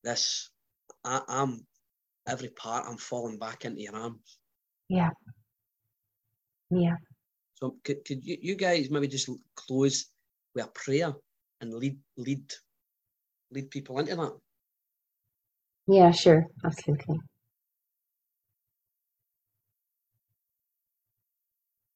this, 0.03 0.49
I, 1.03 1.21
I'm 1.27 1.65
every 2.27 2.49
part. 2.49 2.85
I'm 2.87 2.97
falling 2.97 3.39
back 3.39 3.65
into 3.65 3.81
your 3.81 3.95
arms. 3.95 4.37
Yeah. 4.89 5.09
Yeah. 6.69 6.95
So 7.59 7.75
could, 7.83 8.05
could 8.05 8.23
you, 8.23 8.37
you 8.41 8.55
guys 8.55 8.89
maybe 8.91 9.07
just 9.07 9.29
close 9.55 10.05
with 10.53 10.65
a 10.65 10.67
prayer 10.69 11.13
and 11.59 11.73
lead 11.73 11.97
lead 12.17 12.43
lead 13.51 13.71
people 13.71 13.97
into 13.99 14.15
that? 14.15 14.37
Yeah, 15.87 16.11
sure. 16.11 16.45
Absolutely. 16.63 17.19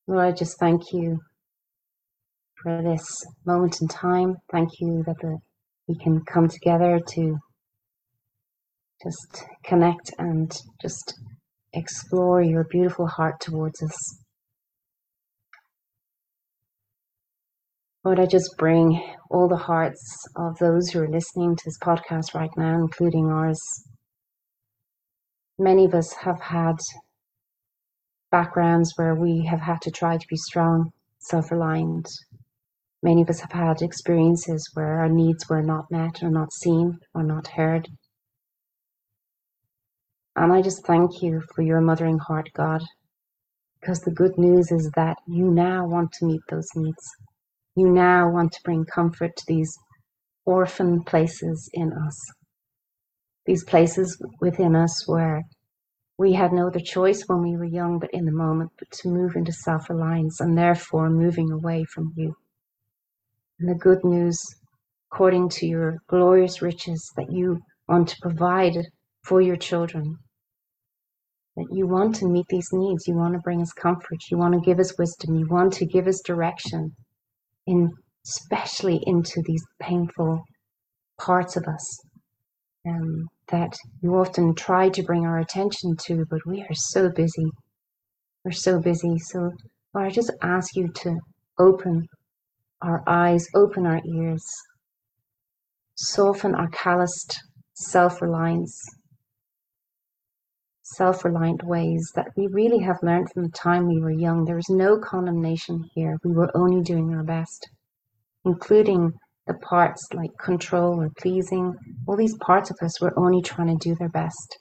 Lord, 0.07 0.25
I 0.25 0.31
just 0.31 0.57
thank 0.59 0.91
you 0.93 1.19
for 2.61 2.81
this 2.81 3.23
moment 3.45 3.81
in 3.81 3.87
time. 3.87 4.37
Thank 4.51 4.69
you 4.79 5.03
that 5.05 5.17
the, 5.21 5.37
we 5.87 5.95
can 5.95 6.21
come 6.25 6.47
together 6.49 6.99
to 6.99 7.37
just 9.03 9.45
connect 9.63 10.11
and 10.17 10.51
just 10.81 11.19
explore 11.73 12.41
your 12.41 12.63
beautiful 12.65 13.07
heart 13.07 13.39
towards 13.39 13.81
us. 13.83 14.20
Lord, 18.03 18.19
I 18.19 18.25
just 18.25 18.57
bring 18.57 18.99
all 19.29 19.47
the 19.47 19.55
hearts 19.55 20.01
of 20.35 20.57
those 20.57 20.89
who 20.89 21.01
are 21.01 21.07
listening 21.07 21.55
to 21.55 21.63
this 21.63 21.77
podcast 21.77 22.33
right 22.33 22.49
now, 22.57 22.79
including 22.79 23.27
ours. 23.27 23.61
Many 25.59 25.85
of 25.85 25.93
us 25.93 26.11
have 26.13 26.41
had 26.41 26.77
backgrounds 28.31 28.93
where 28.95 29.13
we 29.13 29.45
have 29.45 29.59
had 29.59 29.81
to 29.81 29.91
try 29.91 30.17
to 30.17 30.27
be 30.27 30.35
strong, 30.35 30.91
self 31.19 31.51
reliant. 31.51 32.09
Many 33.03 33.21
of 33.21 33.29
us 33.29 33.41
have 33.41 33.51
had 33.51 33.83
experiences 33.83 34.67
where 34.73 34.99
our 35.01 35.09
needs 35.09 35.47
were 35.47 35.61
not 35.61 35.91
met 35.91 36.23
or 36.23 36.31
not 36.31 36.51
seen 36.53 36.97
or 37.13 37.21
not 37.21 37.49
heard. 37.49 37.87
And 40.35 40.51
I 40.51 40.63
just 40.63 40.87
thank 40.87 41.21
you 41.21 41.43
for 41.53 41.61
your 41.61 41.81
mothering 41.81 42.17
heart, 42.17 42.49
God, 42.55 42.81
because 43.79 43.99
the 43.99 44.11
good 44.11 44.39
news 44.39 44.71
is 44.71 44.89
that 44.95 45.17
you 45.27 45.51
now 45.51 45.85
want 45.85 46.13
to 46.13 46.25
meet 46.25 46.41
those 46.49 46.67
needs. 46.75 47.03
You 47.75 47.89
now 47.89 48.29
want 48.29 48.51
to 48.51 48.61
bring 48.63 48.83
comfort 48.85 49.35
to 49.37 49.43
these 49.47 49.77
orphan 50.45 51.03
places 51.03 51.69
in 51.73 51.93
us, 51.93 52.17
these 53.45 53.63
places 53.63 54.21
within 54.41 54.75
us 54.75 55.07
where 55.07 55.43
we 56.17 56.33
had 56.33 56.51
no 56.51 56.67
other 56.67 56.81
choice 56.81 57.23
when 57.27 57.41
we 57.41 57.55
were 57.55 57.63
young, 57.63 57.97
but 57.97 58.11
in 58.13 58.25
the 58.25 58.31
moment, 58.31 58.71
but 58.77 58.91
to 58.91 59.09
move 59.09 59.35
into 59.35 59.53
self 59.53 59.89
reliance 59.89 60.41
and 60.41 60.57
therefore 60.57 61.09
moving 61.09 61.51
away 61.51 61.85
from 61.85 62.11
you. 62.15 62.35
And 63.59 63.69
the 63.69 63.75
good 63.79 64.03
news, 64.03 64.37
according 65.11 65.49
to 65.49 65.65
your 65.65 65.97
glorious 66.07 66.61
riches, 66.61 67.09
that 67.15 67.31
you 67.31 67.59
want 67.87 68.09
to 68.09 68.17
provide 68.21 68.77
for 69.23 69.39
your 69.41 69.55
children, 69.55 70.17
that 71.55 71.67
you 71.71 71.87
want 71.87 72.15
to 72.15 72.27
meet 72.27 72.47
these 72.49 72.69
needs, 72.73 73.07
you 73.07 73.15
want 73.15 73.33
to 73.33 73.39
bring 73.39 73.61
us 73.61 73.71
comfort, 73.71 74.19
you 74.29 74.37
want 74.37 74.53
to 74.53 74.59
give 74.59 74.79
us 74.79 74.97
wisdom, 74.97 75.35
you 75.35 75.47
want 75.47 75.73
to 75.73 75.85
give 75.85 76.07
us 76.07 76.21
direction, 76.25 76.95
in 77.67 77.89
especially 78.25 78.99
into 79.05 79.41
these 79.45 79.63
painful 79.79 80.43
parts 81.19 81.55
of 81.55 81.63
us. 81.67 81.99
Um, 82.87 83.27
that 83.51 83.77
you 84.01 84.15
often 84.15 84.55
try 84.55 84.89
to 84.89 85.03
bring 85.03 85.25
our 85.25 85.39
attention 85.39 85.95
to, 86.05 86.25
but 86.29 86.39
we 86.47 86.61
are 86.61 86.73
so 86.73 87.09
busy. 87.09 87.45
We're 88.43 88.51
so 88.51 88.79
busy. 88.79 89.17
So, 89.19 89.51
Lord, 89.93 90.07
I 90.07 90.09
just 90.09 90.31
ask 90.41 90.75
you 90.75 90.87
to 90.87 91.17
open 91.59 92.07
our 92.81 93.03
eyes, 93.07 93.45
open 93.55 93.85
our 93.85 94.01
ears, 94.17 94.43
soften 95.95 96.55
our 96.55 96.69
calloused 96.69 97.39
self 97.75 98.21
reliance, 98.21 98.81
self 100.95 101.25
reliant 101.25 101.63
ways 101.63 102.11
that 102.15 102.31
we 102.35 102.47
really 102.47 102.79
have 102.79 103.03
learned 103.03 103.31
from 103.31 103.43
the 103.43 103.49
time 103.49 103.87
we 103.87 104.01
were 104.01 104.11
young. 104.11 104.45
There 104.45 104.57
is 104.57 104.69
no 104.69 104.97
condemnation 104.97 105.83
here. 105.93 106.17
We 106.23 106.33
were 106.33 106.51
only 106.55 106.81
doing 106.81 107.13
our 107.13 107.23
best, 107.23 107.69
including 108.45 109.13
the 109.47 109.53
parts 109.55 110.07
like 110.13 110.31
control 110.37 111.01
or 111.01 111.09
pleasing, 111.17 111.73
all 112.07 112.15
these 112.15 112.37
parts 112.37 112.69
of 112.69 112.77
us 112.81 113.01
were 113.01 113.17
only 113.17 113.41
trying 113.41 113.67
to 113.67 113.89
do 113.89 113.95
their 113.95 114.09
best. 114.09 114.57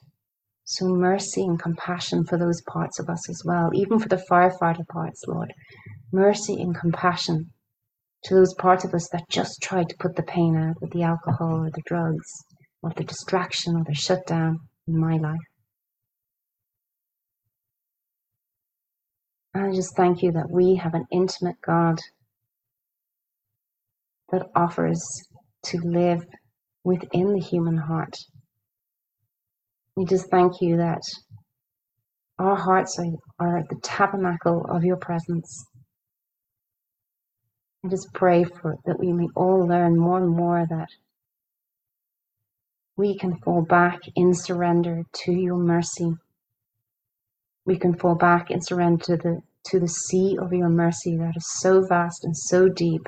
So 0.63 0.87
mercy 0.87 1.43
and 1.43 1.59
compassion 1.59 2.25
for 2.25 2.37
those 2.37 2.61
parts 2.67 2.99
of 2.99 3.09
us 3.09 3.29
as 3.29 3.43
well, 3.45 3.69
even 3.73 3.99
for 3.99 4.09
the 4.09 4.23
firefighter 4.29 4.87
parts, 4.87 5.23
Lord. 5.27 5.53
Mercy 6.11 6.61
and 6.61 6.75
compassion 6.75 7.51
to 8.23 8.35
those 8.35 8.53
parts 8.55 8.83
of 8.83 8.93
us 8.93 9.07
that 9.11 9.29
just 9.29 9.61
tried 9.61 9.89
to 9.89 9.97
put 9.99 10.15
the 10.15 10.23
pain 10.23 10.55
out 10.55 10.81
with 10.81 10.91
the 10.91 11.03
alcohol 11.03 11.63
or 11.63 11.69
the 11.69 11.83
drugs 11.85 12.27
or 12.81 12.91
the 12.95 13.03
distraction 13.03 13.75
or 13.75 13.83
the 13.83 13.93
shutdown 13.93 14.59
in 14.87 14.99
my 14.99 15.17
life. 15.17 15.39
And 19.53 19.65
I 19.65 19.75
just 19.75 19.95
thank 19.95 20.21
you 20.21 20.31
that 20.33 20.49
we 20.49 20.75
have 20.75 20.93
an 20.93 21.05
intimate 21.11 21.57
God 21.65 21.99
that 24.31 24.47
offers 24.55 25.01
to 25.63 25.77
live 25.83 26.25
within 26.83 27.33
the 27.33 27.39
human 27.39 27.77
heart. 27.77 28.15
We 29.95 30.05
just 30.05 30.29
thank 30.31 30.61
you 30.61 30.77
that 30.77 31.01
our 32.39 32.55
hearts 32.55 32.97
are, 32.99 33.45
are 33.45 33.63
the 33.69 33.79
tabernacle 33.83 34.65
of 34.69 34.83
your 34.83 34.97
presence. 34.97 35.65
I 37.85 37.89
just 37.89 38.07
pray 38.13 38.43
for 38.43 38.77
that 38.85 38.99
we 38.99 39.11
may 39.11 39.27
all 39.35 39.67
learn 39.67 39.97
more 39.99 40.19
and 40.19 40.29
more 40.35 40.65
that 40.69 40.87
we 42.97 43.17
can 43.17 43.37
fall 43.37 43.63
back 43.63 43.99
in 44.15 44.33
surrender 44.33 45.03
to 45.25 45.31
your 45.31 45.57
mercy. 45.57 46.13
We 47.65 47.77
can 47.77 47.97
fall 47.97 48.15
back 48.15 48.49
and 48.49 48.63
surrender 48.63 49.03
to 49.05 49.17
the 49.17 49.41
to 49.65 49.79
the 49.79 49.87
sea 49.87 50.37
of 50.41 50.51
your 50.51 50.69
mercy 50.69 51.17
that 51.17 51.37
is 51.37 51.59
so 51.59 51.85
vast 51.87 52.23
and 52.23 52.35
so 52.35 52.67
deep 52.67 53.07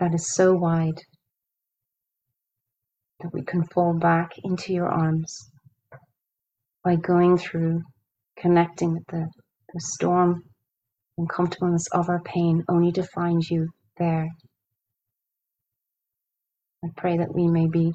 that 0.00 0.12
is 0.12 0.34
so 0.34 0.52
wide 0.52 1.00
that 3.20 3.32
we 3.32 3.44
can 3.44 3.62
fall 3.72 3.96
back 3.96 4.32
into 4.42 4.72
your 4.72 4.88
arms 4.88 5.32
by 6.82 6.96
going 6.96 7.38
through 7.38 7.80
connecting 8.36 8.94
with 8.94 9.06
the, 9.06 9.28
the 9.72 9.80
storm 9.80 10.42
and 11.16 11.28
comfortableness 11.28 11.86
of 11.92 12.08
our 12.08 12.20
pain 12.22 12.64
only 12.68 12.90
to 12.90 13.04
find 13.14 13.48
you 13.48 13.68
there. 13.96 14.26
I 16.84 16.88
pray 16.96 17.18
that 17.18 17.32
we 17.32 17.46
may 17.46 17.68
be, 17.68 17.92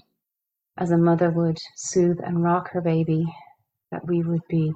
as 0.78 0.91
a 0.91 0.98
mother 0.98 1.30
would 1.30 1.58
soothe 1.76 2.20
and 2.24 2.41
rock 2.41 2.70
her 2.72 2.82
baby, 2.82 3.26
that 3.92 4.02
we 4.08 4.22
would 4.24 4.42
be 4.50 4.72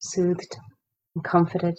soothed 0.00 0.56
and 1.14 1.24
comforted 1.24 1.76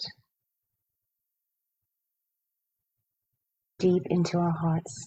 deep 3.78 4.02
into 4.06 4.38
our 4.38 4.54
hearts. 4.60 5.06